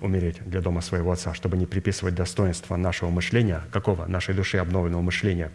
умереть 0.00 0.42
для 0.44 0.60
дома 0.60 0.80
своего 0.80 1.12
отца, 1.12 1.34
чтобы 1.34 1.56
не 1.56 1.66
приписывать 1.66 2.14
достоинство 2.14 2.76
нашего 2.76 3.10
мышления, 3.10 3.62
какого? 3.72 4.06
Нашей 4.06 4.34
души 4.34 4.58
обновленного 4.58 5.02
мышления. 5.02 5.50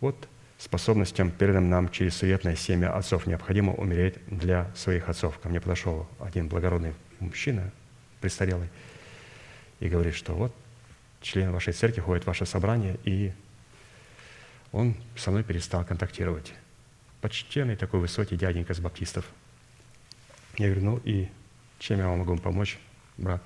Вот 0.00 0.28
способностям, 0.58 1.30
переданным 1.30 1.70
нам 1.70 1.88
через 1.90 2.16
суетное 2.16 2.56
семя 2.56 2.96
отцов. 2.96 3.26
Необходимо 3.26 3.74
умереть 3.74 4.14
для 4.26 4.70
своих 4.74 5.08
отцов. 5.08 5.38
Ко 5.38 5.48
мне 5.48 5.60
подошел 5.60 6.08
один 6.20 6.48
благородный 6.48 6.94
мужчина, 7.20 7.70
престарелый, 8.20 8.68
и 9.80 9.88
говорит, 9.88 10.14
что 10.14 10.32
вот 10.34 10.54
член 11.20 11.52
вашей 11.52 11.72
церкви 11.72 12.00
ходит 12.00 12.24
в 12.24 12.26
ваше 12.26 12.46
собрание, 12.46 12.98
и 13.04 13.32
он 14.72 14.96
со 15.16 15.30
мной 15.30 15.44
перестал 15.44 15.84
контактировать. 15.84 16.52
Почтенный 17.20 17.76
такой 17.76 18.00
высокий 18.00 18.36
дяденька 18.36 18.74
с 18.74 18.78
баптистов. 18.78 19.24
Я 20.58 20.66
говорю, 20.66 20.84
ну 20.84 21.00
и 21.04 21.28
чем 21.78 21.98
я 21.98 22.08
вам 22.08 22.20
могу 22.20 22.36
помочь, 22.38 22.78
брат? 23.16 23.42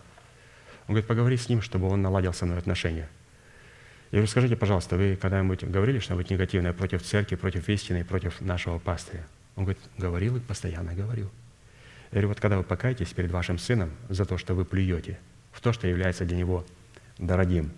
Он 0.86 0.94
говорит, 0.94 1.06
поговори 1.06 1.36
с 1.36 1.48
ним, 1.48 1.62
чтобы 1.62 1.88
он 1.88 2.02
наладил 2.02 2.32
со 2.32 2.46
мной 2.46 2.58
отношения. 2.58 3.08
Я 4.10 4.16
говорю, 4.16 4.26
скажите, 4.26 4.56
пожалуйста, 4.56 4.96
вы 4.96 5.16
когда-нибудь 5.16 5.64
говорили 5.64 6.00
что-нибудь 6.00 6.30
негативное 6.30 6.72
против 6.72 7.02
церкви, 7.02 7.36
против 7.36 7.68
истины, 7.68 8.04
против 8.04 8.40
нашего 8.40 8.78
пастыря? 8.78 9.24
Он 9.56 9.64
говорит, 9.64 9.82
говорил 9.98 10.36
и 10.36 10.40
постоянно 10.40 10.94
говорил. 10.94 11.30
Я 12.10 12.16
говорю, 12.16 12.28
вот 12.28 12.40
когда 12.40 12.56
вы 12.56 12.64
покаетесь 12.64 13.12
перед 13.12 13.30
вашим 13.30 13.58
сыном 13.58 13.92
за 14.08 14.24
то, 14.24 14.36
что 14.36 14.54
вы 14.54 14.64
плюете 14.64 15.18
в 15.52 15.60
то, 15.60 15.72
что 15.72 15.86
является 15.86 16.24
для 16.24 16.36
него 16.36 16.64
дорогим, 17.18 17.70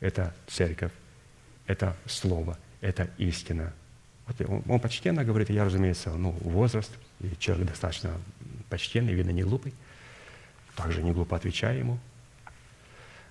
это 0.00 0.34
церковь, 0.46 0.92
это 1.66 1.96
слово, 2.06 2.58
это 2.80 3.08
истина. 3.16 3.72
Вот 4.26 4.40
он, 4.48 4.62
он 4.68 4.80
почтенно 4.80 5.24
говорит, 5.24 5.50
я, 5.50 5.64
разумеется, 5.64 6.10
ну, 6.10 6.32
возраст, 6.40 6.90
и 7.20 7.30
человек 7.38 7.68
достаточно 7.68 8.12
почтенный, 8.70 9.12
видно, 9.12 9.30
не 9.30 9.42
глупый. 9.42 9.74
Также 10.76 11.02
не 11.02 11.12
глупо 11.12 11.36
отвечаю 11.36 11.78
ему. 11.78 11.98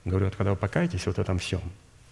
Говорю, 0.06 0.26
вот 0.26 0.36
когда 0.36 0.52
вы 0.52 0.58
покаетесь 0.58 1.06
вот 1.06 1.16
в 1.16 1.20
этом 1.20 1.40
всем, 1.40 1.62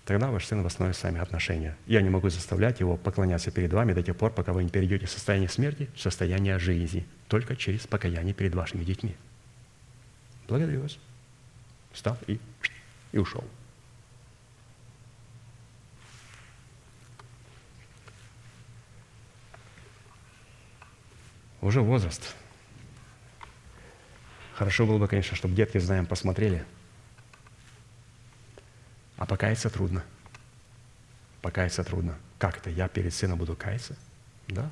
тогда 0.05 0.31
ваш 0.31 0.45
сын 0.45 0.63
восстановит 0.63 0.97
с 0.97 1.03
вами 1.03 1.19
отношения. 1.19 1.77
Я 1.85 2.01
не 2.01 2.09
могу 2.09 2.29
заставлять 2.29 2.79
его 2.79 2.97
поклоняться 2.97 3.51
перед 3.51 3.71
вами 3.71 3.93
до 3.93 4.01
тех 4.01 4.15
пор, 4.15 4.31
пока 4.31 4.53
вы 4.53 4.63
не 4.63 4.69
перейдете 4.69 5.05
в 5.05 5.11
состояние 5.11 5.49
смерти 5.49 5.89
в 5.95 5.99
состояние 5.99 6.57
жизни, 6.59 7.05
только 7.27 7.55
через 7.55 7.85
покаяние 7.85 8.33
перед 8.33 8.55
вашими 8.55 8.83
детьми. 8.83 9.15
Благодарю 10.47 10.81
вас. 10.81 10.97
Встал 11.91 12.17
и, 12.27 12.39
и 13.11 13.17
ушел. 13.17 13.43
Уже 21.61 21.81
возраст. 21.81 22.35
Хорошо 24.57 24.88
было 24.88 24.97
бы, 24.97 25.07
конечно, 25.07 25.38
чтобы 25.38 25.53
детки 25.53 25.77
знаем 25.77 26.07
посмотрели. 26.07 26.65
А 29.15 29.27
покаяться 29.27 29.69
трудно. 29.69 30.03
Покаяться 31.43 31.84
трудно. 31.84 32.15
Как 32.39 32.57
это? 32.57 32.71
Я 32.71 32.88
перед 32.88 33.13
сыном 33.13 33.38
буду 33.38 33.55
каяться? 33.55 33.95
Да. 34.47 34.71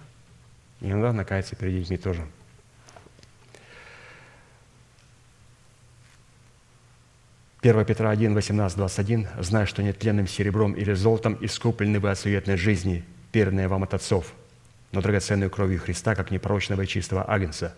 Иногда 0.81 1.13
накаяться 1.13 1.55
перед 1.55 1.81
детьми 1.81 1.97
тоже. 1.97 2.27
Первое 7.61 7.85
Петра 7.85 8.09
1, 8.09 8.33
18, 8.33 8.77
21. 8.77 9.27
«Зная, 9.39 9.67
что 9.67 9.83
нетленным 9.83 10.27
серебром 10.27 10.73
или 10.73 10.93
золотом 10.93 11.37
искуплены 11.41 11.99
вы 11.99 12.09
от 12.09 12.17
суетной 12.17 12.57
жизни, 12.57 13.05
перданные 13.31 13.67
вам 13.67 13.83
от 13.83 13.93
отцов, 13.93 14.33
но 14.91 15.01
драгоценную 15.01 15.51
кровью 15.51 15.79
Христа, 15.79 16.15
как 16.15 16.31
непорочного 16.31 16.81
и 16.81 16.87
чистого 16.87 17.29
агнца, 17.29 17.75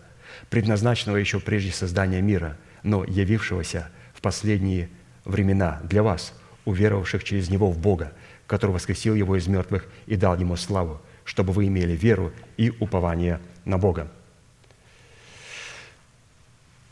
предназначенного 0.50 1.16
еще 1.16 1.40
прежде 1.40 1.72
создания 1.72 2.20
мира, 2.20 2.56
но 2.82 3.04
явившегося 3.04 3.90
в 4.14 4.20
последние 4.20 4.88
времена 5.24 5.80
для 5.84 6.02
вас, 6.02 6.32
уверовавших 6.64 7.24
через 7.24 7.50
Него 7.50 7.70
в 7.70 7.78
Бога, 7.78 8.12
который 8.46 8.72
воскресил 8.72 9.14
Его 9.14 9.36
из 9.36 9.46
мертвых 9.46 9.86
и 10.06 10.16
дал 10.16 10.38
Ему 10.38 10.56
славу, 10.56 11.00
чтобы 11.24 11.52
вы 11.52 11.66
имели 11.66 11.92
веру 11.92 12.32
и 12.56 12.70
упование 12.80 13.40
на 13.64 13.78
Бога. 13.78 14.10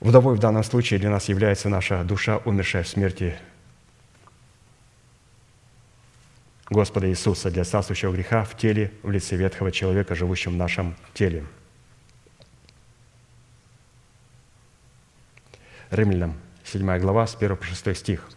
Вдовой 0.00 0.36
в 0.36 0.38
данном 0.38 0.62
случае 0.62 1.00
для 1.00 1.10
нас 1.10 1.28
является 1.28 1.68
наша 1.68 2.04
душа, 2.04 2.38
умершая 2.44 2.82
в 2.82 2.88
смерти 2.88 3.36
Господа 6.68 7.08
Иисуса 7.08 7.50
для 7.50 7.64
царствующего 7.64 8.12
греха 8.12 8.44
в 8.44 8.56
теле, 8.56 8.92
в 9.02 9.10
лице 9.10 9.36
ветхого 9.36 9.72
человека, 9.72 10.14
живущем 10.14 10.52
в 10.52 10.56
нашем 10.56 10.96
теле. 11.14 11.44
Римлянам, 15.90 16.34
7 16.64 16.98
глава, 16.98 17.26
с 17.26 17.36
1 17.36 17.56
по 17.56 17.64
6 17.64 17.96
стих. 17.96 18.28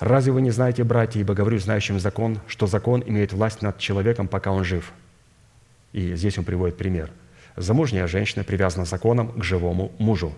«Разве 0.00 0.32
вы 0.32 0.42
не 0.42 0.50
знаете, 0.50 0.84
братья, 0.84 1.20
ибо 1.20 1.34
говорю 1.34 1.58
знающим 1.58 1.98
закон, 1.98 2.40
что 2.46 2.66
закон 2.66 3.02
имеет 3.04 3.32
власть 3.32 3.62
над 3.62 3.78
человеком, 3.78 4.28
пока 4.28 4.52
он 4.52 4.64
жив?» 4.64 4.92
И 5.92 6.14
здесь 6.14 6.38
он 6.38 6.44
приводит 6.44 6.76
пример. 6.76 7.10
«Замужняя 7.56 8.06
женщина 8.06 8.44
привязана 8.44 8.84
законом 8.84 9.32
к 9.32 9.42
живому 9.42 9.92
мужу, 9.98 10.34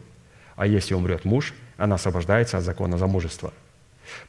а 0.57 0.67
если 0.67 0.95
умрет 0.95 1.25
муж, 1.25 1.55
она 1.77 1.97
освобождается 1.97 2.59
от 2.59 2.65
закона 2.65 2.99
замужества. 2.99 3.53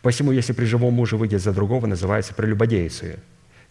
Посему, 0.01 0.31
если 0.31 0.53
при 0.53 0.65
живом 0.65 0.93
муже 0.93 1.17
выйдет 1.17 1.41
за 1.41 1.53
другого, 1.53 1.87
называется 1.87 2.33
прелюбодейцей. 2.33 3.15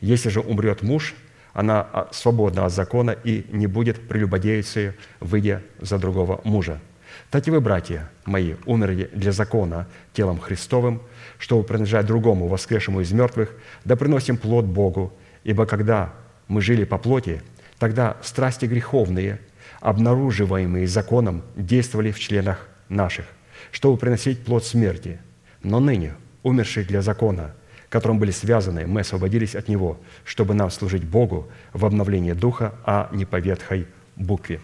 Если 0.00 0.28
же 0.28 0.40
умрет 0.40 0.82
муж, 0.82 1.14
она 1.52 1.86
а, 1.92 2.08
свободна 2.12 2.66
от 2.66 2.72
закона 2.72 3.10
и 3.10 3.46
не 3.50 3.66
будет 3.66 4.08
прелюбодейцей, 4.08 4.92
выйдя 5.20 5.62
за 5.78 5.98
другого 5.98 6.40
мужа. 6.44 6.80
Так 7.28 7.46
и 7.46 7.50
вы, 7.50 7.60
братья 7.60 8.10
мои, 8.24 8.54
умерли 8.66 9.10
для 9.12 9.32
закона 9.32 9.86
телом 10.12 10.40
Христовым, 10.40 11.02
чтобы 11.38 11.64
принадлежать 11.64 12.06
другому, 12.06 12.48
воскресшему 12.48 13.00
из 13.00 13.12
мертвых, 13.12 13.52
да 13.84 13.96
приносим 13.96 14.36
плод 14.36 14.64
Богу, 14.64 15.12
ибо 15.44 15.66
когда 15.66 16.12
мы 16.48 16.62
жили 16.62 16.84
по 16.84 16.98
плоти, 16.98 17.42
тогда 17.78 18.16
страсти 18.22 18.66
греховные, 18.66 19.40
обнаруживаемые 19.80 20.86
законом, 20.86 21.42
действовали 21.56 22.10
в 22.10 22.18
членах 22.18 22.68
наших, 22.88 23.26
чтобы 23.70 23.96
приносить 23.96 24.44
плод 24.44 24.64
смерти. 24.64 25.20
Но 25.62 25.80
ныне, 25.80 26.14
умершие 26.42 26.84
для 26.84 27.02
закона, 27.02 27.54
которым 27.88 28.18
были 28.18 28.30
связаны, 28.30 28.86
мы 28.86 29.00
освободились 29.00 29.54
от 29.54 29.68
него, 29.68 30.00
чтобы 30.24 30.54
нам 30.54 30.70
служить 30.70 31.04
Богу 31.04 31.48
в 31.72 31.84
обновлении 31.84 32.32
духа, 32.32 32.74
а 32.84 33.08
не 33.12 33.24
по 33.24 33.36
ветхой 33.36 33.86
букве. 34.16 34.60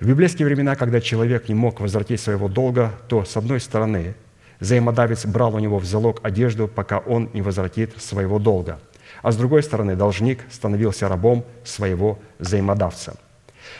В 0.00 0.06
библейские 0.06 0.46
времена, 0.46 0.76
когда 0.76 1.00
человек 1.00 1.48
не 1.48 1.56
мог 1.56 1.80
возвратить 1.80 2.20
своего 2.20 2.48
долга, 2.48 2.92
то, 3.08 3.24
с 3.24 3.36
одной 3.36 3.58
стороны, 3.58 4.14
взаимодавец 4.60 5.26
брал 5.26 5.56
у 5.56 5.58
него 5.58 5.78
в 5.78 5.84
залог 5.84 6.20
одежду, 6.22 6.68
пока 6.68 6.98
он 6.98 7.30
не 7.32 7.42
возвратит 7.42 8.00
своего 8.00 8.38
долга, 8.38 8.78
а 9.22 9.32
с 9.32 9.36
другой 9.36 9.64
стороны, 9.64 9.96
должник 9.96 10.44
становился 10.52 11.08
рабом 11.08 11.44
своего 11.64 12.20
взаимодавца. 12.38 13.16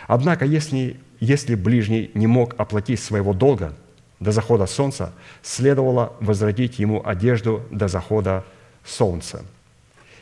Однако, 0.09 0.45
если, 0.45 0.99
если 1.21 1.55
ближний 1.55 2.11
не 2.15 2.27
мог 2.27 2.55
оплатить 2.59 3.01
своего 3.01 3.33
долга 3.33 3.75
до 4.19 4.33
захода 4.33 4.67
солнца, 4.67 5.13
следовало 5.43 6.15
возвратить 6.19 6.81
ему 6.81 7.01
одежду 7.07 7.63
до 7.71 7.87
захода 7.87 8.45
солнца. 8.85 9.45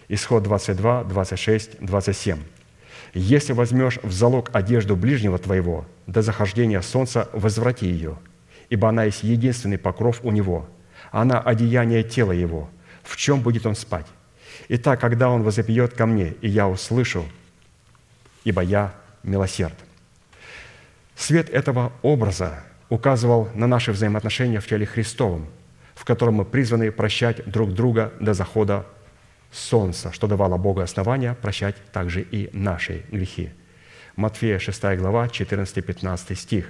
Исход 0.09 0.43
22, 0.43 1.05
26, 1.05 1.81
27. 1.81 2.39
Если 3.19 3.55
возьмешь 3.55 3.99
в 4.03 4.13
залог 4.13 4.51
одежду 4.53 4.95
ближнего 4.95 5.39
твоего, 5.39 5.87
до 6.07 6.21
захождения 6.21 6.83
солнца 6.83 7.31
возврати 7.33 7.87
ее, 7.87 8.19
ибо 8.69 8.91
она 8.91 9.05
есть 9.05 9.23
единственный 9.23 9.79
покров 9.79 10.21
у 10.23 10.31
него, 10.31 10.69
она 11.13 11.41
одеяние 11.41 12.03
тела 12.03 12.33
его, 12.33 12.69
в 13.03 13.17
чем 13.17 13.41
будет 13.41 13.65
он 13.65 13.75
спать. 13.75 14.05
Итак, 14.69 15.01
когда 15.01 15.31
он 15.31 15.45
возопьет 15.45 15.95
ко 15.95 16.05
мне, 16.05 16.35
и 16.43 16.49
я 16.49 16.69
услышу, 16.69 17.25
ибо 18.45 18.61
я 18.61 18.93
милосерд. 19.23 19.79
Свет 21.15 21.49
этого 21.49 21.95
образа 22.03 22.65
указывал 22.91 23.49
на 23.55 23.67
наши 23.67 23.93
взаимоотношения 23.93 24.61
в 24.61 24.67
теле 24.67 24.85
Христовом, 24.85 25.47
в 25.95 26.05
котором 26.05 26.35
мы 26.35 26.45
призваны 26.45 26.93
прощать 26.93 27.51
друг 27.51 27.73
друга 27.73 28.13
до 28.21 28.35
захода 28.35 28.85
солнца, 29.51 30.13
что 30.13 30.27
давало 30.27 30.57
Богу 30.57 30.81
основания 30.81 31.35
прощать 31.35 31.77
также 31.93 32.23
и 32.23 32.51
наши 32.53 33.05
грехи. 33.11 33.51
Матфея 34.17 34.59
6 34.59 34.83
глава, 34.97 35.27
14-15 35.27 36.35
стих. 36.35 36.69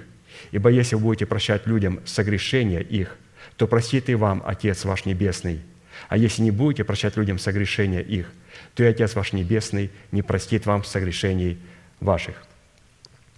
«Ибо 0.51 0.69
если 0.69 0.95
вы 0.95 1.01
будете 1.01 1.25
прощать 1.25 1.65
людям 1.65 1.99
согрешения 2.05 2.79
их, 2.79 3.15
то 3.55 3.67
простит 3.67 4.09
и 4.09 4.15
вам 4.15 4.43
Отец 4.45 4.85
ваш 4.85 5.05
Небесный. 5.05 5.61
А 6.09 6.17
если 6.17 6.43
не 6.43 6.51
будете 6.51 6.83
прощать 6.83 7.17
людям 7.17 7.39
согрешения 7.39 8.01
их, 8.01 8.31
то 8.75 8.83
и 8.83 8.87
Отец 8.87 9.15
ваш 9.15 9.33
Небесный 9.33 9.89
не 10.11 10.21
простит 10.21 10.65
вам 10.65 10.83
согрешений 10.83 11.57
ваших». 11.99 12.43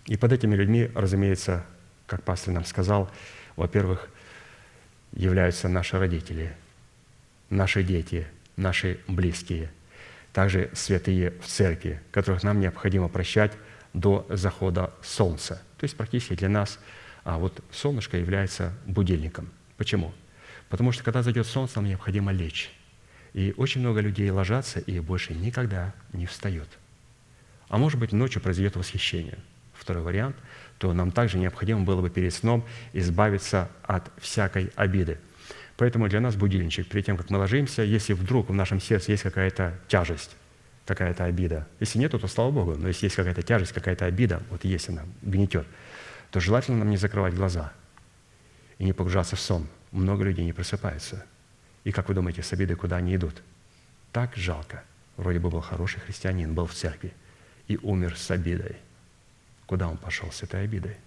И 0.08 0.18
под 0.18 0.34
этими 0.34 0.56
людьми, 0.56 0.90
разумеется, 0.96 1.64
как 2.08 2.24
пастор 2.24 2.54
нам 2.54 2.66
сказал, 2.66 3.10
во-первых, 3.56 4.10
являются 5.14 5.70
наши 5.70 5.98
родители, 6.00 6.52
наши 7.50 7.84
дети– 7.84 8.28
наши 8.60 9.00
близкие, 9.08 9.72
также 10.34 10.70
святые 10.74 11.32
в 11.42 11.48
церкви, 11.48 12.02
которых 12.12 12.44
нам 12.44 12.60
необходимо 12.60 13.08
прощать 13.08 13.54
до 13.94 14.26
захода 14.30 14.94
солнца. 15.02 15.62
То 15.78 15.86
есть 15.86 15.96
практически 15.96 16.36
для 16.36 16.50
нас 16.50 16.80
а 17.24 17.38
вот 17.38 17.64
солнышко 17.72 18.18
является 18.18 18.74
будильником. 18.86 19.50
Почему? 19.78 20.14
Потому 20.70 20.92
что 20.92 21.04
когда 21.04 21.22
зайдет 21.22 21.48
солнце, 21.48 21.74
нам 21.78 21.86
необходимо 21.86 22.32
лечь. 22.32 22.72
И 23.34 23.54
очень 23.58 23.82
много 23.82 24.00
людей 24.00 24.30
ложатся 24.32 24.80
и 24.80 25.00
больше 25.00 25.34
никогда 25.34 25.94
не 26.14 26.26
встают. 26.26 26.68
А 27.68 27.78
может 27.78 28.00
быть, 28.00 28.12
ночью 28.14 28.42
произойдет 28.42 28.76
восхищение. 28.76 29.38
Второй 29.74 30.04
вариант, 30.04 30.36
то 30.78 30.92
нам 30.94 31.12
также 31.12 31.38
необходимо 31.38 31.82
было 31.82 32.02
бы 32.02 32.10
перед 32.10 32.34
сном 32.34 32.66
избавиться 32.94 33.70
от 33.84 34.12
всякой 34.20 34.72
обиды– 34.76 35.20
Поэтому 35.80 36.10
для 36.10 36.20
нас 36.20 36.36
будильничек, 36.36 36.90
перед 36.90 37.06
тем, 37.06 37.16
как 37.16 37.30
мы 37.30 37.38
ложимся, 37.38 37.84
если 37.84 38.12
вдруг 38.12 38.50
в 38.50 38.54
нашем 38.54 38.82
сердце 38.82 39.12
есть 39.14 39.24
какая-то 39.24 39.80
тяжесть, 39.88 40.36
какая-то 40.86 41.24
обида. 41.24 41.70
Если 41.80 42.00
нет, 42.00 42.12
то 42.12 42.28
слава 42.28 42.52
Богу. 42.52 42.76
Но 42.76 42.90
если 42.90 43.06
есть 43.06 43.16
какая-то 43.16 43.44
тяжесть, 43.44 43.72
какая-то 43.72 44.04
обида, 44.04 44.44
вот 44.50 44.66
если 44.66 44.92
она 44.92 45.06
гнетет, 45.22 45.66
то 46.32 46.42
желательно 46.42 46.80
нам 46.80 46.90
не 46.90 46.98
закрывать 46.98 47.34
глаза 47.34 47.72
и 48.78 48.84
не 48.84 48.92
погружаться 48.92 49.38
в 49.38 49.40
сон. 49.40 49.70
много 49.92 50.26
людей 50.26 50.44
не 50.44 50.52
просыпаются. 50.52 51.26
И 51.86 51.94
как 51.94 52.10
вы 52.10 52.14
думаете, 52.14 52.44
с 52.44 52.52
обидой 52.52 52.76
куда 52.76 52.98
они 52.98 53.16
идут? 53.16 53.42
Так 54.12 54.36
жалко. 54.36 54.84
Вроде 55.16 55.40
бы 55.40 55.50
был 55.50 55.62
хороший 55.62 56.02
христианин, 56.02 56.54
был 56.54 56.66
в 56.66 56.74
церкви 56.74 57.14
и 57.70 57.80
умер 57.82 58.18
с 58.18 58.30
обидой. 58.32 58.76
Куда 59.66 59.88
он 59.88 59.96
пошел 59.96 60.30
с 60.30 60.44
этой 60.44 60.62
обидой? 60.62 60.98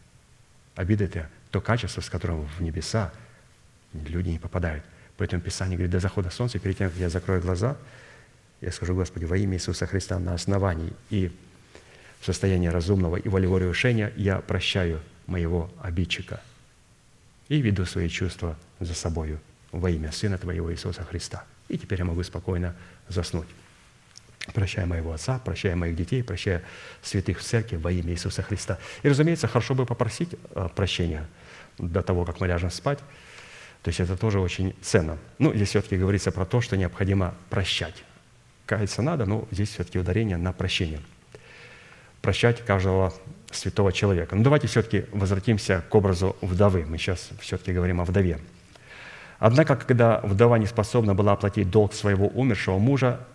Обида– 0.76 1.04
это 1.04 1.28
то 1.50 1.60
качество, 1.60 2.00
с 2.00 2.08
которым 2.08 2.46
в 2.46 2.60
небеса 2.62 3.12
люди 3.92 4.30
не 4.30 4.38
попадают. 4.38 4.84
Поэтому 5.16 5.42
Писание 5.42 5.76
говорит, 5.76 5.92
до 5.92 6.00
захода 6.00 6.30
солнца, 6.30 6.58
перед 6.58 6.78
тем, 6.78 6.90
как 6.90 6.98
я 6.98 7.08
закрою 7.08 7.40
глаза, 7.40 7.76
я 8.60 8.70
скажу, 8.70 8.94
Господи, 8.94 9.24
во 9.24 9.36
имя 9.36 9.56
Иисуса 9.56 9.86
Христа 9.86 10.18
на 10.18 10.34
основании 10.34 10.92
и 11.10 11.30
в 12.20 12.24
состоянии 12.24 12.68
разумного 12.68 13.16
и 13.16 13.28
волевого 13.28 13.58
решения 13.58 14.12
я 14.16 14.38
прощаю 14.38 15.00
моего 15.26 15.70
обидчика 15.80 16.40
и 17.48 17.60
веду 17.60 17.84
свои 17.84 18.08
чувства 18.08 18.56
за 18.78 18.94
собою 18.94 19.40
во 19.72 19.90
имя 19.90 20.12
Сына 20.12 20.38
Твоего 20.38 20.72
Иисуса 20.72 21.02
Христа. 21.02 21.44
И 21.68 21.78
теперь 21.78 21.98
я 21.98 22.04
могу 22.04 22.22
спокойно 22.22 22.76
заснуть. 23.08 23.48
Прощая 24.54 24.86
моего 24.86 25.12
отца, 25.12 25.38
прощая 25.38 25.76
моих 25.76 25.96
детей, 25.96 26.22
прощая 26.22 26.62
святых 27.02 27.38
в 27.38 27.42
церкви 27.42 27.76
во 27.76 27.90
имя 27.92 28.12
Иисуса 28.12 28.42
Христа. 28.42 28.78
И, 29.02 29.08
разумеется, 29.08 29.48
хорошо 29.48 29.74
бы 29.74 29.86
попросить 29.86 30.34
э, 30.54 30.68
прощения 30.74 31.26
до 31.78 32.02
того, 32.02 32.24
как 32.24 32.40
мы 32.40 32.48
ляжем 32.48 32.70
спать. 32.70 32.98
То 33.82 33.88
есть 33.88 34.00
это 34.00 34.16
тоже 34.16 34.40
очень 34.40 34.74
ценно. 34.80 35.18
Ну, 35.38 35.52
здесь 35.54 35.70
все-таки 35.70 35.96
говорится 35.96 36.30
про 36.30 36.44
то, 36.44 36.60
что 36.60 36.76
необходимо 36.76 37.34
прощать. 37.50 38.04
Каяться 38.66 39.02
надо, 39.02 39.26
но 39.26 39.46
здесь 39.50 39.70
все-таки 39.70 39.98
ударение 39.98 40.36
на 40.36 40.52
прощение. 40.52 41.00
Прощать 42.20 42.64
каждого 42.64 43.12
святого 43.50 43.92
человека. 43.92 44.36
Ну, 44.36 44.44
давайте 44.44 44.68
все-таки 44.68 45.04
возвратимся 45.12 45.84
к 45.88 45.94
образу 45.94 46.36
вдовы. 46.40 46.86
Мы 46.86 46.96
сейчас 46.96 47.30
все-таки 47.40 47.72
говорим 47.72 48.00
о 48.00 48.04
вдове. 48.04 48.38
Однако, 49.40 49.74
когда 49.74 50.20
вдова 50.20 50.58
не 50.58 50.66
способна 50.66 51.14
была 51.16 51.32
оплатить 51.32 51.68
долг 51.68 51.92
своего 51.92 52.28
умершего 52.28 52.78
мужа, 52.78 53.26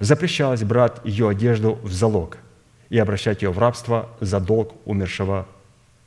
запрещалось 0.00 0.62
брать 0.62 1.00
ее 1.04 1.30
одежду 1.30 1.78
в 1.82 1.90
залог 1.90 2.36
и 2.90 2.98
обращать 2.98 3.40
ее 3.40 3.50
в 3.50 3.58
рабство 3.58 4.10
за 4.20 4.40
долг 4.40 4.74
умершего 4.84 5.46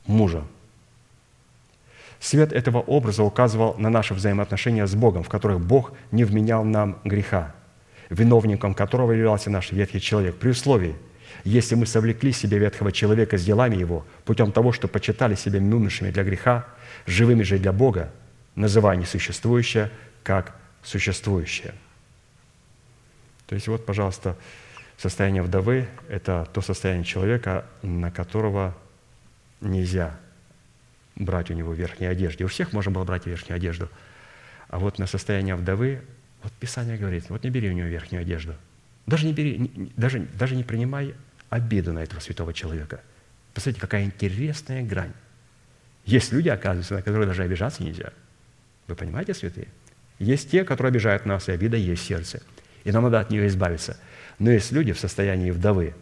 мужа. 0.06 0.44
Свет 2.20 2.52
этого 2.52 2.78
образа 2.78 3.22
указывал 3.22 3.74
на 3.78 3.90
наши 3.90 4.14
взаимоотношения 4.14 4.86
с 4.86 4.94
Богом, 4.94 5.22
в 5.22 5.28
которых 5.28 5.60
Бог 5.60 5.92
не 6.10 6.24
вменял 6.24 6.64
нам 6.64 6.98
греха, 7.04 7.54
виновником 8.10 8.74
которого 8.74 9.12
являлся 9.12 9.50
наш 9.50 9.70
ветхий 9.70 10.00
человек, 10.00 10.36
при 10.36 10.50
условии, 10.50 10.96
если 11.44 11.76
мы 11.76 11.86
совлекли 11.86 12.32
себе 12.32 12.58
ветхого 12.58 12.90
человека 12.90 13.38
с 13.38 13.44
делами 13.44 13.76
его, 13.76 14.04
путем 14.24 14.50
того, 14.50 14.72
что 14.72 14.88
почитали 14.88 15.36
себя 15.36 15.60
умершими 15.60 16.10
для 16.10 16.24
греха, 16.24 16.66
живыми 17.06 17.42
же 17.42 17.58
для 17.58 17.72
Бога, 17.72 18.10
называя 18.56 18.96
несуществующее 18.96 19.90
как 20.24 20.56
существующее. 20.82 21.74
То 23.46 23.54
есть 23.54 23.68
вот, 23.68 23.86
пожалуйста, 23.86 24.36
состояние 24.96 25.42
вдовы– 25.42 25.86
это 26.08 26.48
то 26.52 26.60
состояние 26.60 27.04
человека, 27.04 27.64
на 27.82 28.10
которого 28.10 28.74
нельзя 29.60 30.18
брать 31.18 31.50
у 31.50 31.54
него 31.54 31.74
верхнюю 31.74 32.12
одежду. 32.12 32.44
У 32.44 32.48
всех 32.48 32.72
можно 32.72 32.90
было 32.90 33.04
брать 33.04 33.26
верхнюю 33.26 33.56
одежду. 33.56 33.90
А 34.68 34.78
вот 34.78 34.98
на 34.98 35.06
состояние 35.06 35.56
вдовы, 35.56 36.02
вот 36.42 36.52
Писание 36.54 36.96
говорит, 36.96 37.28
вот 37.28 37.44
не 37.44 37.50
бери 37.50 37.68
у 37.68 37.72
него 37.72 37.88
верхнюю 37.88 38.22
одежду. 38.22 38.54
Даже 39.06 39.26
не, 39.26 39.32
бери, 39.32 39.90
даже, 39.96 40.20
даже 40.38 40.54
не 40.54 40.64
принимай 40.64 41.14
обиду 41.50 41.92
на 41.92 42.00
этого 42.00 42.20
святого 42.20 42.52
человека. 42.52 43.00
Посмотрите, 43.54 43.80
какая 43.80 44.04
интересная 44.04 44.82
грань. 44.82 45.12
Есть 46.04 46.32
люди, 46.32 46.48
оказывается, 46.48 46.94
на 46.94 47.02
которые 47.02 47.26
даже 47.26 47.42
обижаться 47.42 47.82
нельзя. 47.82 48.12
Вы 48.86 48.94
понимаете, 48.94 49.34
святые? 49.34 49.68
Есть 50.18 50.50
те, 50.50 50.64
которые 50.64 50.90
обижают 50.90 51.26
нас, 51.26 51.48
и 51.48 51.52
обида 51.52 51.76
есть 51.76 52.02
в 52.02 52.06
сердце. 52.06 52.42
И 52.84 52.92
нам 52.92 53.04
надо 53.04 53.20
от 53.20 53.30
нее 53.30 53.46
избавиться. 53.46 53.98
Но 54.38 54.50
есть 54.50 54.72
люди 54.72 54.92
в 54.92 55.00
состоянии 55.00 55.50
вдовы. 55.50 55.94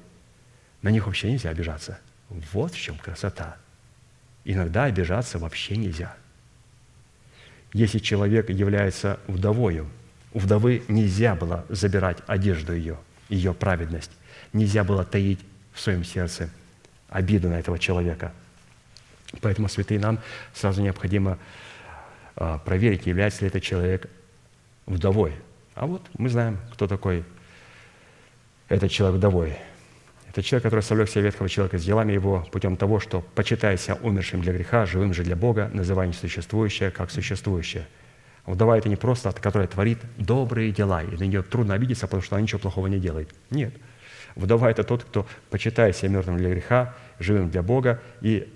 На 0.83 0.91
них 0.91 1.07
вообще 1.07 1.31
нельзя 1.31 1.51
обижаться. 1.51 1.99
Вот 2.29 2.73
в 2.73 2.79
чем 2.79 2.99
красота. 2.99 3.57
Иногда 4.49 4.85
обижаться 4.85 5.41
вообще 5.41 5.77
нельзя. 5.77 6.15
Если 7.73 7.99
человек 7.99 8.49
является 8.49 9.19
вдовою, 9.27 9.91
у 10.33 10.39
вдовы 10.39 10.85
нельзя 10.87 11.35
было 11.35 11.67
забирать 11.69 12.19
одежду 12.29 12.73
ее, 12.73 12.97
ее 13.29 13.53
праведность. 13.55 14.13
Нельзя 14.53 14.85
было 14.85 15.05
таить 15.05 15.41
в 15.73 15.81
своем 15.81 16.05
сердце 16.05 16.49
обиду 17.09 17.49
на 17.49 17.59
этого 17.59 17.77
человека. 17.77 18.33
Поэтому, 19.41 19.69
святые, 19.69 19.99
нам 19.99 20.21
сразу 20.55 20.81
необходимо 20.81 21.39
а, 22.37 22.59
проверить, 22.59 23.05
является 23.05 23.41
ли 23.41 23.49
этот 23.49 23.65
человек 23.65 24.09
вдовой. 24.87 25.33
А 25.75 25.87
вот 25.87 26.07
мы 26.19 26.29
знаем, 26.29 26.61
кто 26.73 26.87
такой 26.87 27.25
этот 28.69 28.93
человек 28.93 29.19
вдовой. 29.19 29.59
Это 30.37 30.43
человек, 30.43 30.65
который 30.65 30.83
совлек 30.83 31.09
себя 31.09 31.23
ветхого 31.23 31.49
человека 31.49 31.79
с 31.79 31.83
делами 31.83 32.13
его 32.13 32.47
путем 32.53 32.77
того, 32.77 33.01
что, 33.01 33.23
почитая 33.35 33.79
себя 33.79 33.95
умершим 34.03 34.43
для 34.43 34.53
греха, 34.53 34.85
живым 34.85 35.15
же 35.15 35.23
для 35.23 35.35
Бога, 35.35 35.71
называя 35.73 36.09
несуществующее 36.09 36.91
как 36.91 37.11
существующее. 37.11 37.87
Вдова– 38.45 38.77
это 38.79 38.91
не 38.91 38.97
просто, 38.97 39.33
которая 39.33 39.67
творит 39.67 39.99
добрые 40.19 40.73
дела, 40.73 41.03
и 41.03 41.17
на 41.17 41.25
нее 41.25 41.43
трудно 41.43 41.73
обидеться, 41.73 42.07
потому 42.07 42.23
что 42.23 42.37
она 42.37 42.43
ничего 42.43 42.59
плохого 42.59 42.87
не 42.89 42.99
делает. 42.99 43.31
Нет. 43.49 43.73
Вдова– 44.35 44.71
это 44.71 44.85
тот, 44.85 45.05
кто, 45.05 45.27
почитая 45.49 45.95
себя 45.95 46.11
мертвым 46.11 46.37
для 46.37 46.51
греха, 46.51 46.95
живым 47.19 47.49
для 47.49 47.63
Бога, 47.63 48.03
и 48.21 48.47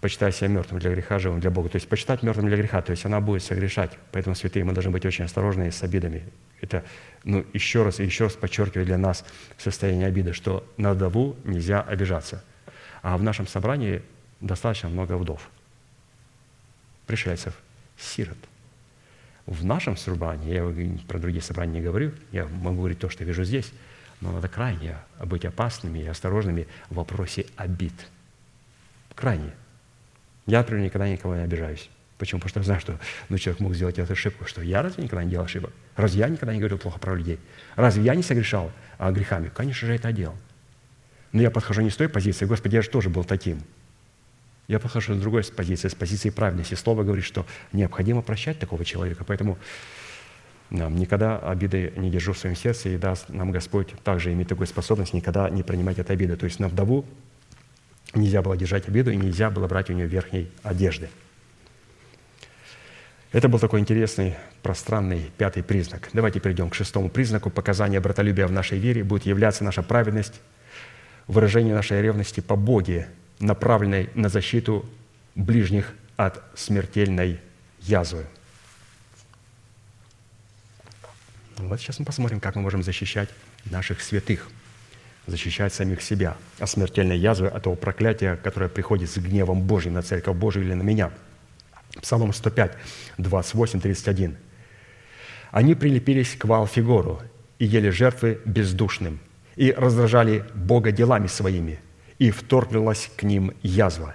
почитая 0.00 0.30
себя 0.30 0.48
мертвым 0.48 0.80
для 0.80 0.90
греха, 0.90 1.18
живым 1.18 1.40
для 1.40 1.50
Бога. 1.50 1.68
То 1.68 1.76
есть 1.76 1.88
почитать 1.88 2.22
мертвым 2.22 2.46
для 2.48 2.56
греха, 2.56 2.82
то 2.82 2.90
есть 2.90 3.04
она 3.04 3.20
будет 3.20 3.42
согрешать. 3.42 3.92
Поэтому, 4.12 4.34
святые, 4.36 4.64
мы 4.64 4.72
должны 4.72 4.90
быть 4.90 5.04
очень 5.06 5.24
осторожны 5.24 5.70
с 5.70 5.82
обидами. 5.82 6.24
Это, 6.60 6.84
ну, 7.24 7.44
еще 7.52 7.82
раз 7.82 8.00
и 8.00 8.04
еще 8.04 8.24
раз 8.24 8.34
подчеркивает 8.34 8.86
для 8.86 8.98
нас 8.98 9.24
состояние 9.58 10.06
обиды, 10.06 10.32
что 10.32 10.66
на 10.76 10.92
вдову 10.92 11.36
нельзя 11.44 11.80
обижаться. 11.80 12.42
А 13.02 13.16
в 13.16 13.22
нашем 13.22 13.46
собрании 13.46 14.02
достаточно 14.40 14.88
много 14.88 15.16
вдов, 15.16 15.48
пришельцев, 17.06 17.54
сирот. 17.98 18.38
В 19.46 19.64
нашем 19.64 19.96
собрании, 19.96 20.54
я 20.54 20.96
про 21.06 21.18
другие 21.18 21.42
собрания 21.42 21.74
не 21.74 21.80
говорю, 21.80 22.12
я 22.32 22.46
могу 22.46 22.78
говорить 22.78 22.98
то, 22.98 23.08
что 23.08 23.24
вижу 23.24 23.44
здесь, 23.44 23.72
но 24.20 24.32
надо 24.32 24.48
крайне 24.48 24.96
быть 25.24 25.44
опасными 25.44 26.00
и 26.00 26.06
осторожными 26.06 26.66
в 26.90 26.96
вопросе 26.96 27.46
обид. 27.56 27.94
Крайне. 29.14 29.52
Я, 30.46 30.58
например, 30.58 30.84
никогда 30.84 31.08
никого 31.08 31.34
не 31.34 31.42
обижаюсь. 31.42 31.90
Почему? 32.18 32.40
Потому 32.40 32.50
что 32.50 32.60
я 32.60 32.64
знаю, 32.64 32.80
что 32.80 32.98
ну, 33.28 33.36
человек 33.36 33.60
мог 33.60 33.74
сделать 33.74 33.98
эту 33.98 34.12
ошибку. 34.12 34.46
Что 34.46 34.62
я 34.62 34.82
разве 34.82 35.04
никогда 35.04 35.24
не 35.24 35.30
делал 35.30 35.44
ошибок? 35.44 35.72
Разве 35.96 36.20
я 36.20 36.28
никогда 36.28 36.54
не 36.54 36.60
говорил 36.60 36.78
плохо 36.78 36.98
про 36.98 37.14
людей? 37.14 37.38
Разве 37.74 38.04
я 38.04 38.14
не 38.14 38.22
согрешал 38.22 38.72
а, 38.98 39.12
грехами? 39.12 39.50
Конечно 39.54 39.86
же, 39.86 39.94
это 39.94 40.12
делал. 40.12 40.36
Но 41.32 41.42
я 41.42 41.50
подхожу 41.50 41.82
не 41.82 41.90
с 41.90 41.96
той 41.96 42.08
позиции, 42.08 42.46
Господи, 42.46 42.76
я 42.76 42.82
же 42.82 42.88
тоже 42.88 43.10
был 43.10 43.24
таким. 43.24 43.62
Я 44.68 44.80
подхожу 44.80 45.14
с 45.14 45.20
другой 45.20 45.44
позиции, 45.44 45.88
с 45.88 45.94
позиции 45.94 46.30
праведности. 46.30 46.74
Слово 46.74 47.02
говорит, 47.02 47.24
что 47.24 47.46
необходимо 47.72 48.22
прощать 48.22 48.58
такого 48.58 48.84
человека. 48.84 49.24
Поэтому 49.24 49.58
нам 50.70 50.96
никогда 50.96 51.38
обиды 51.38 51.92
не 51.96 52.10
держу 52.10 52.32
в 52.32 52.38
своем 52.38 52.56
сердце, 52.56 52.88
и 52.88 52.96
даст 52.96 53.28
нам 53.28 53.52
Господь 53.52 53.92
также 54.02 54.32
иметь 54.32 54.48
такую 54.48 54.66
способность 54.66 55.12
никогда 55.12 55.48
не 55.50 55.62
принимать 55.62 55.98
этой 55.98 56.12
обиды. 56.12 56.36
То 56.36 56.46
есть 56.46 56.58
на 56.58 56.68
вдову 56.68 57.04
Нельзя 58.14 58.42
было 58.42 58.56
держать 58.56 58.88
обиду, 58.88 59.10
и 59.10 59.16
нельзя 59.16 59.50
было 59.50 59.66
брать 59.66 59.90
у 59.90 59.92
нее 59.92 60.06
верхней 60.06 60.50
одежды. 60.62 61.08
Это 63.32 63.48
был 63.48 63.58
такой 63.58 63.80
интересный, 63.80 64.36
пространный 64.62 65.30
пятый 65.36 65.62
признак. 65.62 66.08
Давайте 66.12 66.40
перейдем 66.40 66.70
к 66.70 66.74
шестому 66.74 67.10
признаку. 67.10 67.50
Показания 67.50 68.00
братолюбия 68.00 68.46
в 68.46 68.52
нашей 68.52 68.78
вере 68.78 69.04
будет 69.04 69.26
являться 69.26 69.64
наша 69.64 69.82
праведность, 69.82 70.40
выражение 71.26 71.74
нашей 71.74 72.00
ревности 72.00 72.40
по 72.40 72.56
Боге, 72.56 73.08
направленной 73.40 74.08
на 74.14 74.28
защиту 74.28 74.86
ближних 75.34 75.92
от 76.16 76.42
смертельной 76.54 77.40
язвы. 77.80 78.24
Вот 81.58 81.80
сейчас 81.80 81.98
мы 81.98 82.06
посмотрим, 82.06 82.40
как 82.40 82.54
мы 82.54 82.62
можем 82.62 82.82
защищать 82.82 83.28
наших 83.70 84.00
святых– 84.00 84.48
защищать 85.26 85.74
самих 85.74 86.02
себя 86.02 86.36
от 86.58 86.70
смертельной 86.70 87.18
язвы, 87.18 87.48
от 87.48 87.64
того 87.64 87.76
проклятия, 87.76 88.36
которое 88.36 88.68
приходит 88.68 89.10
с 89.10 89.18
гневом 89.18 89.62
Божьим 89.62 89.94
на 89.94 90.02
Церковь 90.02 90.36
Божию 90.36 90.64
или 90.64 90.74
на 90.74 90.82
меня. 90.82 91.10
Псалом 92.00 92.32
105, 92.32 92.76
28, 93.18 93.80
31. 93.80 94.36
«Они 95.50 95.74
прилепились 95.74 96.36
к 96.36 96.44
Ваалфигору 96.44 97.22
и 97.58 97.64
ели 97.64 97.90
жертвы 97.90 98.40
бездушным, 98.44 99.18
и 99.56 99.72
раздражали 99.72 100.44
Бога 100.54 100.92
делами 100.92 101.26
своими, 101.26 101.80
и 102.18 102.30
вторглилась 102.30 103.10
к 103.16 103.22
ним 103.22 103.52
язва. 103.62 104.14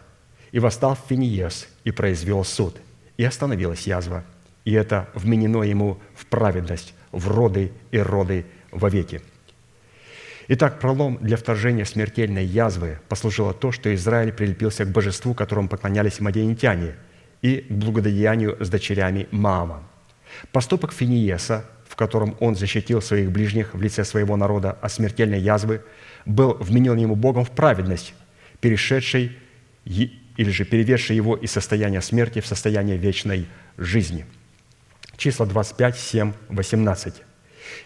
И 0.51 0.59
восстал 0.59 0.97
Финиес 1.09 1.67
и 1.83 1.91
произвел 1.91 2.43
суд, 2.43 2.77
и 3.17 3.23
остановилась 3.23 3.87
язва, 3.87 4.23
и 4.65 4.73
это 4.73 5.09
вменено 5.15 5.63
ему 5.63 5.99
в 6.13 6.25
праведность, 6.27 6.93
в 7.11 7.27
роды 7.27 7.71
и 7.91 7.97
роды 7.97 8.45
вовеки». 8.71 9.21
Итак, 10.53 10.81
пролом 10.81 11.17
для 11.21 11.37
вторжения 11.37 11.85
смертельной 11.85 12.43
язвы 12.43 12.99
послужило 13.07 13.53
то, 13.53 13.71
что 13.71 13.95
Израиль 13.95 14.33
прилепился 14.33 14.83
к 14.83 14.91
божеству, 14.91 15.33
которому 15.33 15.69
поклонялись 15.69 16.19
мадианитяне, 16.19 16.95
и 17.41 17.61
к 17.69 17.71
благодеянию 17.71 18.57
с 18.59 18.67
дочерями 18.67 19.29
Маама. 19.31 19.81
Поступок 20.51 20.91
Финиеса, 20.91 21.63
в 21.87 21.95
котором 21.95 22.35
он 22.41 22.57
защитил 22.57 23.01
своих 23.01 23.31
ближних 23.31 23.73
в 23.73 23.81
лице 23.81 24.03
своего 24.03 24.35
народа 24.35 24.73
от 24.73 24.91
смертельной 24.91 25.39
язвы, 25.39 25.85
был 26.25 26.57
вменен 26.59 26.97
ему 26.97 27.15
Богом 27.15 27.45
в 27.45 27.51
праведность, 27.51 28.13
перешедший 28.59 29.37
или 29.85 30.49
же 30.51 30.65
переведший 30.65 31.15
его 31.15 31.37
из 31.37 31.51
состояния 31.51 32.01
смерти 32.01 32.41
в 32.41 32.45
состояние 32.45 32.97
вечной 32.97 33.47
жизни. 33.77 34.25
Числа 35.15 35.45
25, 35.45 35.97
7, 35.97 36.33
18. 36.49 37.23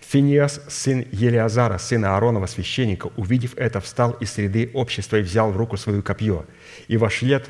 Финиас, 0.02 0.62
сын 0.68 1.06
Елиазара, 1.12 1.78
сына 1.78 2.16
Ааронова, 2.16 2.46
священника, 2.46 3.12
увидев 3.16 3.58
это, 3.58 3.80
встал 3.82 4.12
из 4.14 4.32
среды 4.32 4.70
общества 4.74 5.18
и 5.18 5.22
взял 5.22 5.52
в 5.52 5.58
руку 5.58 5.78
свою 5.78 6.02
копье, 6.02 6.46
и 6.88 6.98
вошлет 6.98 7.50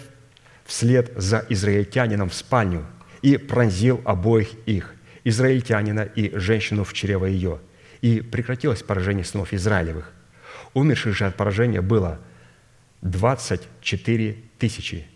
вслед 0.66 1.12
за 1.16 1.46
израильтянином 1.50 2.30
в 2.30 2.34
спальню, 2.34 2.86
и 3.22 3.38
пронзил 3.38 4.02
обоих 4.06 4.50
их, 4.66 4.96
израильтянина 5.24 6.02
и 6.02 6.38
женщину 6.38 6.84
в 6.84 6.94
чрево 6.94 7.26
ее, 7.26 7.60
и 8.02 8.22
прекратилось 8.22 8.84
поражение 8.84 9.26
сынов 9.26 9.54
Израилевых. 9.54 10.12
Умерших 10.74 11.16
же 11.16 11.26
от 11.26 11.36
поражения 11.36 11.82
было 11.82 12.20
24 13.02 14.38
тысячи. 14.60 15.08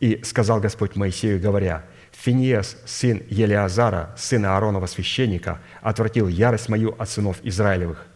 И 0.00 0.20
сказал 0.24 0.60
Господь 0.60 0.96
Моисею, 0.96 1.40
говоря, 1.40 1.84
Финиас, 2.24 2.78
сын 2.86 3.22
Елиазара, 3.28 4.14
сына 4.16 4.56
Ааронова 4.56 4.86
священника, 4.86 5.60
отвратил 5.82 6.26
ярость 6.26 6.70
мою 6.70 6.94
от 6.98 7.10
сынов 7.10 7.36
Израилевых, 7.42 8.06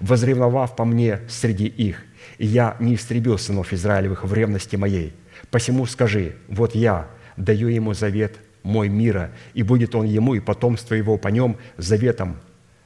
возревновав 0.00 0.74
по 0.74 0.86
мне 0.86 1.20
среди 1.28 1.66
их, 1.66 2.02
и 2.38 2.46
я 2.46 2.78
не 2.80 2.94
истребил 2.94 3.36
сынов 3.36 3.74
Израилевых 3.74 4.24
в 4.24 4.32
ревности 4.32 4.76
моей. 4.76 5.12
Посему 5.50 5.84
скажи, 5.84 6.36
вот 6.48 6.74
я 6.74 7.08
даю 7.36 7.68
ему 7.68 7.92
завет 7.92 8.38
мой 8.62 8.88
мира, 8.88 9.32
и 9.52 9.62
будет 9.62 9.94
он 9.94 10.06
ему 10.06 10.34
и 10.34 10.40
потомство 10.40 10.94
его 10.94 11.18
по 11.18 11.28
нем 11.28 11.58
заветом 11.76 12.40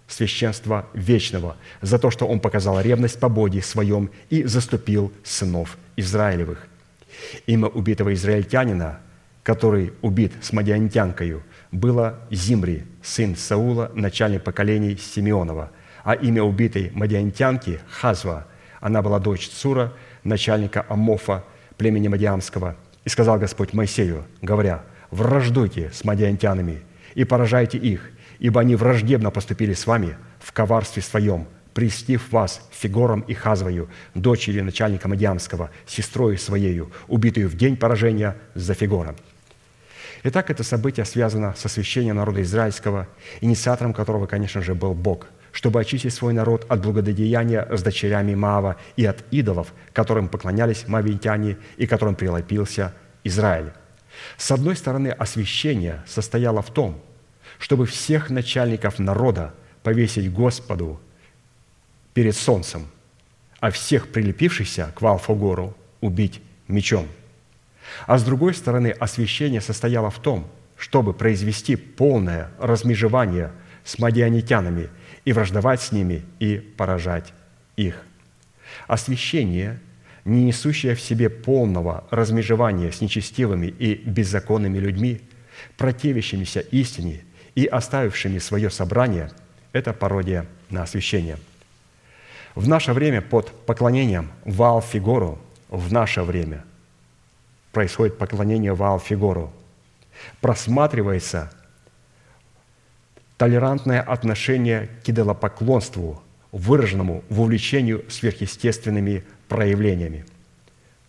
священства 0.08 0.88
вечного, 0.94 1.58
за 1.80 2.00
то, 2.00 2.10
что 2.10 2.26
он 2.26 2.40
показал 2.40 2.80
ревность 2.80 3.20
по 3.20 3.28
Боге 3.28 3.62
своем 3.62 4.10
и 4.30 4.42
заступил 4.42 5.12
сынов 5.22 5.78
Израилевых. 5.94 6.66
Имя 7.46 7.68
убитого 7.68 8.12
израильтянина, 8.14 8.98
который 9.42 9.92
убит 10.02 10.32
с 10.40 10.52
мадиантянкою, 10.52 11.42
было 11.72 12.20
Зимри, 12.30 12.84
сын 13.02 13.36
Саула, 13.36 13.90
начальник 13.94 14.44
поколений 14.44 14.96
Симеонова, 14.96 15.70
а 16.04 16.14
имя 16.14 16.42
убитой 16.42 16.90
мадиантянки– 16.94 17.80
Хазва. 17.90 18.46
Она 18.80 19.02
была 19.02 19.18
дочь 19.18 19.48
Цура, 19.48 19.92
начальника 20.24 20.84
Амофа, 20.88 21.44
племени 21.76 22.08
Мадиамского. 22.08 22.76
И 23.04 23.08
сказал 23.08 23.38
Господь 23.38 23.72
Моисею, 23.72 24.24
говоря, 24.40 24.84
«Враждуйте 25.10 25.90
с 25.92 26.04
мадиантянами 26.04 26.82
и 27.14 27.24
поражайте 27.24 27.78
их, 27.78 28.10
ибо 28.38 28.60
они 28.60 28.76
враждебно 28.76 29.30
поступили 29.30 29.74
с 29.74 29.86
вами 29.86 30.16
в 30.38 30.52
коварстве 30.52 31.02
своем, 31.02 31.46
престив 31.74 32.30
вас 32.32 32.68
Фигором 32.72 33.20
и 33.22 33.34
Хазвою, 33.34 33.88
дочерью 34.14 34.64
начальника 34.64 35.08
Мадиамского, 35.08 35.70
сестрой 35.86 36.38
своею, 36.38 36.92
убитую 37.08 37.48
в 37.48 37.56
день 37.56 37.76
поражения 37.76 38.36
за 38.54 38.74
Фигора». 38.74 39.16
Итак, 40.24 40.50
это 40.50 40.62
событие 40.62 41.04
связано 41.04 41.54
с 41.56 41.66
освящением 41.66 42.16
народа 42.16 42.42
израильского, 42.42 43.08
инициатором 43.40 43.92
которого, 43.92 44.26
конечно 44.26 44.62
же, 44.62 44.74
был 44.74 44.94
Бог, 44.94 45.26
чтобы 45.50 45.80
очистить 45.80 46.14
свой 46.14 46.32
народ 46.32 46.64
от 46.68 46.80
благодеяния 46.80 47.66
с 47.70 47.82
дочерями 47.82 48.34
Маава 48.34 48.76
и 48.96 49.04
от 49.04 49.24
идолов, 49.32 49.72
которым 49.92 50.28
поклонялись 50.28 50.86
мавитяне 50.86 51.56
и 51.76 51.88
которым 51.88 52.14
прилепился 52.14 52.94
Израиль. 53.24 53.72
С 54.36 54.52
одной 54.52 54.76
стороны, 54.76 55.08
освящение 55.08 56.04
состояло 56.06 56.62
в 56.62 56.70
том, 56.70 57.00
чтобы 57.58 57.86
всех 57.86 58.30
начальников 58.30 59.00
народа 59.00 59.52
повесить 59.82 60.32
Господу 60.32 61.00
перед 62.14 62.36
солнцем, 62.36 62.86
а 63.58 63.72
всех 63.72 64.08
прилепившихся 64.08 64.92
к 64.94 65.02
Валфогору 65.02 65.76
убить 66.00 66.40
мечом. 66.68 67.08
А 68.06 68.18
с 68.18 68.24
другой 68.24 68.54
стороны, 68.54 68.88
освящение 68.88 69.60
состояло 69.60 70.10
в 70.10 70.18
том, 70.18 70.48
чтобы 70.76 71.12
произвести 71.12 71.76
полное 71.76 72.50
размежевание 72.58 73.52
с 73.84 73.98
мадианитянами 73.98 74.88
и 75.24 75.32
враждовать 75.32 75.80
с 75.80 75.92
ними 75.92 76.24
и 76.38 76.58
поражать 76.58 77.32
их. 77.76 78.02
Освящение, 78.86 79.80
не 80.24 80.44
несущее 80.44 80.94
в 80.94 81.00
себе 81.00 81.28
полного 81.30 82.04
размежевания 82.10 82.90
с 82.90 83.00
нечестивыми 83.00 83.66
и 83.66 83.94
беззаконными 83.94 84.78
людьми, 84.78 85.20
противящимися 85.76 86.60
истине 86.60 87.22
и 87.54 87.66
оставившими 87.66 88.38
свое 88.38 88.70
собрание, 88.70 89.30
это 89.72 89.92
пародия 89.92 90.46
на 90.70 90.82
освящение– 90.82 91.38
в 92.54 92.68
наше 92.68 92.92
время 92.92 93.22
под 93.22 93.50
поклонением 93.66 94.30
Ваал-Фигору, 94.44 95.38
в 95.68 95.92
наше 95.92 96.22
время 96.22 96.64
происходит 97.72 98.18
поклонение 98.18 98.74
Ваал-Фигору, 98.74 99.52
просматривается 100.40 101.50
толерантное 103.36 104.00
отношение 104.00 104.88
к 105.04 105.08
идолопоклонству, 105.08 106.22
выраженному 106.52 107.24
в 107.28 107.40
увлечению 107.40 108.04
сверхъестественными 108.10 109.24
проявлениями. 109.48 110.24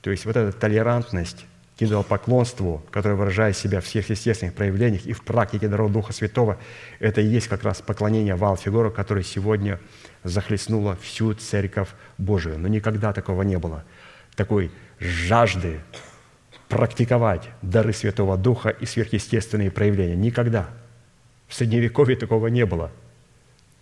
То 0.02 0.10
есть 0.10 0.26
вот 0.26 0.36
эта 0.36 0.52
толерантность 0.58 1.46
к 1.78 1.82
идолопоклонству, 1.82 2.84
которое 2.92 3.16
выражает 3.16 3.58
себя 3.58 3.82
в 3.82 3.88
сверхъестественных 3.88 4.54
проявлениях 4.54 5.06
и 5.06 5.14
в 5.14 5.24
практике 5.24 5.68
даров 5.68 5.92
Духа 5.92 6.14
Святого, 6.14 6.58
это 7.00 7.22
и 7.22 7.26
есть 7.26 7.48
как 7.48 7.64
раз 7.64 7.82
поклонение 7.82 8.36
Ваал-Фигору, 8.36 8.92
которое 8.92 9.24
сегодня– 9.24 9.80
захлестнула 10.24 10.96
всю 10.96 11.34
Церковь 11.34 11.90
Божию. 12.18 12.58
Но 12.58 12.68
никогда 12.68 13.14
такого 13.14 13.44
не 13.44 13.58
было. 13.58 13.84
Такой 14.36 14.72
жажды 15.00 15.80
практиковать 16.74 17.50
дары 17.62 17.94
Святого 17.94 18.38
Духа 18.38 18.70
и 18.70 18.86
сверхъестественные 18.86 19.72
проявления. 19.72 20.16
Никогда. 20.16 20.70
В 21.48 21.56
Средневековье 21.56 22.16
такого 22.16 22.48
не 22.48 22.66
было. 22.66 22.92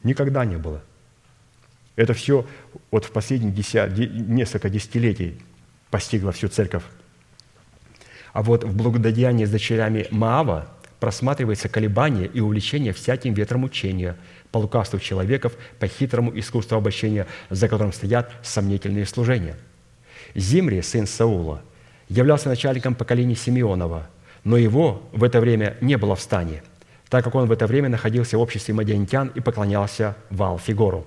Никогда 0.03 0.45
не 0.45 0.57
было. 0.57 0.81
Это 1.95 2.13
все 2.13 2.45
вот 2.89 3.05
в 3.05 3.11
последние 3.11 3.51
десят, 3.51 3.97
несколько 3.97 4.69
десятилетий 4.69 5.39
постигло 5.89 6.31
всю 6.31 6.47
церковь. 6.47 6.84
А 8.34 8.43
вот 8.43 8.63
в 8.63 8.76
благодеянии 8.76 9.45
с 9.45 9.51
дочерями 9.51 10.07
Маава 10.09 10.68
просматривается 10.99 11.68
колебание 11.68 12.27
и 12.27 12.39
увлечение 12.39 12.93
всяким 12.93 13.34
ветром 13.34 13.63
учения– 13.63 14.18
по 14.51 14.57
лукавству 14.57 14.99
человеков, 14.99 15.53
по 15.80 15.88
хитрому 15.88 16.38
искусству 16.38 16.77
обольщения, 16.77 17.27
за 17.49 17.68
которым 17.68 17.93
стоят 17.93 18.31
сомнительные 18.43 19.05
служения. 19.05 19.55
Зимри, 20.35 20.81
сын 20.81 21.07
Саула, 21.07 21.61
являлся 22.11 22.49
начальником 22.49 22.93
поколения 22.95 23.35
Симеонова, 23.35 24.09
но 24.43 24.57
его 24.57 25.01
в 25.13 25.23
это 25.23 25.39
время 25.39 25.77
не 25.81 25.97
было 25.97 26.15
в 26.15 26.21
стане, 26.21 26.61
так 27.09 27.23
как 27.23 27.35
он 27.35 27.47
в 27.47 27.51
это 27.51 27.67
время 27.67 27.89
находился 27.89 28.38
в 28.38 28.41
обществе 28.41 28.73
мадиантян 28.73 29.31
и 29.33 29.39
поклонялся 29.39 30.15
Вал-Фигору. 30.29 31.05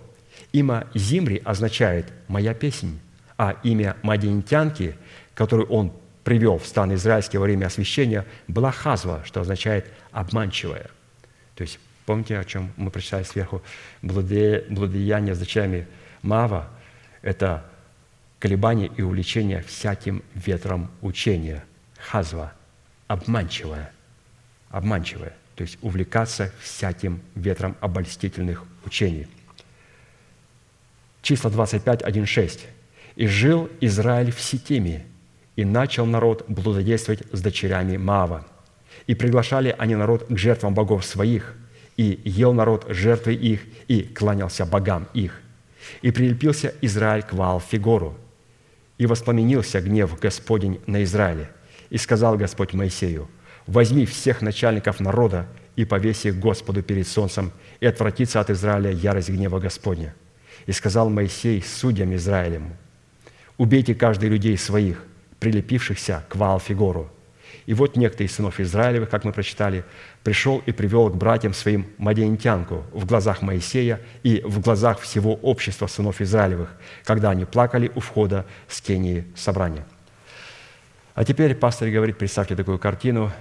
Имя 0.52 0.86
Зимри 0.94 1.43
означает 1.44 2.06
«моя 2.28 2.55
песнь», 2.55 3.01
а 3.36 3.56
имя 3.64 3.97
мадиантянки, 4.02 4.97
которую 5.35 5.68
он 5.68 5.93
привел 6.22 6.59
в 6.59 6.66
стан 6.66 6.94
израильский 6.94 7.39
во 7.39 7.44
время 7.44 7.66
освящения, 7.66 8.24
была 8.48 8.70
Хазва, 8.70 9.22
что 9.24 9.40
означает 9.40 9.86
«обманчивая». 10.12 10.89
То 11.55 11.62
есть 11.62 11.78
Помните, 12.06 12.39
о 12.39 12.44
чем 12.44 12.70
мы 12.76 12.90
прочитали 12.90 13.22
сверху? 13.22 13.62
Благодеяние 14.02 15.35
с 15.35 15.39
дочерями 15.39 15.86
Мава– 16.20 16.68
это 17.22 17.64
колебание 18.45 18.91
и 18.95 19.01
увлечение 19.01 19.62
всяким 19.62 20.23
ветром 20.35 20.91
учения. 21.01 21.65
Хазва– 21.97 22.53
обманчивое. 23.07 23.91
Обманчивое. 24.69 25.33
То 25.57 25.62
есть 25.62 25.79
увлекаться 25.81 26.53
всяким 26.61 27.23
ветром 27.35 27.75
обольстительных 27.81 28.65
учений. 28.85 29.29
Числа 31.23 31.51
25, 31.51 32.03
1, 32.03 32.27
6. 32.27 32.66
«И 33.16 33.27
жил 33.27 33.71
Израиль 33.81 34.31
в 34.31 34.39
Ситиме, 34.43 35.07
и 35.57 35.65
начал 35.65 36.05
народ 36.05 36.45
блудодействовать 36.47 37.23
с 37.33 37.41
дочерями 37.41 37.97
Маава. 37.97 38.47
И 39.07 39.15
приглашали 39.15 39.75
они 39.79 39.95
народ 39.95 40.27
к 40.29 40.37
жертвам 40.37 40.75
богов 40.75 41.07
своих– 41.07 41.55
и 41.97 42.21
ел 42.25 42.53
народ 42.53 42.87
жертвы 42.89 43.35
их, 43.35 43.61
и 43.87 44.03
кланялся 44.03 44.66
богам 44.66 45.07
их. 45.15 45.41
И 46.03 46.11
прилепился 46.11 46.75
Израиль 46.81 47.23
к 47.23 47.33
Ваал-Фигору, 47.33 48.19
и 48.99 49.07
воспламенился 49.07 49.81
гнев 49.81 50.19
Господень 50.19 50.81
на 50.87 51.03
Израиле. 51.05 51.51
И 51.91 51.99
сказал 51.99 52.37
Господь 52.37 52.73
Моисею, 52.73 53.29
«Возьми 53.66 54.07
всех 54.07 54.43
начальников 54.43 55.01
народа 55.01 55.47
и 55.77 55.85
повеси 55.85 56.29
их 56.29 56.39
Господу 56.39 56.83
перед 56.83 57.09
солнцем, 57.09 57.53
и 57.81 57.87
отвратится 57.87 58.41
от 58.41 58.51
Израиля 58.51 58.91
ярость 58.91 59.31
гнева 59.31 59.59
Господня». 59.59 60.15
И 60.66 60.73
сказал 60.73 61.11
Моисей 61.11 61.62
судьям 61.62 62.15
Израилем, 62.15 62.75
«Убейте 63.59 63.95
каждый 63.95 64.29
людей 64.29 64.57
своих, 64.57 65.05
прилепившихся 65.41 66.25
к 66.29 66.37
Ваал-Фигору, 66.37 67.11
И 67.66 67.74
вот 67.74 67.97
некто 67.97 68.24
из 68.24 68.35
сынов 68.35 68.61
Израилевых, 68.61 69.09
как 69.09 69.24
мы 69.24 69.32
прочитали, 69.32 69.85
пришел 70.23 70.62
и 70.66 70.73
привел 70.73 71.09
к 71.09 71.16
братьям 71.16 71.55
своим 71.55 71.86
мадиантянку 71.97 72.85
в 72.93 73.07
глазах 73.07 73.41
Моисея 73.41 74.01
и 74.23 74.43
в 74.45 74.61
глазах 74.61 75.01
всего 75.01 75.35
общества 75.35 75.86
сынов 75.86 76.20
Израилевых, 76.20 76.74
когда 77.05 77.31
они 77.31 77.45
плакали 77.45 77.91
у 77.95 78.01
входа 78.01 78.45
с 78.69 78.81
Кении 78.81 79.24
собрания. 79.35 79.86
А 81.15 81.24
теперь 81.24 81.55
пастор 81.55 81.89
говорит, 81.89 82.19
представьте 82.19 82.57
такую 82.57 82.78
картину. 82.78 83.32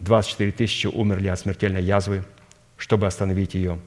24 0.00 0.52
тысячи 0.52 0.86
умерли 0.86 1.28
от 1.28 1.38
смертельной 1.38 1.82
язвы, 1.82 2.24
чтобы 2.76 3.06
остановить 3.06 3.54
ее. 3.54 3.78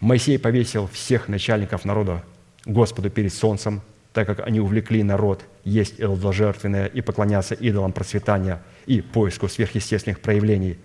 Моисей 0.00 0.38
повесил 0.38 0.86
всех 0.88 1.28
начальников 1.28 1.84
народа 1.84 2.22
Господу 2.64 3.10
перед 3.10 3.32
солнцем, 3.32 3.82
так 4.16 4.26
как 4.26 4.46
они 4.46 4.60
увлекли 4.60 5.02
народ 5.02 5.44
есть 5.62 6.00
идоложертвенное 6.00 6.86
и 6.86 7.02
поклоняться 7.02 7.54
идолам 7.54 7.92
процветания 7.92 8.62
и 8.86 9.02
поиску 9.02 9.46
сверхъестественных 9.46 10.20
проявлений. 10.20 10.78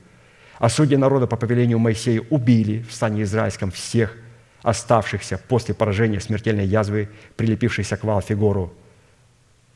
А 0.60 0.68
судьи 0.68 0.98
народа 0.98 1.28
по 1.28 1.38
повелению 1.38 1.80
Моисея 1.80 2.22
убили 2.30 2.82
в 2.82 2.92
стане 2.94 3.24
израильском 3.24 3.72
всех 3.72 4.18
оставшихся 4.64 5.40
после 5.48 5.74
поражения 5.74 6.20
смертельной 6.20 6.66
язвы, 6.66 7.08
прилепившейся 7.38 7.96
к 7.96 8.04
Валфигору, 8.04 8.74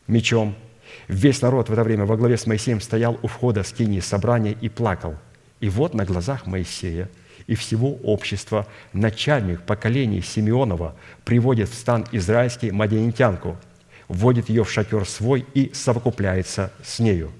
мечом. 0.05 0.53
Весь 1.07 1.41
народ 1.41 1.69
в 1.69 1.71
это 1.71 1.85
время 1.85 2.03
во 2.05 2.17
главе 2.17 2.35
с 2.35 2.47
Моисеем 2.47 2.81
стоял 2.81 3.17
у 3.21 3.27
входа 3.27 3.63
в 3.63 3.67
скинии 3.67 4.01
собрания 4.01 4.51
и 4.51 4.67
плакал. 4.67 5.15
И 5.61 5.69
вот 5.69 5.93
на 5.93 6.03
глазах 6.03 6.45
Моисея– 6.45 7.07
и 7.47 7.55
всего 7.55 7.93
общества 8.03 8.67
начальник 8.93 9.61
поколений 9.61 10.21
Симеонова 10.21 10.95
приводит 11.23 11.69
в 11.69 11.75
стан 11.75 12.05
израильский 12.11 12.71
мадианитянку, 12.71 13.57
вводит 14.07 14.49
ее 14.49 14.63
в 14.63 14.71
шатер 14.71 15.07
свой 15.07 15.45
и 15.53 15.71
совокупляется 15.73 16.71
с 16.83 16.99
нею. 16.99 17.31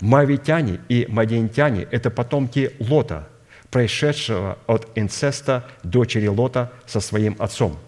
Мавитяне 0.00 0.80
и 0.88 1.06
мадиантяне– 1.08 1.86
это 1.90 2.10
потомки 2.10 2.72
Лота, 2.78 3.28
происшедшего 3.70 4.58
от 4.66 4.88
инцеста 4.94 5.64
дочери 5.82 6.26
Лота 6.26 6.72
со 6.86 7.00
своим 7.00 7.36
отцом. 7.38 7.78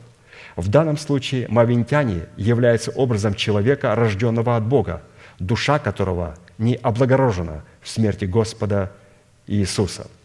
В 0.56 0.68
данном 0.68 0.96
случае 0.96 1.48
мавинтяне 1.48 2.26
являются 2.36 2.90
образом 2.92 3.34
человека, 3.34 3.94
рожденного 3.94 4.56
от 4.56 4.64
Бога, 4.64 5.02
душа 5.38 5.78
которого 5.78 6.36
не 6.56 6.76
облагорожена 6.76 7.62
в 7.82 7.88
смерти 7.88 8.24
Господа 8.24 8.92
Иисуса– 9.46 10.06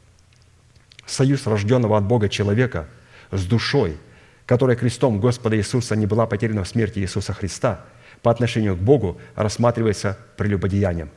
союз 1.12 1.46
рожденного 1.46 1.98
от 1.98 2.06
Бога 2.06 2.30
человека 2.30 2.88
с 3.32 3.46
душой, 3.46 3.98
которая 4.46 4.76
крестом 4.76 5.20
Господа 5.20 5.58
Иисуса 5.58 5.96
не 5.96 6.06
была 6.06 6.26
потеряна 6.26 6.64
в 6.64 6.68
смерти 6.68 7.00
Иисуса 7.00 7.34
Христа, 7.34 7.86
по 8.22 8.32
отношению 8.32 8.76
к 8.76 8.80
Богу 8.80 9.20
рассматривается 9.36 10.18
прелюбодеянием. 10.38 11.10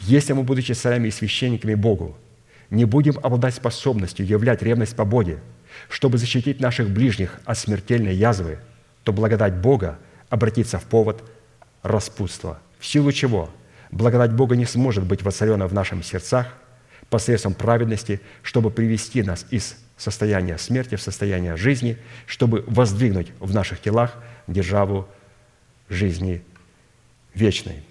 Если 0.00 0.32
мы, 0.32 0.42
будучи 0.42 0.72
царями 0.72 1.08
и 1.08 1.12
священниками 1.12 1.74
Богу, 1.74 2.16
не 2.70 2.84
будем 2.84 3.18
обладать 3.22 3.54
способностью 3.54 4.26
являть 4.26 4.62
ревность 4.62 4.96
по 4.96 5.04
Боге, 5.04 5.38
чтобы 5.88 6.18
защитить 6.18 6.60
наших 6.60 6.90
ближних 6.90 7.40
от 7.44 7.58
смертельной 7.58 8.14
язвы, 8.14 8.58
то 9.02 9.12
благодать 9.12 9.54
Бога 9.54 9.98
обратится 10.28 10.78
в 10.78 10.84
повод 10.84 11.22
распутства, 11.82 12.58
в 12.78 12.86
силу 12.86 13.12
чего 13.12 13.50
благодать 13.90 14.32
Бога 14.32 14.56
не 14.56 14.64
сможет 14.64 15.04
быть 15.04 15.22
воцарена 15.22 15.66
в 15.66 15.74
наших 15.74 16.04
сердцах– 16.04 16.54
посредством 17.14 17.54
праведности, 17.54 18.20
чтобы 18.42 18.72
привести 18.72 19.22
нас 19.22 19.46
из 19.52 19.76
состояния 19.96 20.58
смерти 20.58 20.96
в 20.96 21.00
состояние 21.00 21.56
жизни, 21.56 21.96
чтобы 22.26 22.64
воздвигнуть 22.66 23.28
в 23.38 23.54
наших 23.54 23.80
телах 23.80 24.16
державу 24.48 25.08
жизни 25.88 26.42
вечной. 27.32 27.84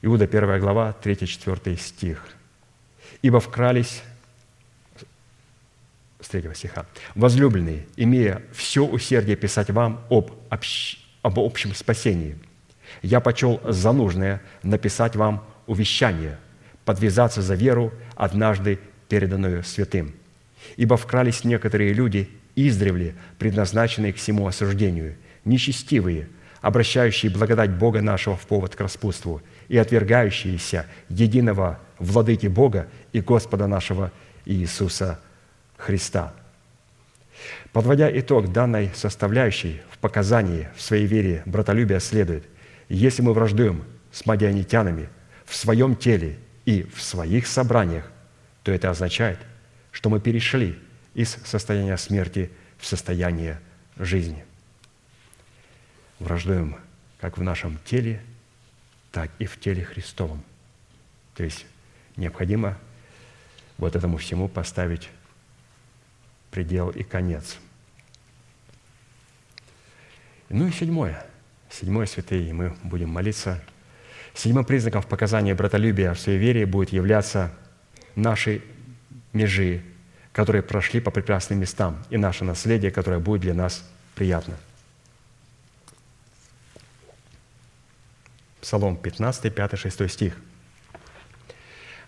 Иуда 0.00 0.24
1 0.24 0.60
глава, 0.60 0.96
3-4 1.04 1.76
стих. 1.76 2.26
«Ибо 3.20 3.38
вкрались 3.38 4.02
с 6.22 6.28
3 6.28 6.54
стиха. 6.54 6.86
«Возлюбленные, 7.14 7.86
имея 7.96 8.40
все 8.54 8.86
усердие 8.86 9.36
писать 9.36 9.68
вам 9.68 10.06
об, 10.08 10.30
общ... 10.48 10.96
об 11.20 11.38
общем 11.38 11.74
спасении, 11.74 12.38
я 13.02 13.20
почел 13.20 13.60
за 13.62 13.92
нужное 13.92 14.40
написать 14.62 15.16
вам 15.16 15.46
увещание, 15.66 16.38
подвязаться 16.88 17.42
за 17.42 17.54
веру, 17.54 17.92
однажды 18.16 18.78
переданную 19.10 19.62
святым. 19.62 20.14
Ибо 20.78 20.96
вкрались 20.96 21.44
некоторые 21.44 21.92
люди, 21.92 22.30
издревле 22.56 23.14
предназначенные 23.38 24.14
к 24.14 24.16
всему 24.16 24.46
осуждению, 24.46 25.16
нечестивые, 25.44 26.30
обращающие 26.62 27.30
благодать 27.30 27.72
Бога 27.72 28.00
нашего 28.00 28.38
в 28.38 28.46
повод 28.46 28.74
к 28.74 28.80
распутству 28.80 29.42
и 29.68 29.76
отвергающиеся 29.76 30.86
единого 31.10 31.78
владыки 31.98 32.46
Бога 32.46 32.88
и 33.12 33.20
Господа 33.20 33.66
нашего 33.66 34.10
Иисуса 34.46 35.20
Христа. 35.76 36.32
Подводя 37.74 38.10
итог 38.18 38.50
данной 38.50 38.92
составляющей 38.94 39.82
в 39.90 39.98
показании 39.98 40.68
в 40.74 40.80
своей 40.80 41.04
вере 41.04 41.42
братолюбия 41.44 42.00
следует, 42.00 42.46
если 42.88 43.20
мы 43.20 43.34
враждуем 43.34 43.84
с 44.10 44.24
мадианитянами 44.24 45.10
в 45.44 45.54
своем 45.54 45.94
теле 45.94 46.38
и 46.68 46.82
в 46.82 47.00
своих 47.00 47.46
собраниях, 47.46 48.04
то 48.62 48.70
это 48.70 48.90
означает, 48.90 49.38
что 49.90 50.10
мы 50.10 50.20
перешли 50.20 50.78
из 51.14 51.30
состояния 51.30 51.96
смерти 51.96 52.50
в 52.76 52.84
состояние 52.84 53.58
жизни. 53.96 54.44
Враждуем 56.18 56.76
как 57.22 57.38
в 57.38 57.42
нашем 57.42 57.78
теле, 57.86 58.22
так 59.12 59.30
и 59.38 59.46
в 59.46 59.58
теле 59.58 59.82
Христовом. 59.82 60.44
То 61.36 61.42
есть 61.42 61.64
необходимо 62.16 62.76
вот 63.78 63.96
этому 63.96 64.18
всему 64.18 64.46
поставить 64.46 65.08
предел 66.50 66.90
и 66.90 67.02
конец. 67.02 67.56
Ну 70.50 70.68
и 70.68 70.72
седьмое. 70.72 71.24
Седьмое, 71.70 72.04
святые, 72.04 72.52
мы 72.52 72.76
будем 72.82 73.08
молиться– 73.08 73.58
Седьмым 74.38 74.64
признаком 74.64 75.02
в 75.02 75.08
показании 75.08 75.52
братолюбия 75.52 76.14
в 76.14 76.24
вере 76.28 76.64
будет 76.64 76.92
являться 76.92 77.50
наши 78.14 78.62
межи, 79.32 79.82
которые 80.30 80.62
прошли 80.62 81.00
по 81.00 81.10
прекрасным 81.10 81.58
местам, 81.58 82.04
и 82.08 82.18
наше 82.18 82.44
наследие, 82.44 82.92
которое 82.92 83.18
будет 83.18 83.40
для 83.40 83.52
нас 83.52 83.82
приятно. 84.14 84.54
Псалом 88.60 88.96
15, 88.96 89.52
5, 89.52 89.76
6 89.76 90.08
стих. 90.08 90.36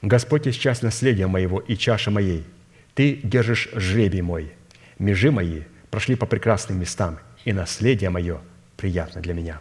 «Господь 0.00 0.46
есть 0.46 0.60
часть 0.60 0.84
наследия 0.84 1.26
моего 1.26 1.58
и 1.58 1.76
чаша 1.76 2.12
моей. 2.12 2.46
Ты 2.94 3.16
держишь 3.24 3.70
жребий 3.72 4.20
мой. 4.20 4.52
Межи 5.00 5.32
мои 5.32 5.62
прошли 5.90 6.14
по 6.14 6.26
прекрасным 6.26 6.78
местам, 6.78 7.18
и 7.44 7.52
наследие 7.52 8.10
мое 8.10 8.40
приятно 8.76 9.20
для 9.20 9.34
меня». 9.34 9.60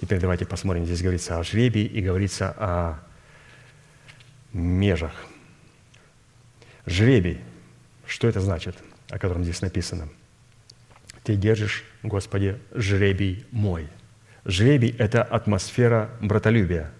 Теперь 0.00 0.20
давайте 0.20 0.44
посмотрим, 0.44 0.84
здесь 0.84 1.00
говорится 1.00 1.38
о 1.38 1.42
жребии 1.42 1.84
и 1.84 2.00
говорится 2.00 2.54
о 2.58 3.00
межах. 4.52 5.12
Жребий. 6.86 7.40
Что 8.06 8.28
это 8.28 8.40
значит, 8.40 8.76
о 9.10 9.18
котором 9.18 9.42
здесь 9.42 9.60
написано? 9.62 10.08
Ты 11.24 11.34
держишь, 11.34 11.84
Господи, 12.02 12.58
жребий 12.72 13.44
мой. 13.50 13.88
Жребий– 14.44 14.94
это 14.98 15.24
атмосфера 15.24 16.10
братолюбия, 16.20 16.92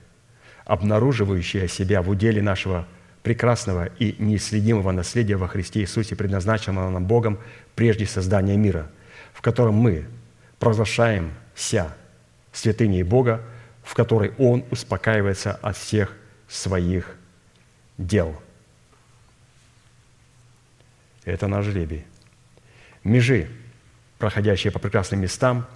обнаруживающая 0.65 1.69
себя 1.69 2.03
в 2.03 2.09
уделе 2.09 2.43
нашего 2.43 2.89
прекрасного 3.23 3.87
и 3.87 4.17
неисследимого 4.19 4.91
наследия 4.91 5.37
во 5.37 5.47
Христе 5.47 5.81
Иисусе, 5.81 6.17
предназначенного 6.17 6.91
нам 6.91 7.07
Богом 7.07 7.39
прежде 7.77 8.07
создания 8.07 8.57
мира, 8.57 8.91
в 9.33 9.43
котором 9.43 9.75
мы 9.75 10.07
провозглашаемся 10.59 11.95
святыней 12.57 13.03
Бога, 13.03 13.43
в 13.83 13.95
которой 13.95 14.33
Он 14.39 14.65
успокаивается 14.71 15.53
от 15.53 15.77
всех 15.77 16.17
своих 16.49 17.17
дел. 17.99 18.41
Это 21.25 21.49
наш 21.49 21.67
жребий. 21.67 22.05
Межи, 23.05 23.49
проходящие 24.19 24.73
по 24.73 24.79
прекрасным 24.79 25.21
местам, 25.21 25.67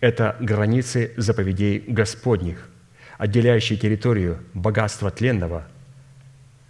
это 0.00 0.36
границы 0.40 1.12
заповедей 1.16 1.78
Господних, 1.78 2.68
отделяющие 3.18 3.78
территорию 3.78 4.38
богатства 4.52 5.10
тленного, 5.10 5.66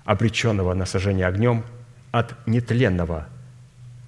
обреченного 0.05 0.75
на 0.75 0.87
сожжение 0.87 1.27
огнем, 1.27 1.65
от 2.13 2.35
нетленного 2.47 3.29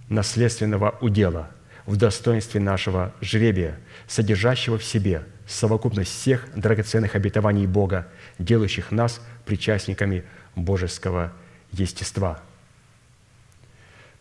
наследственного 0.09 0.97
удела 1.01 1.51
в 1.85 1.97
достоинстве 1.97 2.60
нашего 2.60 3.12
жребия, 3.20 3.78
содержащего 4.06 4.78
в 4.78 4.85
себе– 4.85 5.24
совокупность 5.49 6.11
всех 6.12 6.49
драгоценных 6.55 7.16
обетований 7.16 7.66
Бога, 7.66 8.07
делающих 8.39 8.93
нас 8.93 9.20
причастниками 9.47 10.25
божеского 10.55 11.33
естества. 11.73 12.41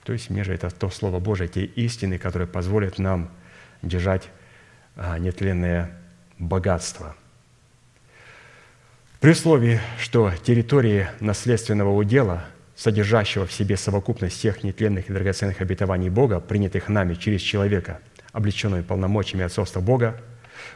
То 0.04 0.14
есть 0.14 0.30
межа– 0.30 0.54
это 0.54 0.70
то 0.70 0.90
Слово 0.90 1.20
Божие, 1.20 1.50
те 1.50 1.66
истины, 1.66 2.18
которые 2.18 2.48
позволят 2.48 2.98
нам 2.98 3.30
держать 3.82 4.30
а, 4.96 5.20
нетленное 5.20 5.92
богатство. 6.40 7.16
При 9.20 9.32
условии, 9.32 9.82
что 10.00 10.32
территории 10.44 11.10
наследственного 11.20 11.92
удела, 11.94 12.46
содержащего 12.76 13.46
в 13.46 13.52
себе 13.52 13.76
совокупность 13.76 14.38
всех 14.38 14.64
нетленных 14.64 15.10
и 15.10 15.14
драгоценных 15.14 15.60
обетований 15.60 16.10
Бога, 16.10 16.40
принятых 16.40 16.88
нами 16.88 17.16
через 17.16 17.42
человека, 17.42 18.00
облеченного 18.32 18.84
полномочиями 18.84 19.44
отцовства 19.44 19.82
Бога, 19.82 20.22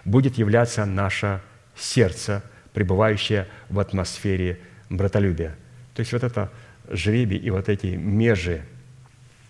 будет 0.06 0.38
являться 0.38 0.86
наше 0.86 1.42
сердце, 1.76 2.44
пребывающее 2.74 3.48
в 3.70 3.80
атмосфере 3.80 4.60
братолюбия. 4.90 5.56
То 5.94 6.02
есть 6.02 6.14
вот 6.14 6.24
это 6.24 6.52
жребий 6.90 7.38
и 7.38 7.50
вот 7.50 7.70
эти 7.70 7.88
межи, 7.88 8.64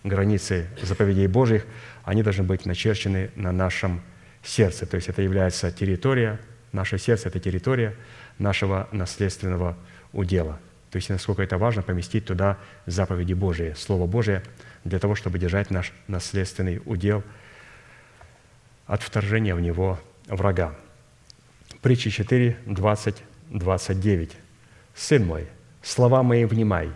границы 0.03 0.67
заповедей 0.81 1.27
Божьих, 1.27 1.65
они 2.03 2.23
должны 2.23 2.43
быть 2.43 2.65
начерчены 2.65 3.31
на 3.35 3.51
нашем 3.51 4.01
сердце. 4.43 4.85
То 4.85 4.95
есть 4.95 5.07
это 5.07 5.21
является 5.21 5.71
территория, 5.71 6.39
наше 6.71 6.97
сердце– 6.97 7.27
это 7.29 7.39
территория 7.39 7.95
нашего 8.39 8.87
наследственного 8.91 9.77
удела. 10.13 10.59
То 10.89 10.97
есть 10.97 11.09
насколько 11.09 11.41
это 11.41 11.57
важно 11.57 11.83
поместить 11.83 12.25
туда 12.25 12.57
заповеди 12.85 13.33
Божии, 13.33 13.73
Слово 13.77 14.07
Божие, 14.07 14.43
для 14.83 14.99
того, 14.99 15.15
чтобы 15.15 15.39
держать 15.39 15.69
наш 15.69 15.93
наследственный 16.07 16.81
удел 16.85 17.23
от 18.87 19.01
вторжения 19.03 19.55
в 19.55 19.61
него 19.61 19.99
врага. 20.31 20.73
Притча 21.81 22.09
4, 22.09 22.57
20, 22.65 23.15
29. 23.49 24.31
«Сын 24.95 25.25
мой, 25.25 25.47
слова 25.83 26.23
мои 26.23 26.45
внимай, 26.45 26.89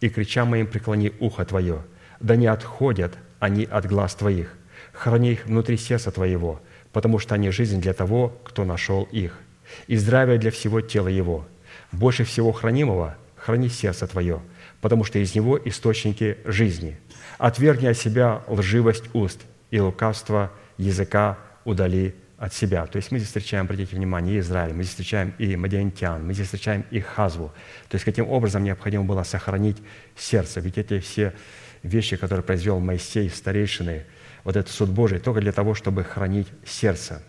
и 0.00 0.08
крича 0.08 0.44
моим 0.44 0.66
преклони 0.66 1.12
ухо 1.20 1.44
твое, 1.44 1.82
да 2.20 2.36
не 2.36 2.46
отходят 2.46 3.16
они 3.38 3.64
от 3.64 3.86
глаз 3.86 4.14
твоих. 4.14 4.56
Храни 4.92 5.32
их 5.32 5.46
внутри 5.46 5.76
сердца 5.76 6.10
твоего, 6.10 6.60
потому 6.92 7.18
что 7.18 7.34
они 7.34 7.50
жизнь 7.50 7.80
для 7.80 7.94
того, 7.94 8.36
кто 8.44 8.64
нашел 8.64 9.04
их, 9.04 9.38
и 9.86 9.96
здравие 9.96 10.38
для 10.38 10.50
всего 10.50 10.80
тела 10.80 11.08
его. 11.08 11.46
Больше 11.92 12.24
всего 12.24 12.52
хранимого 12.52 13.16
храни 13.36 13.68
сердце 13.68 14.06
твое, 14.06 14.40
потому 14.80 15.04
что 15.04 15.18
из 15.18 15.34
него 15.34 15.58
источники 15.64 16.38
жизни. 16.44 16.98
Отвергни 17.38 17.86
от 17.86 17.96
себя 17.96 18.42
лживость 18.46 19.04
уст 19.14 19.40
и 19.70 19.80
лукавство 19.80 20.50
языка 20.76 21.38
удали 21.64 22.14
от 22.40 22.54
себя. 22.54 22.86
То 22.86 22.96
есть 22.96 23.12
мы 23.12 23.18
здесь 23.18 23.28
встречаем, 23.28 23.66
обратите 23.66 23.94
внимание, 23.94 24.36
и 24.36 24.38
Израиль, 24.40 24.72
мы 24.72 24.82
здесь 24.82 24.92
встречаем 24.92 25.34
и 25.36 25.56
Мадиантян, 25.56 26.26
мы 26.26 26.32
здесь 26.32 26.46
встречаем 26.46 26.86
и 26.90 26.98
Хазву. 26.98 27.52
То 27.90 27.96
есть 27.96 28.04
каким 28.06 28.30
образом 28.30 28.64
необходимо 28.64 29.04
было 29.04 29.24
сохранить 29.24 29.76
сердце. 30.16 30.60
Ведь 30.60 30.78
эти 30.78 31.00
все 31.00 31.34
вещи, 31.82 32.16
которые 32.16 32.42
произвел 32.42 32.80
Моисей, 32.80 33.28
старейшины, 33.28 34.06
вот 34.42 34.56
этот 34.56 34.72
суд 34.72 34.88
Божий, 34.88 35.18
только 35.18 35.42
для 35.42 35.52
того, 35.52 35.74
чтобы 35.74 36.02
хранить 36.02 36.48
сердце. 36.64 37.22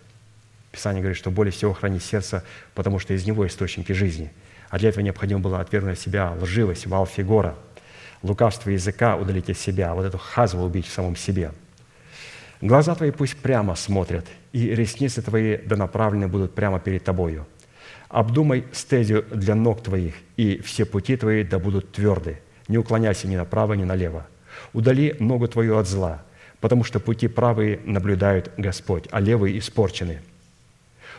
Писание 0.72 1.02
говорит, 1.02 1.18
что 1.18 1.30
более 1.30 1.52
всего 1.52 1.74
хранить 1.74 2.04
сердце, 2.04 2.46
потому 2.74 2.98
что 2.98 3.14
из 3.14 3.26
него 3.26 3.46
источники 3.46 3.92
жизни. 3.92 4.32
А 4.70 4.80
для 4.80 4.88
этого 4.88 5.04
необходимо 5.04 5.42
было 5.42 5.60
отвергнуть 5.60 5.98
от 5.98 6.00
себя 6.00 6.32
лживость, 6.40 6.88
валфигора, 6.88 7.58
лукавство 8.24 8.70
языка 8.70 9.18
удалить 9.18 9.50
от 9.50 9.58
себя, 9.58 9.94
вот 9.94 10.06
эту 10.06 10.18
хазву 10.18 10.64
убить 10.64 10.88
в 10.88 10.94
самом 10.94 11.18
себе– 11.18 11.52
Глаза 12.62 12.94
твои 12.94 13.10
пусть 13.10 13.38
прямо 13.38 13.76
смотрят, 13.76 14.28
и 14.54 14.76
ресницы 14.76 15.24
твои 15.24 15.58
да 15.58 15.76
направлены 15.76 16.28
будут 16.28 16.54
прямо 16.54 16.80
перед 16.80 17.04
тобою. 17.04 17.48
Обдумай 18.08 18.66
стезию 18.72 19.26
для 19.32 19.56
ног 19.56 19.82
твоих, 19.82 20.14
и 20.38 20.62
все 20.62 20.86
пути 20.86 21.18
твои 21.18 21.44
да 21.44 21.58
будут 21.58 21.92
тверды. 21.92 22.40
Не 22.68 22.78
уклоняйся 22.78 23.28
ни 23.28 23.36
направо, 23.36 23.74
ни 23.74 23.84
налево. 23.84 24.28
Удали 24.74 25.16
ногу 25.20 25.48
твою 25.48 25.78
от 25.78 25.88
зла, 25.88 26.24
потому 26.60 26.84
что 26.84 27.00
пути 27.00 27.28
правые 27.28 27.80
наблюдает 27.84 28.52
Господь, 28.58 29.06
а 29.10 29.20
левые 29.20 29.58
испорчены. 29.58 30.22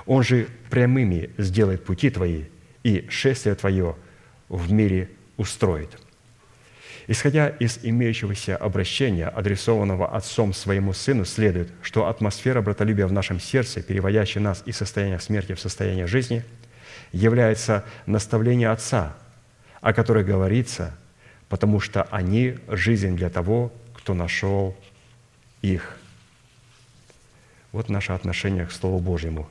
Он 0.06 0.22
же 0.22 0.46
прямыми 0.70 1.30
сделает 1.38 1.84
пути 1.84 2.10
твои, 2.10 2.44
и 2.84 3.06
шествие 3.08 3.56
твое 3.56 3.96
в 4.48 4.70
мире 4.70 5.10
устроит». 5.36 6.01
Исходя 7.08 7.48
из 7.48 7.80
имеющегося 7.82 8.56
обращения, 8.56 9.26
адресованного 9.26 10.14
отцом 10.14 10.52
своему 10.52 10.92
сыну, 10.92 11.24
следует, 11.24 11.68
что 11.82 12.06
атмосфера 12.06 12.62
братолюбия 12.62 13.06
в 13.06 13.12
нашем 13.12 13.40
сердце, 13.40 13.82
переводящая 13.82 14.42
нас 14.42 14.62
из 14.66 14.76
состояния 14.76 15.18
смерти 15.18 15.54
в 15.54 15.60
состояние 15.60 16.06
жизни, 16.06 16.44
является 17.10 17.84
наставление 18.06 18.70
отца, 18.70 19.16
о 19.80 19.92
которой 19.92 20.22
говорится, 20.22 20.94
потому 21.48 21.80
что 21.80 22.04
они– 22.04 22.58
жизнь 22.68 23.16
для 23.16 23.30
того, 23.30 23.72
кто 23.94 24.14
нашел 24.14 24.76
их. 25.60 25.96
Вот 27.72 27.88
наше 27.88 28.12
отношение 28.12 28.66
к 28.66 28.72
Слову 28.72 29.00
Божьему. 29.00 29.48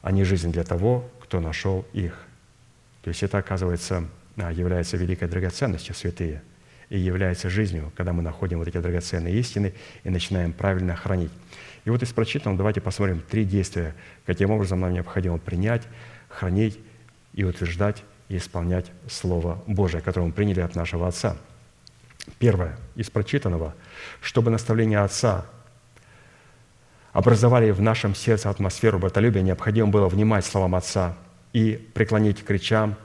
Они– 0.00 0.24
жизнь 0.24 0.50
для 0.50 0.64
того, 0.64 1.08
кто 1.20 1.40
нашел 1.40 1.84
их. 1.92 2.26
То 3.02 3.08
есть 3.08 3.22
это, 3.22 3.38
оказывается, 3.38 4.08
является 4.36 4.96
великой 4.96 5.28
драгоценностью 5.28 5.94
святые– 5.94 6.42
и 6.88 6.98
является 6.98 7.50
жизнью, 7.50 7.92
когда 7.96 8.12
мы 8.12 8.22
находим 8.22 8.58
вот 8.58 8.68
эти 8.68 8.78
драгоценные 8.78 9.34
истины 9.34 9.74
и 10.04 10.10
начинаем 10.10 10.52
правильно 10.52 10.94
хранить. 10.94 11.32
И 11.84 11.90
вот 11.90 12.02
из 12.02 12.12
прочитанного 12.12 12.58
давайте 12.58 12.80
посмотрим 12.80 13.22
три 13.28 13.44
действия, 13.44 13.94
каким 14.24 14.50
образом 14.50 14.80
нам 14.80 14.92
необходимо 14.92 15.38
принять, 15.38 15.82
хранить 16.28 16.78
и 17.32 17.44
утверждать 17.44 18.02
и 18.28 18.36
исполнять 18.36 18.86
Слово 19.08 19.62
Божие, 19.66 20.00
которое 20.00 20.26
мы 20.26 20.32
приняли 20.32 20.60
от 20.60 20.74
нашего 20.74 21.06
Отца. 21.06 21.36
Первое, 22.38 22.76
из 22.96 23.08
прочитанного, 23.08 23.74
чтобы 24.20 24.50
наставления 24.50 25.02
Отца 25.02 25.46
образовали 27.12 27.70
в 27.70 27.80
нашем 27.80 28.14
сердце 28.14 28.50
атмосферу 28.50 28.98
братолюбия, 28.98 29.42
необходимо 29.42 29.88
было 29.88 30.08
внимать 30.08 30.44
словам 30.44 30.74
Отца 30.74 31.16
и 31.52 31.76
преклонить 31.94 32.44
к 32.44 32.50
речам 32.50 32.96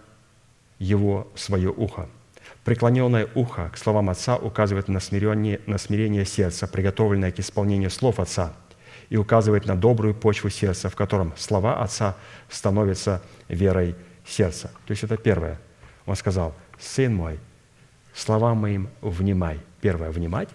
Его 0.80 1.32
свое 1.36 1.70
ухо– 1.70 2.08
Преклоненное 2.64 3.28
ухо 3.34 3.70
к 3.74 3.78
словам 3.78 4.10
Отца 4.10 4.38
указывает 4.38 4.88
на 4.88 5.00
смирение, 5.00 5.60
на 5.66 5.78
смирение 5.78 6.26
сердца, 6.26 6.68
приготовленное 6.68 7.32
к 7.32 7.40
исполнению 7.40 7.90
слов 7.90 8.20
Отца, 8.20 8.54
и 9.10 9.18
указывает 9.18 9.66
на 9.66 9.76
добрую 9.76 10.14
почву 10.14 10.50
сердца, 10.50 10.90
в 10.90 10.96
котором 10.96 11.34
слова 11.38 11.82
Отца 11.82 12.16
становятся 12.50 13.22
верой 13.48 13.96
сердца. 14.26 14.72
То 14.86 14.92
есть 14.92 15.04
это 15.04 15.18
первое. 15.18 15.60
Он 16.06 16.16
сказал, 16.16 16.54
«Сын 16.80 17.14
мой, 17.14 17.40
словам 18.14 18.58
моим 18.58 18.90
внимай». 19.02 19.60
Первое– 19.82 20.10
внимать. 20.12 20.50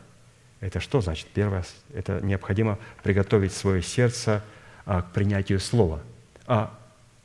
Это 0.61 0.79
что 0.79 1.01
значит? 1.01 1.27
Первое– 1.35 1.65
это 1.95 2.21
необходимо 2.23 2.79
приготовить 3.03 3.53
свое 3.53 3.83
сердце 3.83 4.43
а, 4.85 5.03
к 5.03 5.13
принятию 5.13 5.59
слова. 5.59 6.01
А 6.47 6.73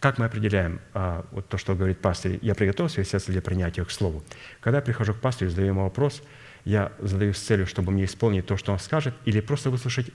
как 0.01 0.17
мы 0.17 0.25
определяем 0.25 0.81
а, 0.93 1.23
вот 1.31 1.47
то, 1.47 1.59
что 1.59 1.75
говорит 1.75 1.99
пастырь, 1.99 2.39
я 2.41 2.55
приготовил 2.55 2.89
свое 2.89 3.05
сердце 3.05 3.31
для 3.31 3.41
принятия 3.41 3.85
к 3.85 3.91
слову? 3.91 4.23
Когда 4.59 4.79
я 4.79 4.81
прихожу 4.81 5.13
к 5.13 5.19
пастырю, 5.19 5.51
задаю 5.51 5.67
ему 5.67 5.83
вопрос, 5.83 6.23
я 6.65 6.91
задаю 6.99 7.33
с 7.33 7.39
целью, 7.39 7.67
чтобы 7.67 7.91
мне 7.91 8.05
исполнить 8.05 8.47
то, 8.47 8.57
что 8.57 8.71
он 8.73 8.79
скажет, 8.79 9.13
или 9.25 9.39
просто 9.41 9.69
выслушать 9.69 10.07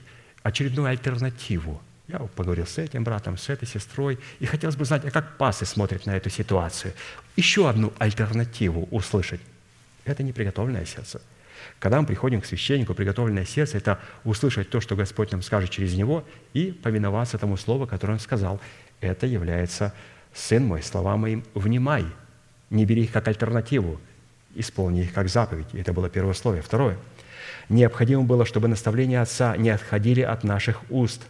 очередную 0.43 0.89
альтернативу. 0.89 1.81
Я 2.09 2.19
поговорил 2.19 2.67
с 2.67 2.77
этим 2.77 3.05
братом, 3.05 3.37
с 3.37 3.47
этой 3.47 3.65
сестрой, 3.65 4.19
и 4.39 4.45
хотелось 4.45 4.75
бы 4.75 4.83
знать, 4.83 5.05
а 5.05 5.11
как 5.11 5.37
пастырь 5.37 5.67
смотрит 5.67 6.05
на 6.05 6.17
эту 6.17 6.29
ситуацию. 6.29 6.93
Еще 7.37 7.69
одну 7.69 7.93
альтернативу 7.97 8.89
услышать. 8.91 9.41
Это 10.03 10.21
не 10.21 10.33
приготовленное 10.33 10.85
сердце. 10.85 11.21
Когда 11.79 12.01
мы 12.01 12.07
приходим 12.07 12.41
к 12.41 12.45
священнику, 12.45 12.93
приготовленное 12.93 13.45
сердце– 13.45 13.77
это 13.79 13.99
услышать 14.23 14.69
то, 14.69 14.81
что 14.81 14.95
Господь 14.95 15.31
нам 15.31 15.41
скажет 15.41 15.69
через 15.69 15.95
него, 15.95 16.25
и 16.53 16.71
повиноваться 16.71 17.37
тому 17.37 17.57
слову, 17.57 17.87
которое 17.87 18.13
Он 18.13 18.19
сказал 18.19 18.59
это 19.01 19.25
является 19.25 19.93
«Сын 20.33 20.65
мой, 20.65 20.83
слова 20.83 21.17
моим, 21.17 21.43
внимай». 21.53 22.05
Не 22.69 22.85
бери 22.85 23.03
их 23.03 23.11
как 23.11 23.27
альтернативу, 23.27 23.99
исполни 24.53 25.03
их 25.03 25.13
как 25.13 25.29
заповедь. 25.29 25.67
Это 25.73 25.93
было 25.93 26.09
первое 26.09 26.31
условие. 26.31 26.61
Второе. 26.61 26.97
Необходимо 27.69 28.23
было, 28.23 28.45
чтобы 28.45 28.67
наставления 28.67 29.21
Отца 29.21 29.55
не 29.55 29.69
отходили 29.69 30.21
от 30.21 30.43
наших 30.43 30.81
уст 30.89 31.21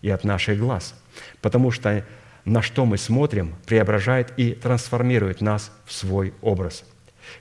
и 0.00 0.08
от 0.08 0.24
наших 0.24 0.58
глаз, 0.58 0.94
потому 1.42 1.70
что 1.70 2.04
на 2.44 2.62
что 2.62 2.86
мы 2.86 2.96
смотрим, 2.96 3.54
преображает 3.66 4.32
и 4.36 4.52
трансформирует 4.52 5.40
нас 5.40 5.70
в 5.84 5.92
свой 5.92 6.32
образ. 6.40 6.84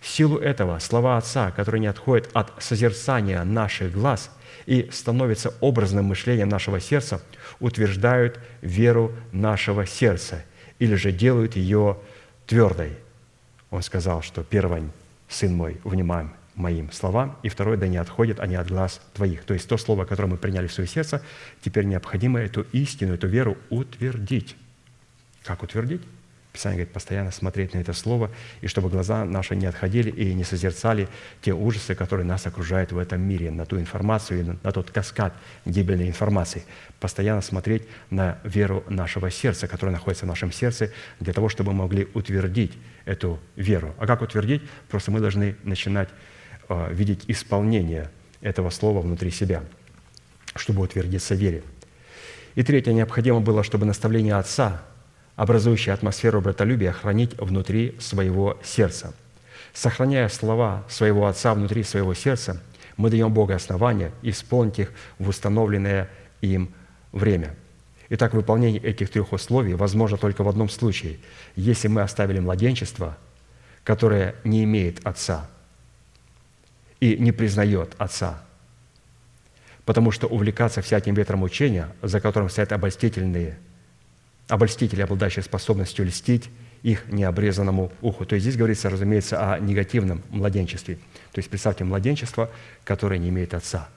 В 0.01 0.07
силу 0.07 0.37
этого 0.37 0.79
слова 0.79 1.17
Отца, 1.17 1.51
которые 1.51 1.81
не 1.81 1.87
отходят 1.87 2.29
от 2.33 2.51
созерцания 2.61 3.43
наших 3.43 3.93
глаз 3.93 4.29
и 4.69 4.89
становятся 4.91 5.53
образным 5.59 6.05
мышлением 6.05 6.49
нашего 6.49 6.79
сердца– 6.79 7.21
утверждают 7.59 8.39
веру 8.61 9.13
нашего 9.31 9.85
сердца 9.85 10.43
или 10.79 10.95
же 10.95 11.11
делают 11.11 11.55
ее 11.55 11.97
твердой. 12.45 12.97
Он 13.69 13.81
сказал, 13.81 14.21
что 14.21 14.43
первое, 14.43 14.83
сын 15.27 15.53
мой, 15.53 15.77
внимай 15.83 16.27
моим 16.55 16.91
словам, 16.91 17.37
и 17.43 17.49
второе, 17.49 17.77
да 17.77 17.87
не 17.87 17.97
отходят 17.97 18.39
они 18.39 18.55
от 18.55 18.67
глаз 18.67 19.01
твоих. 19.13 19.43
То 19.43 19.53
есть 19.53 19.67
то 19.67 19.77
слово, 19.77 20.05
которое 20.05 20.29
мы 20.29 20.37
приняли 20.37 20.67
в 20.67 20.73
свое 20.73 20.87
сердце, 20.87 21.21
теперь 21.61 21.85
необходимо 21.85 22.39
эту 22.39 22.65
истину, 22.71 23.13
эту 23.13 23.27
веру 23.27 23.57
утвердить. 23.69 24.55
Как 25.43 25.63
утвердить? 25.63 26.01
Писание 26.59 26.79
говорит, 26.79 26.93
постоянно 26.93 27.31
смотреть 27.31 27.73
на 27.73 27.77
это 27.77 27.93
слово, 27.93 28.29
и 28.59 28.67
чтобы 28.67 28.89
глаза 28.89 29.23
наши 29.23 29.55
не 29.55 29.65
отходили 29.65 30.09
и 30.09 30.33
не 30.33 30.43
созерцали 30.43 31.07
те 31.41 31.53
ужасы, 31.53 31.95
которые 31.95 32.25
нас 32.25 32.45
окружают 32.47 32.91
в 32.91 32.97
этом 32.97 33.21
мире, 33.21 33.49
на 33.49 33.65
ту 33.65 33.79
информацию 33.79 34.41
и 34.41 34.43
на 34.43 34.71
тот 34.73 34.91
каскад 34.91 35.33
гибельной 35.63 36.09
информации. 36.09 36.63
Постоянно 36.99 37.41
смотреть 37.41 37.83
на 38.09 38.39
веру 38.43 38.83
нашего 38.89 39.31
сердца, 39.31 39.69
которая 39.69 39.95
находится 39.95 40.25
в 40.25 40.27
нашем 40.27 40.51
сердце, 40.51 40.91
для 41.21 41.31
того, 41.31 41.47
чтобы 41.47 41.71
мы 41.71 41.83
могли 41.83 42.09
утвердить 42.13 42.73
эту 43.05 43.39
веру. 43.55 43.95
А 43.97 44.05
как 44.05 44.21
утвердить? 44.21 44.61
Просто 44.89 45.11
мы 45.11 45.21
должны 45.21 45.55
начинать 45.63 46.09
э, 46.67 46.93
видеть 46.93 47.23
исполнение 47.27 48.11
этого 48.41 48.69
слова 48.69 48.99
внутри 48.99 49.31
себя, 49.31 49.63
чтобы 50.57 50.81
утвердиться 50.81 51.35
в 51.35 51.37
вере. 51.37 51.63
И 52.55 52.63
третье, 52.63 52.91
необходимо 52.91 53.39
было, 53.39 53.63
чтобы 53.63 53.85
наставление 53.85 54.35
Отца 54.35 54.81
образующие 55.39 55.93
атмосферу 55.93 56.41
братолюбия, 56.41 56.91
хранить 56.91 57.39
внутри 57.39 57.95
своего 57.97 58.59
сердца. 58.61 59.13
Сохраняя 59.73 60.27
слова 60.27 60.83
своего 60.89 61.27
Отца 61.27 61.53
внутри 61.53 61.83
своего 61.83 62.13
сердца, 62.13 62.61
мы 62.97 63.09
даем 63.09 63.33
Богу 63.33 63.53
основания 63.53 64.11
исполнить 64.21 64.79
их 64.79 64.91
в 65.17 65.29
установленное 65.29 66.09
им 66.41 66.73
время. 67.13 67.55
Итак, 68.09 68.33
выполнение 68.33 68.81
этих 68.81 69.09
трех 69.11 69.31
условий 69.31 69.75
возможно 69.75 70.17
только 70.17 70.43
в 70.43 70.49
одном 70.49 70.67
случае, 70.67 71.19
если 71.55 71.87
мы 71.87 72.01
оставили 72.01 72.39
младенчество, 72.39 73.17
которое 73.85 74.35
не 74.43 74.65
имеет 74.65 74.99
Отца 75.07 75.49
и 76.99 77.15
не 77.15 77.31
признает 77.31 77.95
Отца. 77.97 78.43
Потому 79.85 80.11
что 80.11 80.27
увлекаться 80.27 80.81
всяким 80.81 81.13
ветром 81.13 81.43
учения, 81.43 81.87
за 82.01 82.19
которым 82.19 82.49
стоят 82.49 82.73
обольстительные– 82.73 83.57
обольстители, 84.49 85.01
обладающие 85.01 85.43
способностью 85.43 86.05
льстить 86.05 86.49
их 86.81 87.07
необрезанному 87.07 87.91
уху. 88.01 88.25
То 88.25 88.35
есть 88.35 88.43
здесь 88.43 88.57
говорится, 88.57 88.89
разумеется, 88.89 89.53
о 89.53 89.59
негативном 89.59 90.21
младенчестве. 90.29 90.95
То 91.31 91.39
есть 91.39 91.49
представьте 91.49 91.83
младенчество, 91.83 92.49
которое 92.83 93.19
не 93.19 93.29
имеет 93.29 93.53
отца. 93.53 93.89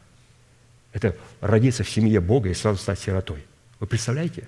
Это 0.93 1.16
родиться 1.41 1.85
в 1.85 1.91
семье 1.91 2.20
Бога 2.20 2.51
и 2.51 2.55
сразу 2.55 2.79
стать 2.79 2.99
сиротой. 2.99 3.45
Вы 3.81 3.87
представляете? 3.87 4.47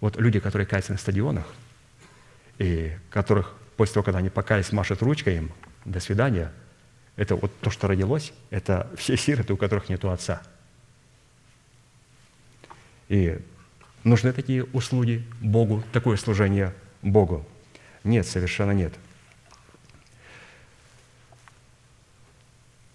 Вот 0.00 0.16
люди, 0.16 0.40
которые 0.40 0.66
каются 0.66 0.92
на 0.92 0.98
стадионах, 0.98 1.46
и 2.58 2.92
которых 3.10 3.54
после 3.76 3.94
того, 3.94 4.04
когда 4.04 4.18
они 4.18 4.28
покаялись, 4.28 4.72
машут 4.72 5.02
ручкой 5.02 5.36
им, 5.36 5.52
до 5.84 6.00
свидания, 6.00 6.52
это 7.16 7.36
вот 7.36 7.52
то, 7.60 7.70
что 7.70 7.86
родилось, 7.86 8.32
это 8.50 8.90
все 8.96 9.16
сироты, 9.16 9.52
у 9.52 9.56
которых 9.56 9.88
нет 9.88 10.04
отца. 10.04 10.42
И 13.08 13.38
Нужны 14.04 14.32
такие 14.32 14.64
услуги 14.64 15.24
Богу, 15.40 15.82
такое 15.92 16.16
служение 16.16 16.74
Богу? 17.02 17.46
Нет, 18.02 18.26
совершенно 18.26 18.72
нет. 18.72 18.92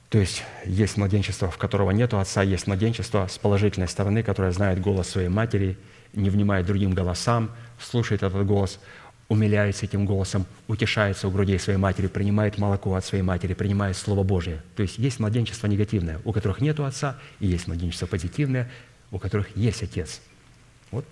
То 0.10 0.20
есть 0.20 0.44
есть 0.66 0.98
младенчество, 0.98 1.50
в 1.50 1.58
которого 1.58 1.92
нет 1.92 2.14
отца, 2.14 2.42
есть 2.42 2.68
младенчество 2.68 3.28
с 3.28 3.38
положительной 3.38 3.88
стороны, 3.88 4.24
которое 4.24 4.52
знает 4.52 4.82
голос 4.82 5.10
своей 5.10 5.28
матери, 5.30 5.78
не 6.14 6.30
внимает 6.30 6.66
другим 6.66 6.94
голосам, 6.94 7.52
слушает 7.80 8.24
этот 8.24 8.46
голос, 8.46 8.80
умиляется 9.28 9.86
этим 9.86 10.06
голосом, 10.06 10.46
утешается 10.68 11.28
у 11.28 11.32
грудей 11.32 11.60
своей 11.60 11.78
матери, 11.78 12.08
принимает 12.08 12.58
молоко 12.58 12.96
от 12.96 13.04
своей 13.04 13.24
матери, 13.24 13.54
принимает 13.54 13.98
Слово 13.98 14.24
Божие. 14.24 14.62
То 14.78 14.84
есть 14.84 14.98
есть 14.98 15.20
младенчество 15.20 15.68
негативное, 15.68 16.20
у 16.24 16.32
которых 16.32 16.62
нет 16.62 16.80
отца, 16.80 17.18
и 17.42 17.48
есть 17.48 17.68
младенчество 17.68 18.08
позитивное, 18.08 18.70
у 19.12 19.20
которых 19.20 19.56
есть 19.56 19.84
отец– 19.84 20.22
вот. 20.92 21.06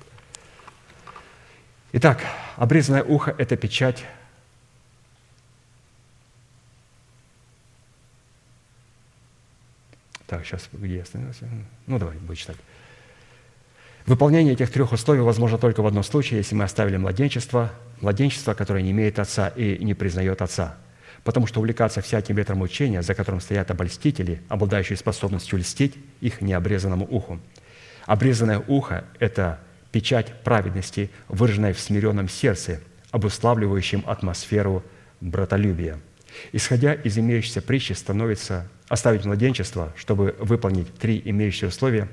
Итак, 1.93 2.21
обрезанное 2.57 3.03
ухо– 3.03 3.33
это 3.37 3.55
печать 3.55 4.03
Так, 10.27 10.43
сейчас 10.43 10.67
где 10.73 10.95
я 10.97 11.01
остановился? 11.03 11.47
Ну, 11.85 11.99
давай, 11.99 12.15
будем 12.17 12.35
читать. 12.35 12.57
Выполнение 14.05 14.53
этих 14.53 14.71
трех 14.71 14.91
условий 14.91 15.21
возможно 15.21 15.57
только 15.57 15.81
в 15.81 15.87
одном 15.87 16.03
случае, 16.03 16.37
если 16.37 16.55
мы 16.55 16.63
оставили 16.63 16.97
младенчество, 16.97 17.71
младенчество, 18.01 18.53
которое 18.53 18.83
не 18.83 18.91
имеет 18.91 19.19
отца 19.19 19.49
и 19.49 19.83
не 19.83 19.93
признает 19.93 20.41
отца. 20.41 20.77
Потому 21.23 21.47
что 21.47 21.59
увлекаться 21.59 22.01
всяким 22.01 22.35
ветром 22.35 22.61
учения, 22.61 23.01
за 23.01 23.15
которым 23.15 23.41
стоят 23.41 23.71
обольстители, 23.71 24.41
обладающие 24.47 24.97
способностью 24.97 25.57
льстить 25.57 25.95
их 26.21 26.41
необрезанному 26.41 27.07
уху. 27.09 27.39
Обрезанное 28.05 28.59
ухо– 28.67 29.05
это 29.19 29.59
печать 29.95 30.33
праведности, 30.43 31.09
выраженная 31.29 31.73
в 31.73 31.79
смиренном 31.79 32.27
сердце, 32.27 32.81
обуславливающем 33.11 34.03
атмосферу 34.05 34.83
братолюбия. 35.21 36.01
Исходя 36.51 36.93
из 36.93 37.17
имеющейся 37.17 37.61
притчи, 37.61 37.93
становится 37.93 38.67
оставить 38.89 39.23
младенчество, 39.23 39.93
чтобы 39.95 40.35
выполнить 40.37 40.93
три 40.95 41.21
имеющие 41.23 41.69
условия, 41.69 42.09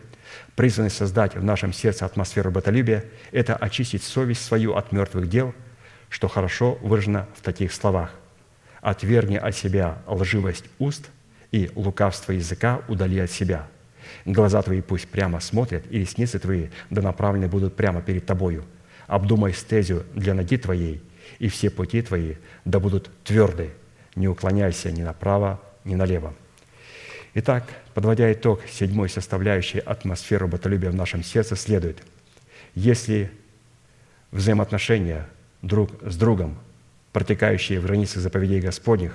призванные 0.55 0.91
создать 0.91 1.35
в 1.35 1.43
нашем 1.43 1.73
сердце 1.73 2.07
атмосферу 2.07 2.53
братолюбия, 2.53 3.05
это 3.33 3.57
очистить 3.57 4.05
совесть 4.05 4.45
свою 4.45 4.75
от 4.75 4.93
мертвых 4.93 5.29
дел, 5.29 5.53
что 6.09 6.29
хорошо 6.29 6.79
выражено 6.83 7.27
в 7.35 7.41
таких 7.41 7.73
словах. 7.73 8.13
«Отвергни 8.81 9.39
от 9.39 9.57
себя 9.57 9.99
лживость 10.07 10.67
уст 10.79 11.11
и 11.51 11.69
лукавство 11.75 12.31
языка 12.31 12.81
удали 12.87 13.19
от 13.19 13.33
себя, 13.33 13.67
Глаза 14.25 14.63
твои 14.63 14.81
пусть 14.81 15.09
прямо 15.09 15.41
смотрят, 15.41 15.85
и 15.91 15.99
ресницы 15.99 16.39
твои 16.39 16.69
да 16.91 17.03
направлены 17.03 17.49
будут 17.49 17.75
прямо 17.75 18.03
перед 18.03 18.25
тобою. 18.25 18.65
Обдумай 19.07 19.53
стезю 19.53 20.05
для 20.15 20.35
ноги 20.35 20.57
твоей, 20.57 21.03
и 21.39 21.49
все 21.49 21.71
пути 21.71 22.03
твои 22.03 22.37
да 22.65 22.79
будут 22.79 23.11
тверды. 23.25 23.71
Не 24.15 24.29
уклоняйся 24.29 24.93
ни 24.93 25.03
направо, 25.03 25.61
ни 25.85 25.95
налево. 25.95 26.35
Итак, 27.35 27.65
подводя 27.95 28.31
итог 28.33 28.61
седьмой 28.71 29.09
составляющей 29.09 29.79
атмосферы 29.79 30.47
батолюбия 30.47 30.91
в 30.91 30.95
нашем 30.95 31.25
сердце, 31.25 31.57
следует, 31.57 32.03
если 32.75 33.31
взаимоотношения 34.31 35.27
друг 35.63 35.91
с 36.03 36.17
другом, 36.17 36.59
протекающие 37.13 37.81
в 37.81 37.85
границах 37.85 38.23
заповедей 38.23 38.61
Господних, 38.61 39.15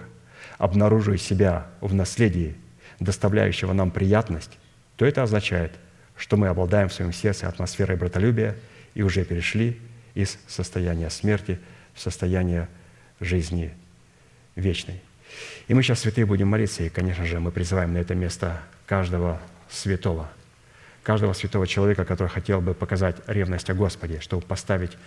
обнаруживают 0.58 1.22
себя 1.22 1.68
в 1.80 1.94
наследии, 1.94 2.56
доставляющего 3.00 3.74
нам 3.74 3.92
приятность, 3.92 4.58
то 4.98 5.06
это 5.06 5.24
означает, 5.24 5.72
что 6.18 6.36
мы 6.36 6.48
обладаем 6.48 6.90
в 6.90 6.94
своем 6.94 7.14
сердце 7.14 7.48
атмосферой 7.48 7.98
братолюбия 7.98 8.56
и 8.96 9.04
уже 9.04 9.24
перешли 9.24 9.80
из 10.16 10.38
состояния 10.48 11.10
смерти 11.10 11.60
в 11.94 12.02
состояние 12.02 12.68
жизни 13.20 13.74
вечной. 14.56 15.02
И 15.68 15.74
мы 15.74 15.84
сейчас, 15.84 16.00
святые, 16.00 16.26
будем 16.26 16.48
молиться, 16.48 16.84
и, 16.84 16.90
конечно 16.90 17.26
же, 17.26 17.40
мы 17.40 17.52
призываем 17.52 17.94
на 17.94 18.00
это 18.00 18.16
место 18.16 18.60
каждого 18.86 19.40
святого, 19.70 20.30
каждого 21.04 21.34
святого 21.34 21.68
человека, 21.68 22.06
который 22.06 22.30
хотел 22.30 22.62
бы 22.62 22.74
показать 22.74 23.18
ревность 23.28 23.70
о 23.70 23.74
Господе, 23.74 24.20
чтобы 24.20 24.44
поставить 24.44 24.98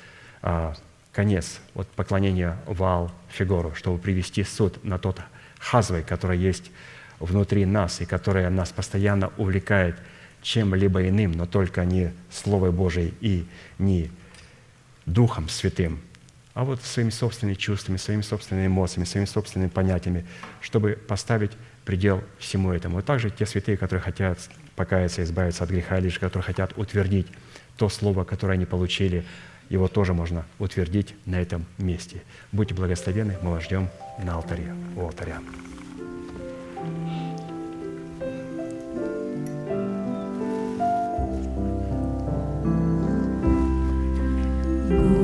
а, 0.42 0.74
конец 1.12 1.60
от 1.74 1.88
поклонения 1.88 2.58
вал 2.66 3.10
фигуру, 3.30 3.74
чтобы 3.74 3.98
привести 3.98 4.44
суд 4.44 4.84
на 4.84 4.98
тот 4.98 5.20
хазвой, 5.58 6.02
который 6.02 6.38
есть 6.38 6.70
внутри 7.20 7.64
нас 7.66 8.01
и 8.01 8.06
которая 8.06 8.51
нас 8.51 8.70
постоянно 8.70 9.30
увлекает 9.36 9.97
чем-либо 10.42 11.09
иным, 11.09 11.32
но 11.32 11.47
только 11.47 11.84
не 11.84 12.12
Словой 12.30 12.72
Божией 12.72 13.14
и 13.20 13.47
не 13.78 14.10
Духом 15.06 15.48
Святым, 15.48 16.01
а 16.55 16.64
вот 16.64 16.82
своими 16.82 17.10
собственными 17.10 17.55
чувствами, 17.55 17.97
своими 17.97 18.22
собственными 18.22 18.66
эмоциями, 18.66 19.05
своими 19.05 19.26
собственными 19.26 19.68
понятиями, 19.70 20.26
чтобы 20.60 20.92
поставить 20.92 21.52
предел 21.84 22.22
всему 22.38 22.72
этому. 22.72 23.01
И 23.01 23.02
также 23.02 23.30
те 23.30 23.47
святые, 23.47 23.76
которые 23.76 24.02
хотят 24.02 24.38
покаяться, 24.76 25.22
избавиться 25.22 25.64
от 25.64 25.70
греха, 25.70 25.98
лишь 26.01 26.18
которые 26.18 26.44
хотят 26.44 26.76
утвердить 26.76 27.26
то 27.76 27.88
слово, 27.88 28.24
которое 28.24 28.55
они 28.55 28.66
получили, 28.66 29.24
его 29.68 29.88
тоже 29.88 30.12
можно 30.12 30.44
утвердить 30.59 31.14
на 31.26 31.40
этом 31.40 31.64
месте. 31.78 32.22
Будьте 32.52 32.74
благословенны, 32.74 33.38
мы 33.42 33.52
вас 33.52 33.64
ждем 33.64 33.88
на 34.22 34.34
алтаре, 34.34 34.74
у 34.97 35.02
алтаря. 35.02 35.40
Oh, 44.92 45.20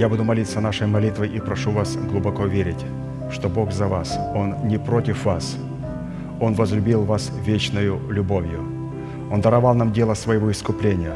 Я 0.00 0.08
буду 0.08 0.24
молиться 0.24 0.62
нашей 0.62 0.86
молитвой 0.86 1.28
и 1.28 1.40
прошу 1.40 1.72
вас 1.72 1.94
глубоко 1.94 2.46
верить, 2.46 2.86
что 3.30 3.50
Бог 3.50 3.70
за 3.70 3.86
вас, 3.86 4.18
Он 4.34 4.54
не 4.66 4.78
против 4.78 5.26
вас. 5.26 5.58
Он 6.40 6.54
возлюбил 6.54 7.04
вас 7.04 7.30
вечною 7.44 8.00
любовью. 8.08 8.60
Он 9.30 9.42
даровал 9.42 9.74
нам 9.74 9.92
дело 9.92 10.14
своего 10.14 10.50
искупления. 10.50 11.12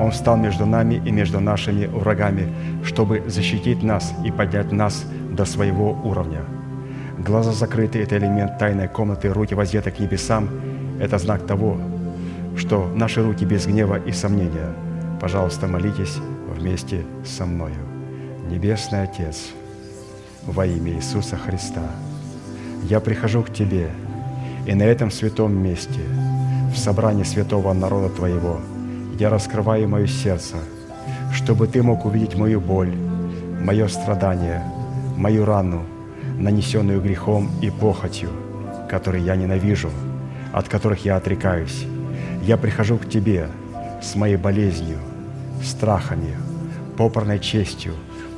Он 0.00 0.10
встал 0.10 0.38
между 0.38 0.64
нами 0.64 1.02
и 1.04 1.10
между 1.10 1.38
нашими 1.38 1.84
врагами, 1.84 2.48
чтобы 2.82 3.22
защитить 3.26 3.82
нас 3.82 4.14
и 4.24 4.30
поднять 4.30 4.72
нас 4.72 5.04
до 5.30 5.44
своего 5.44 5.92
уровня. 5.92 6.44
Глаза 7.18 7.52
закрыты– 7.52 7.98
это 8.02 8.16
элемент 8.16 8.56
тайной 8.56 8.88
комнаты, 8.88 9.34
руки 9.34 9.54
воздеты 9.54 9.90
к 9.90 9.98
небесам– 9.98 10.48
это 10.98 11.18
знак 11.18 11.46
того, 11.46 11.76
что 12.56 12.90
наши 12.94 13.22
руки 13.22 13.44
без 13.44 13.66
гнева 13.66 13.98
и 13.98 14.12
сомнения. 14.12 14.72
Пожалуйста, 15.20 15.66
молитесь 15.66 16.16
вместе 16.56 17.04
со 17.22 17.44
мною. 17.44 17.93
Небесный 18.48 19.02
Отец, 19.04 19.52
во 20.46 20.66
имя 20.66 20.92
Иисуса 20.92 21.36
Христа, 21.36 21.82
я 22.82 23.00
прихожу 23.00 23.42
к 23.42 23.50
Тебе, 23.50 23.88
и 24.66 24.74
на 24.74 24.82
этом 24.82 25.10
святом 25.10 25.56
месте, 25.56 26.00
в 26.70 26.76
собрании 26.76 27.22
святого 27.22 27.72
народа 27.72 28.10
Твоего, 28.10 28.60
я 29.18 29.30
раскрываю 29.30 29.88
мое 29.88 30.06
сердце, 30.06 30.56
чтобы 31.32 31.66
Ты 31.68 31.82
мог 31.82 32.04
увидеть 32.04 32.36
мою 32.36 32.60
боль, 32.60 32.94
мое 33.62 33.88
страдание, 33.88 34.62
мою 35.16 35.46
рану, 35.46 35.82
нанесенную 36.38 37.00
грехом 37.00 37.50
и 37.62 37.70
похотью, 37.70 38.28
которые 38.90 39.24
я 39.24 39.36
ненавижу, 39.36 39.90
от 40.52 40.68
которых 40.68 41.06
я 41.06 41.16
отрекаюсь. 41.16 41.86
Я 42.42 42.58
прихожу 42.58 42.98
к 42.98 43.08
Тебе 43.08 43.48
с 44.02 44.14
моей 44.14 44.36
болезнью, 44.36 44.98
страхами, 45.62 46.36
попорной 46.98 47.38
честью, 47.38 47.94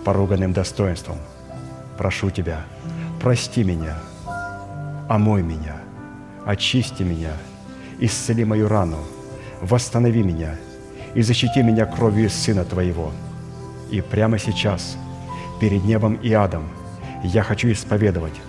поруганным 0.06 0.52
достоинством. 0.52 1.16
Прошу 1.98 2.30
Тебя, 2.30 2.60
прости 3.20 3.64
меня, 3.64 3.98
омой 5.08 5.42
меня, 5.42 5.78
очисти 6.44 7.02
меня, 7.02 7.32
исцели 7.98 8.44
мою 8.44 8.68
рану, 8.68 8.98
восстанови 9.60 10.22
меня 10.22 10.54
и 11.14 11.22
защити 11.22 11.60
меня 11.60 11.86
кровью 11.86 12.30
Сына 12.30 12.64
Твоего. 12.64 13.10
И 13.90 14.00
прямо 14.00 14.38
сейчас, 14.38 14.96
перед 15.60 15.82
небом 15.82 16.14
и 16.14 16.32
адом, 16.32 16.68
я 17.24 17.42
хочу 17.42 17.72
исповедовать, 17.72 18.40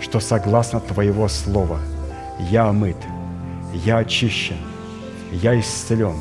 что 0.00 0.18
согласно 0.18 0.80
Твоего 0.80 1.28
Слова 1.28 1.78
я 2.50 2.66
омыт, 2.66 2.96
я 3.74 3.98
очищен, 3.98 4.58
я 5.30 5.56
исцелен, 5.60 6.16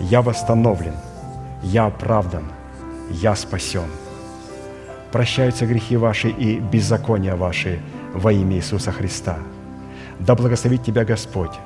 я 0.00 0.22
восстановлен, 0.22 0.94
я 1.62 1.84
оправдан, 1.84 2.44
я 3.10 3.34
спасен. 3.34 3.88
Прощаются 5.12 5.66
грехи 5.66 5.96
ваши 5.96 6.28
и 6.28 6.60
беззакония 6.60 7.36
ваши 7.36 7.80
во 8.14 8.32
имя 8.32 8.56
Иисуса 8.56 8.92
Христа. 8.92 9.38
Да 10.18 10.34
благословит 10.34 10.84
тебя 10.84 11.04
Господь, 11.04 11.58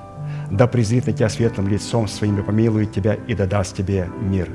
да 0.50 0.66
презрит 0.66 1.06
на 1.06 1.12
тебя 1.12 1.28
светлым 1.28 1.68
лицом 1.68 2.08
своим 2.08 2.38
и 2.38 2.42
помилует 2.42 2.92
тебя 2.92 3.14
и 3.14 3.34
да 3.34 3.46
даст 3.46 3.76
тебе 3.76 4.08
мир. 4.20 4.48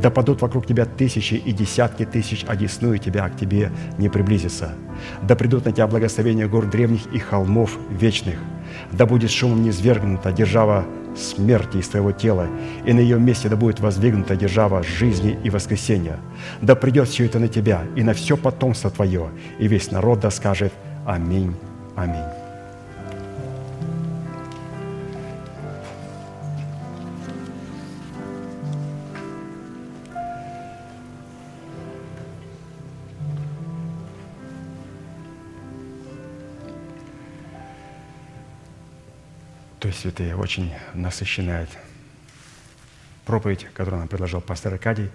Да 0.00 0.10
падут 0.10 0.42
вокруг 0.42 0.66
тебя 0.66 0.84
тысячи 0.84 1.34
и 1.34 1.52
десятки 1.52 2.04
тысяч, 2.04 2.44
а 2.46 2.56
десную 2.56 2.98
тебя 2.98 3.28
к 3.28 3.36
тебе 3.36 3.70
не 3.98 4.08
приблизится. 4.08 4.74
Да 5.22 5.34
придут 5.34 5.64
на 5.64 5.72
тебя 5.72 5.86
благословения 5.86 6.46
гор 6.46 6.66
древних 6.66 7.06
и 7.12 7.18
холмов 7.18 7.76
вечных. 7.90 8.38
Да 8.92 9.06
будет 9.06 9.30
шумом 9.30 9.62
низвергнута 9.62 10.32
держава 10.32 10.84
смерти 11.16 11.78
из 11.78 11.88
твоего 11.88 12.12
тела, 12.12 12.46
и 12.86 12.92
на 12.92 13.00
ее 13.00 13.18
месте 13.18 13.48
да 13.48 13.56
будет 13.56 13.80
воздвигнута 13.80 14.36
держава 14.36 14.82
жизни 14.82 15.38
и 15.44 15.50
воскресения. 15.50 16.18
Да 16.60 16.74
придет 16.74 17.08
все 17.08 17.26
это 17.26 17.38
на 17.38 17.48
тебя 17.48 17.82
и 17.96 18.02
на 18.02 18.14
все 18.14 18.36
потомство 18.36 18.90
твое, 18.90 19.28
и 19.58 19.68
весь 19.68 19.90
народ 19.90 20.20
да 20.20 20.30
скажет 20.30 20.72
Аминь, 21.06 21.54
Аминь. 21.96 22.41
Святые 39.92 40.36
очень 40.36 40.72
насыщенная 40.94 41.68
проповедь, 43.24 43.66
которую 43.74 44.00
нам 44.00 44.08
предложил 44.08 44.40
пастор 44.40 44.74
Аркадий. 44.74 45.10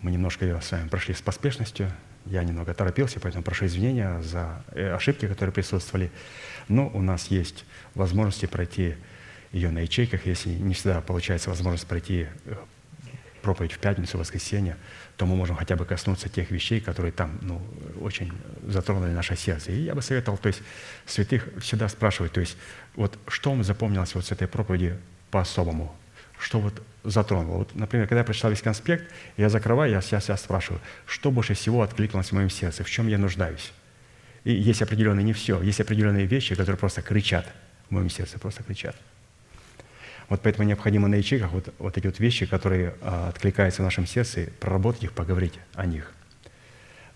Мы 0.00 0.10
немножко 0.10 0.44
ее 0.44 0.60
с 0.60 0.70
вами 0.72 0.88
прошли 0.88 1.14
с 1.14 1.22
поспешностью. 1.22 1.90
Я 2.26 2.44
немного 2.44 2.74
торопился, 2.74 3.20
поэтому 3.20 3.42
прошу 3.44 3.66
извинения 3.66 4.20
за 4.22 4.64
э, 4.72 4.92
ошибки, 4.94 5.26
которые 5.26 5.52
присутствовали. 5.52 6.10
Но 6.68 6.88
у 6.88 7.00
нас 7.00 7.28
есть 7.28 7.64
возможности 7.94 8.46
пройти 8.46 8.96
ее 9.50 9.70
на 9.70 9.80
ячейках. 9.80 10.26
Если 10.26 10.50
не 10.50 10.74
всегда 10.74 11.00
получается 11.00 11.50
возможность 11.50 11.86
пройти 11.86 12.26
э, 12.44 12.54
проповедь 13.42 13.72
в 13.72 13.78
пятницу, 13.78 14.16
в 14.16 14.20
воскресенье, 14.20 14.76
то 15.16 15.26
мы 15.26 15.36
можем 15.36 15.56
хотя 15.56 15.76
бы 15.76 15.84
коснуться 15.84 16.28
тех 16.28 16.50
вещей, 16.50 16.80
которые 16.80 17.12
там 17.12 17.38
ну, 17.42 17.60
очень 18.00 18.32
затронули 18.66 19.10
наше 19.10 19.36
сердце. 19.36 19.72
И 19.72 19.82
я 19.82 19.94
бы 19.94 20.02
советовал, 20.02 20.38
то 20.38 20.46
есть 20.46 20.62
святых 21.06 21.48
всегда 21.60 21.88
спрашивать, 21.88 22.32
то 22.32 22.40
есть 22.40 22.56
вот 22.94 23.18
что 23.28 23.50
вам 23.50 23.64
запомнилось 23.64 24.14
вот 24.14 24.24
с 24.24 24.32
этой 24.32 24.48
проповеди 24.48 24.96
по-особому, 25.30 25.94
что 26.38 26.60
вот 26.60 26.82
затронуло. 27.04 27.58
Вот, 27.58 27.74
например, 27.74 28.08
когда 28.08 28.20
я 28.20 28.24
прочитал 28.24 28.50
весь 28.50 28.62
конспект, 28.62 29.12
я 29.36 29.48
закрываю, 29.48 29.90
я 29.90 30.00
себя, 30.00 30.20
себя 30.20 30.36
спрашиваю, 30.36 30.80
что 31.06 31.30
больше 31.30 31.54
всего 31.54 31.82
откликнулось 31.82 32.28
в 32.28 32.32
моем 32.32 32.50
сердце, 32.50 32.84
в 32.84 32.90
чем 32.90 33.08
я 33.08 33.18
нуждаюсь. 33.18 33.72
И 34.44 34.52
есть 34.52 34.82
определенные, 34.82 35.24
не 35.24 35.32
все, 35.32 35.60
есть 35.60 35.80
определенные 35.80 36.26
вещи, 36.26 36.54
которые 36.54 36.78
просто 36.78 37.02
кричат 37.02 37.46
в 37.88 37.92
моем 37.92 38.10
сердце, 38.10 38.38
просто 38.38 38.62
кричат– 38.62 38.96
вот 40.32 40.40
поэтому 40.40 40.66
необходимо 40.66 41.08
на 41.08 41.16
ячейках 41.16 41.52
вот, 41.52 41.74
вот 41.78 41.98
эти 41.98 42.06
вот 42.06 42.18
вещи, 42.18 42.46
которые 42.46 42.94
а, 43.02 43.28
откликаются 43.28 43.82
в 43.82 43.84
нашем 43.84 44.06
сердце, 44.06 44.48
проработать 44.60 45.04
их, 45.04 45.12
поговорить 45.12 45.58
о 45.74 45.84
них. 45.84 46.10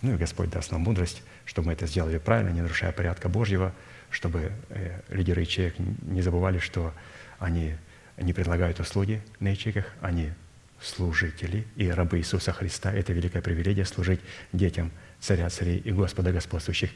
Ну 0.02 0.12
и 0.12 0.18
Господь 0.18 0.51
даст 0.51 0.70
нам 0.70 0.82
мудрость, 0.82 1.22
чтобы 1.47 1.68
мы 1.68 1.72
это 1.72 1.86
сделали 1.86 2.18
правильно, 2.18 2.51
не 2.51 2.60
нарушая 2.60 2.93
порядка 2.93 3.30
Божьего, 3.30 3.72
чтобы 4.10 4.52
э, 4.68 5.01
лидеры 5.09 5.40
ячеек 5.40 5.76
не 5.78 6.20
забывали, 6.20 6.59
что 6.59 6.93
они 7.38 7.76
не 8.18 8.34
предлагают 8.34 8.80
услуги 8.80 9.22
на 9.40 9.48
ячейках, 9.48 9.86
они 10.02 10.32
служители 10.78 11.66
и 11.74 11.88
рабы 11.88 12.18
Иисуса 12.18 12.52
Христа. 12.52 12.93
Это 12.93 13.14
великое 13.14 13.40
привилегия 13.40 13.86
служить 13.86 14.20
детям– 14.52 14.93
царя 15.20 15.48
царей 15.51 15.78
и 15.78 15.93
Господа 15.93 16.32
господствующих. 16.32 16.90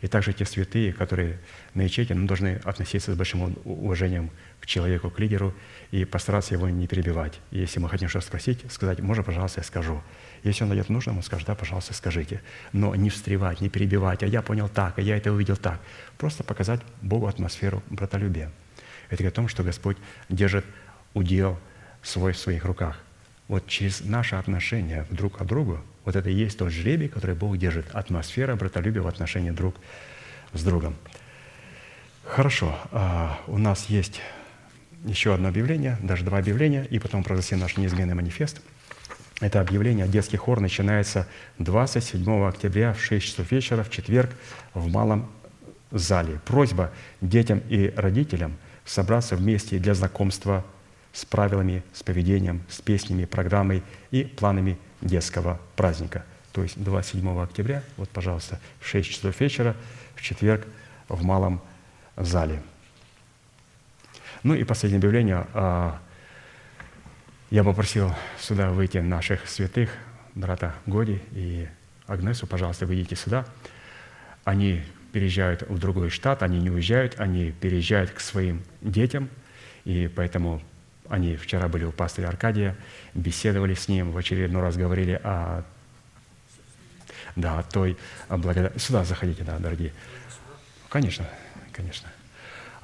И 0.00 0.08
также 0.08 0.32
те 0.32 0.44
святые, 0.44 0.92
которые 0.92 1.38
на 1.74 1.82
ячейке, 1.82 2.14
ну, 2.14 2.26
должны 2.26 2.60
относиться 2.64 3.12
с 3.12 3.16
большим 3.16 3.56
уважением 3.64 4.30
к 4.60 4.66
человеку, 4.66 5.10
к 5.10 5.18
лидеру 5.18 5.54
и 5.90 6.04
постараться 6.04 6.54
его 6.54 6.68
не 6.68 6.86
перебивать. 6.86 7.38
Если 7.50 7.78
мы 7.78 7.88
хотим 7.88 8.08
что-то 8.08 8.26
спросить, 8.26 8.60
сказать, 8.70 9.00
можно, 9.00 9.22
пожалуйста, 9.22 9.60
я 9.60 9.64
скажу. 9.64 10.02
Если 10.42 10.62
он 10.62 10.70
найдет 10.70 10.88
нужным, 10.88 11.18
он 11.18 11.22
скажет, 11.22 11.46
да, 11.46 11.54
пожалуйста, 11.54 11.94
скажите. 11.94 12.42
Но 12.72 12.94
не 12.94 13.10
встревать, 13.10 13.60
не 13.60 13.68
перебивать, 13.68 14.22
а 14.22 14.26
я 14.26 14.42
понял 14.42 14.68
так, 14.68 14.98
а 14.98 15.02
я 15.02 15.16
это 15.16 15.32
увидел 15.32 15.56
так. 15.56 15.80
Просто 16.18 16.44
показать 16.44 16.80
Богу 17.02 17.26
атмосферу 17.26 17.82
братолюбия. 17.90 18.50
Это 19.10 19.26
о 19.26 19.30
том, 19.30 19.48
что 19.48 19.62
Господь 19.62 19.96
держит 20.28 20.64
удел 21.14 21.58
свой 22.02 22.32
в 22.32 22.38
своих 22.38 22.64
руках. 22.64 23.00
Вот 23.48 23.66
через 23.66 24.04
наше 24.04 24.36
отношение 24.36 25.06
друг 25.10 25.38
к 25.38 25.44
другу 25.44 25.80
вот 26.06 26.16
это 26.16 26.30
и 26.30 26.32
есть 26.32 26.56
тот 26.56 26.70
жребий, 26.70 27.08
который 27.08 27.34
Бог 27.34 27.58
держит. 27.58 27.86
Атмосфера 27.92 28.54
братолюбия 28.54 29.02
в 29.02 29.08
отношении 29.08 29.50
друг 29.50 29.74
с 30.54 30.62
другом. 30.62 30.94
Хорошо. 32.24 32.78
А, 32.92 33.40
у 33.48 33.58
нас 33.58 33.86
есть 33.86 34.22
еще 35.04 35.34
одно 35.34 35.48
объявление, 35.48 35.98
даже 36.00 36.24
два 36.24 36.38
объявления, 36.38 36.86
и 36.88 37.00
потом 37.00 37.24
прогласим 37.24 37.58
наш 37.58 37.76
неизменный 37.76 38.14
манифест. 38.14 38.62
Это 39.40 39.60
объявление 39.60 40.06
«Детский 40.06 40.36
хор» 40.36 40.60
начинается 40.60 41.28
27 41.58 42.46
октября 42.46 42.94
в 42.94 43.00
6 43.02 43.26
часов 43.26 43.50
вечера 43.50 43.82
в 43.82 43.90
четверг 43.90 44.30
в 44.74 44.88
малом 44.88 45.28
зале. 45.90 46.40
Просьба 46.44 46.92
детям 47.20 47.60
и 47.68 47.92
родителям 47.96 48.56
собраться 48.84 49.34
вместе 49.34 49.78
для 49.78 49.94
знакомства 49.94 50.64
с 51.12 51.24
правилами, 51.24 51.82
с 51.92 52.04
поведением, 52.04 52.62
с 52.68 52.80
песнями, 52.80 53.24
программой 53.24 53.82
и 54.12 54.22
планами 54.22 54.78
детского 55.00 55.60
праздника. 55.76 56.24
То 56.52 56.62
есть 56.62 56.82
27 56.82 57.42
октября, 57.42 57.82
вот, 57.96 58.08
пожалуйста, 58.08 58.58
в 58.80 58.86
6 58.86 59.10
часов 59.10 59.40
вечера, 59.40 59.76
в 60.14 60.22
четверг 60.22 60.66
в 61.08 61.22
малом 61.22 61.60
зале. 62.16 62.62
Ну 64.42 64.54
и 64.54 64.64
последнее 64.64 64.98
объявление. 64.98 65.46
А, 65.54 66.00
я 67.50 67.62
попросил 67.62 68.12
сюда 68.40 68.70
выйти 68.70 68.98
наших 68.98 69.48
святых, 69.48 69.90
брата 70.34 70.74
Годи 70.86 71.20
и 71.32 71.68
Агнесу, 72.06 72.46
пожалуйста, 72.46 72.86
выйдите 72.86 73.16
сюда. 73.16 73.46
Они 74.44 74.82
переезжают 75.12 75.62
в 75.62 75.78
другой 75.78 76.10
штат, 76.10 76.42
они 76.42 76.60
не 76.60 76.70
уезжают, 76.70 77.18
они 77.18 77.52
переезжают 77.52 78.10
к 78.10 78.20
своим 78.20 78.62
детям, 78.80 79.28
и 79.84 80.10
поэтому 80.14 80.62
они 81.10 81.36
вчера 81.36 81.68
были 81.68 81.84
у 81.84 81.92
пастыря 81.92 82.28
Аркадия, 82.28 82.76
беседовали 83.14 83.74
с 83.74 83.88
ним, 83.88 84.12
в 84.12 84.16
очередной 84.16 84.62
раз 84.62 84.76
говорили 84.76 85.20
о 85.22 85.62
да, 87.36 87.62
той 87.62 87.96
благодарности. 88.28 88.86
Сюда 88.86 89.04
заходите, 89.04 89.44
да, 89.44 89.58
дорогие. 89.58 89.92
Конечно, 90.88 91.28
конечно 91.72 92.08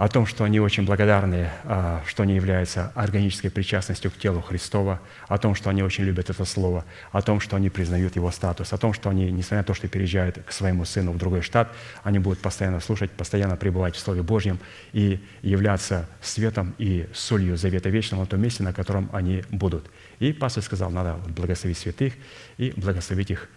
о 0.02 0.08
том, 0.08 0.26
что 0.26 0.42
они 0.42 0.58
очень 0.58 0.84
благодарны, 0.84 1.48
а, 1.62 2.02
что 2.08 2.24
они 2.24 2.34
являются 2.34 2.90
органической 2.96 3.50
причастностью 3.50 4.10
к 4.10 4.18
телу 4.18 4.40
Христова, 4.40 5.00
о 5.28 5.38
том, 5.38 5.54
что 5.54 5.70
они 5.70 5.84
очень 5.84 6.02
любят 6.02 6.28
это 6.28 6.44
слово, 6.44 6.84
о 7.12 7.22
том, 7.22 7.38
что 7.38 7.54
они 7.54 7.70
признают 7.70 8.16
его 8.16 8.32
статус, 8.32 8.72
о 8.72 8.78
том, 8.78 8.94
что 8.94 9.10
они, 9.10 9.30
несмотря 9.30 9.58
на 9.58 9.62
то, 9.62 9.74
что 9.74 9.86
переезжают 9.86 10.40
к 10.44 10.50
своему 10.50 10.84
сыну 10.86 11.12
в 11.12 11.18
другой 11.18 11.42
штат, 11.42 11.72
они 12.02 12.18
будут 12.18 12.40
постоянно 12.40 12.80
слушать, 12.80 13.12
постоянно 13.12 13.54
пребывать 13.54 13.94
в 13.94 14.00
Слове 14.00 14.24
Божьем 14.24 14.58
и 14.92 15.20
являться 15.42 16.08
светом 16.20 16.74
и 16.78 17.08
солью 17.14 17.56
завета 17.56 17.88
вечного 17.88 18.22
на 18.22 18.26
том 18.26 18.40
месте, 18.40 18.64
на 18.64 18.72
котором 18.72 19.08
они 19.12 19.44
будут. 19.50 19.88
И 20.18 20.32
пастор 20.32 20.64
сказал, 20.64 20.90
надо 20.90 21.14
благословить 21.28 21.78
святых 21.78 22.14
и 22.58 22.72
благословить 22.76 23.30
их 23.30 23.48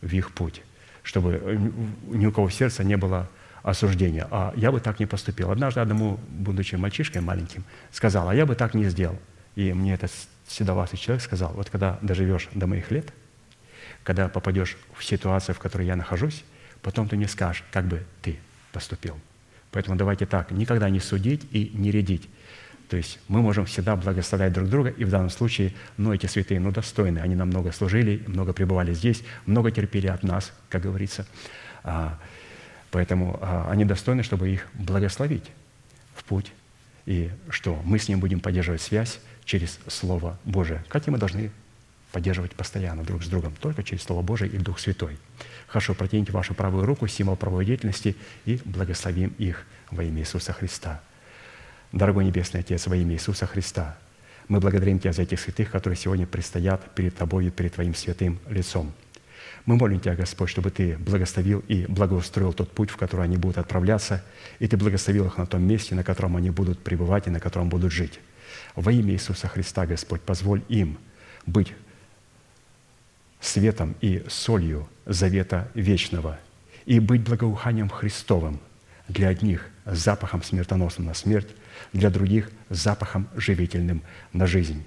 в 0.00 0.12
их 0.12 0.30
путь, 0.30 0.62
чтобы 1.02 1.60
ни 2.06 2.24
у 2.24 2.30
кого 2.30 2.46
в 2.46 2.54
сердце 2.54 2.84
не 2.84 2.96
было 2.96 3.28
осуждения. 3.62 4.26
А 4.30 4.52
я 4.56 4.72
бы 4.72 4.80
так 4.80 5.00
не 5.00 5.06
поступил. 5.06 5.50
Однажды 5.50 5.80
одному, 5.80 6.18
будучи 6.28 6.74
мальчишкой 6.76 7.22
маленьким, 7.22 7.64
сказал, 7.92 8.28
а 8.28 8.34
я 8.34 8.46
бы 8.46 8.54
так 8.54 8.74
не 8.74 8.84
сделал. 8.84 9.18
И 9.56 9.72
мне 9.72 9.94
этот 9.94 10.12
седоватый 10.46 10.98
человек 10.98 11.22
сказал, 11.22 11.52
вот 11.52 11.70
когда 11.70 11.98
доживешь 12.02 12.48
до 12.52 12.66
моих 12.66 12.90
лет, 12.90 13.12
когда 14.04 14.28
попадешь 14.28 14.76
в 14.96 15.04
ситуацию, 15.04 15.54
в 15.54 15.58
которой 15.58 15.86
я 15.86 15.96
нахожусь, 15.96 16.44
потом 16.82 17.08
ты 17.08 17.16
не 17.16 17.26
скажешь, 17.26 17.64
как 17.72 17.86
бы 17.86 18.04
ты 18.22 18.38
поступил. 18.72 19.18
Поэтому 19.70 19.96
давайте 19.96 20.26
так, 20.26 20.50
никогда 20.50 20.88
не 20.88 21.00
судить 21.00 21.46
и 21.50 21.70
не 21.74 21.90
рядить. 21.90 22.28
То 22.88 22.96
есть 22.96 23.18
мы 23.28 23.42
можем 23.42 23.66
всегда 23.66 23.96
благословлять 23.96 24.52
друг 24.54 24.68
друга, 24.68 24.88
и 24.88 25.04
в 25.04 25.10
данном 25.10 25.28
случае, 25.28 25.74
ну, 25.98 26.14
эти 26.14 26.24
святые, 26.24 26.58
ну, 26.58 26.70
достойны, 26.72 27.18
они 27.18 27.34
нам 27.34 27.48
много 27.48 27.70
служили, 27.72 28.24
много 28.26 28.54
пребывали 28.54 28.94
здесь, 28.94 29.22
много 29.44 29.70
терпели 29.70 30.06
от 30.06 30.22
нас, 30.22 30.52
как 30.70 30.82
говорится. 30.82 31.26
Поэтому 32.90 33.38
а, 33.40 33.68
они 33.70 33.84
достойны, 33.84 34.22
чтобы 34.22 34.48
их 34.50 34.66
благословить 34.74 35.50
в 36.14 36.24
путь, 36.24 36.52
и 37.06 37.30
что 37.50 37.80
мы 37.84 37.98
с 37.98 38.08
ним 38.08 38.20
будем 38.20 38.40
поддерживать 38.40 38.82
связь 38.82 39.20
через 39.44 39.78
Слово 39.86 40.38
Божие. 40.44 40.84
Хотя 40.88 41.10
мы 41.10 41.18
должны 41.18 41.50
поддерживать 42.12 42.52
постоянно 42.52 43.04
друг 43.04 43.22
с 43.22 43.28
другом, 43.28 43.54
только 43.60 43.82
через 43.82 44.02
Слово 44.02 44.22
Божие 44.22 44.50
и 44.50 44.58
Дух 44.58 44.78
Святой. 44.78 45.18
Хорошо, 45.66 45.94
протяните 45.94 46.32
вашу 46.32 46.54
правую 46.54 46.86
руку, 46.86 47.06
символ 47.06 47.36
правой 47.36 47.66
деятельности, 47.66 48.16
и 48.46 48.60
благословим 48.64 49.34
их 49.38 49.66
во 49.90 50.02
имя 50.02 50.20
Иисуса 50.20 50.52
Христа. 50.52 51.02
Дорогой 51.92 52.24
Небесный 52.24 52.60
Отец, 52.60 52.86
во 52.86 52.96
имя 52.96 53.14
Иисуса 53.14 53.46
Христа, 53.46 53.98
мы 54.48 54.60
благодарим 54.60 54.98
Тебя 54.98 55.12
за 55.12 55.22
этих 55.22 55.40
святых, 55.40 55.70
которые 55.70 55.98
сегодня 55.98 56.26
предстоят 56.26 56.94
перед 56.94 57.14
Тобой 57.14 57.46
и 57.46 57.50
перед 57.50 57.74
Твоим 57.74 57.94
святым 57.94 58.38
лицом– 58.48 58.92
мы 59.68 59.76
молим 59.76 60.00
Тебя, 60.00 60.16
Господь, 60.16 60.48
чтобы 60.48 60.70
Ты 60.70 60.96
благословил 60.96 61.62
и 61.68 61.84
благоустроил 61.84 62.54
тот 62.54 62.72
путь, 62.72 62.88
в 62.88 62.96
который 62.96 63.26
они 63.26 63.36
будут 63.36 63.58
отправляться, 63.58 64.24
и 64.60 64.66
Ты 64.66 64.78
благословил 64.78 65.26
их 65.26 65.36
на 65.36 65.44
том 65.44 65.62
месте, 65.62 65.94
на 65.94 66.02
котором 66.02 66.36
они 66.36 66.48
будут 66.48 66.82
пребывать 66.82 67.26
и 67.26 67.30
на 67.30 67.38
котором 67.38 67.68
будут 67.68 67.92
жить. 67.92 68.18
Во 68.76 68.90
имя 68.90 69.12
Иисуса 69.12 69.46
Христа, 69.46 69.84
Господь, 69.84 70.22
позволь 70.22 70.62
им 70.70 70.96
быть 71.44 71.74
светом 73.40 73.94
и 74.00 74.24
солью 74.28 74.88
завета 75.04 75.70
вечного 75.74 76.38
и 76.86 76.98
быть 76.98 77.20
благоуханием 77.20 77.90
Христовым 77.90 78.60
для 79.06 79.28
одних 79.28 79.66
запахом 79.84 80.42
смертоносным 80.42 81.08
на 81.08 81.12
смерть, 81.12 81.48
для 81.92 82.08
других 82.08 82.50
запахом 82.70 83.28
живительным 83.36 84.00
на 84.32 84.46
жизнь. 84.46 84.82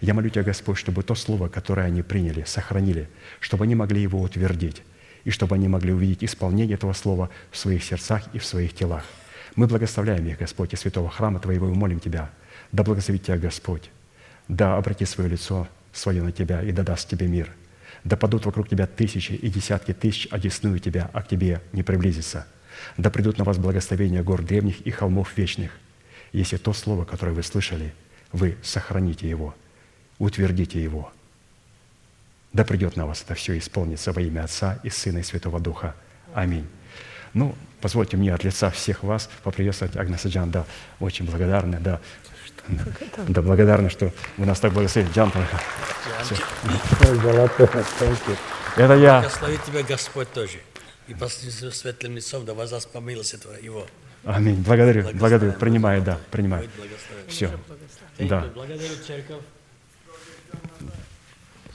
Я 0.00 0.14
молю 0.14 0.30
Тебя, 0.30 0.44
Господь, 0.44 0.78
чтобы 0.78 1.02
то 1.02 1.14
слово, 1.14 1.48
которое 1.48 1.86
они 1.86 2.02
приняли, 2.02 2.44
сохранили, 2.44 3.08
чтобы 3.38 3.64
они 3.64 3.74
могли 3.74 4.00
его 4.00 4.20
утвердить, 4.20 4.82
и 5.24 5.30
чтобы 5.30 5.56
они 5.56 5.68
могли 5.68 5.92
увидеть 5.92 6.24
исполнение 6.24 6.74
этого 6.74 6.94
слова 6.94 7.28
в 7.50 7.58
своих 7.58 7.84
сердцах 7.84 8.22
и 8.32 8.38
в 8.38 8.44
своих 8.44 8.74
телах. 8.74 9.04
Мы 9.56 9.66
благословляем 9.66 10.26
их, 10.26 10.38
Господь, 10.38 10.72
и 10.72 10.76
святого 10.76 11.10
храма 11.10 11.38
Твоего, 11.38 11.68
и 11.68 11.74
молим 11.74 12.00
Тебя, 12.00 12.30
да 12.72 12.82
благословит 12.82 13.24
Тебя 13.24 13.36
Господь, 13.36 13.90
да 14.48 14.76
обрати 14.76 15.04
свое 15.04 15.28
лицо 15.28 15.68
свое 15.92 16.22
на 16.22 16.32
Тебя 16.32 16.62
и 16.62 16.72
да 16.72 16.82
даст 16.82 17.08
Тебе 17.08 17.26
мир. 17.26 17.50
Да 18.02 18.16
падут 18.16 18.46
вокруг 18.46 18.70
Тебя 18.70 18.86
тысячи 18.86 19.32
и 19.32 19.50
десятки 19.50 19.92
тысяч, 19.92 20.28
одесную 20.30 20.78
Тебя, 20.78 21.10
а 21.12 21.20
к 21.20 21.28
Тебе 21.28 21.60
не 21.72 21.82
приблизится. 21.82 22.46
Да 22.96 23.10
придут 23.10 23.36
на 23.36 23.44
вас 23.44 23.58
благословения 23.58 24.22
гор 24.22 24.42
древних 24.42 24.80
и 24.80 24.90
холмов 24.90 25.36
вечных, 25.36 25.72
если 26.32 26.56
то 26.56 26.72
слово, 26.72 27.04
которое 27.04 27.32
вы 27.32 27.42
слышали, 27.42 27.92
вы 28.32 28.56
сохраните 28.62 29.28
его– 29.28 29.54
утвердите 30.20 30.80
его. 30.80 31.10
Да 32.52 32.64
придет 32.64 32.96
на 32.96 33.06
вас 33.06 33.22
это 33.22 33.34
все 33.34 33.58
исполнится 33.58 34.12
во 34.12 34.20
имя 34.20 34.44
Отца 34.44 34.78
и 34.82 34.90
Сына 34.90 35.18
и 35.18 35.22
Святого 35.22 35.58
Духа. 35.60 35.94
Аминь. 36.34 36.66
Ну, 37.32 37.54
позвольте 37.80 38.16
мне 38.16 38.34
от 38.34 38.44
лица 38.44 38.70
всех 38.70 39.02
вас 39.02 39.30
поприветствовать 39.42 39.96
Агнеса 39.96 40.28
Джан. 40.28 40.50
Да, 40.50 40.66
очень 40.98 41.26
благодарны, 41.26 41.78
да. 41.80 42.00
Да, 43.28 43.42
благодарны, 43.42 43.88
что 43.88 44.12
вы 44.36 44.46
нас 44.46 44.60
так 44.60 44.72
благословили. 44.72 45.12
Джан, 45.12 45.32
Это 48.76 48.94
я. 48.94 49.20
Благословит 49.20 49.64
тебя 49.64 49.82
Господь 49.82 50.32
тоже. 50.32 50.58
И 51.08 51.14
посреди 51.14 51.50
светлым 51.70 52.16
лицом 52.16 52.44
да 52.44 52.54
воздаст 52.54 52.90
по 52.90 52.98
милости 52.98 53.38
Его. 53.62 53.86
Аминь. 54.24 54.56
Благодарю, 54.62 55.08
благодарю. 55.14 55.52
Принимаю, 55.52 56.02
да, 56.02 56.18
принимаю. 56.30 56.68
Все. 57.28 57.50
Да. 58.18 58.50
Благодарю 58.54 58.96
церковь 59.06 59.38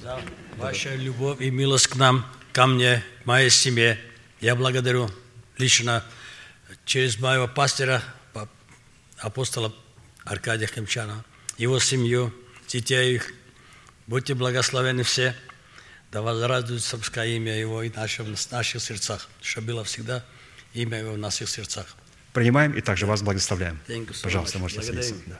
за 0.05 0.21
вашу 0.57 0.95
любовь 0.95 1.41
и 1.41 1.49
милость 1.49 1.87
к 1.87 1.95
нам, 1.95 2.31
ко 2.53 2.67
мне, 2.67 3.03
к 3.23 3.25
моей 3.25 3.49
семье. 3.49 3.99
Я 4.39 4.55
благодарю 4.55 5.09
лично 5.57 6.05
через 6.85 7.17
моего 7.17 7.47
пастора, 7.47 8.03
апостола 9.17 9.73
Аркадия 10.23 10.67
Хемчана, 10.67 11.25
его 11.57 11.79
семью, 11.79 12.31
детей 12.67 13.15
их. 13.15 13.33
Будьте 14.05 14.35
благословены 14.35 15.01
все, 15.01 15.35
да 16.11 16.21
возрадуется 16.21 16.99
пускай 16.99 17.31
имя 17.31 17.57
Его 17.57 17.81
и 17.81 17.89
нашем, 17.89 18.35
в 18.35 18.51
наших 18.51 18.83
сердцах, 18.83 19.27
чтобы 19.41 19.67
было 19.67 19.83
всегда 19.83 20.23
имя 20.75 20.99
Его 20.99 21.13
в 21.13 21.17
наших 21.17 21.49
сердцах. 21.49 21.95
Принимаем 22.31 22.73
и 22.73 22.81
также 22.81 23.07
вас 23.07 23.23
благословляем. 23.23 23.79
Пожалуйста, 24.21 24.59
можете 24.59 24.83
садиться. 24.83 25.15
Да. 25.25 25.39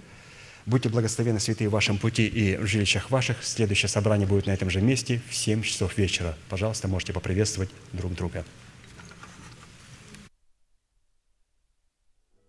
Будьте 0.65 0.89
благословены, 0.89 1.39
святые, 1.39 1.69
в 1.69 1.73
вашем 1.73 1.97
пути 1.97 2.27
и 2.27 2.57
в 2.57 2.65
жилищах 2.67 3.09
ваших. 3.09 3.43
Следующее 3.43 3.89
собрание 3.89 4.27
будет 4.27 4.45
на 4.45 4.51
этом 4.51 4.69
же 4.69 4.81
месте 4.81 5.21
в 5.29 5.35
7 5.35 5.63
часов 5.63 5.97
вечера. 5.97 6.37
Пожалуйста, 6.49 6.87
можете 6.87 7.13
поприветствовать 7.13 7.69
друг 7.93 8.13
друга. 8.13 8.45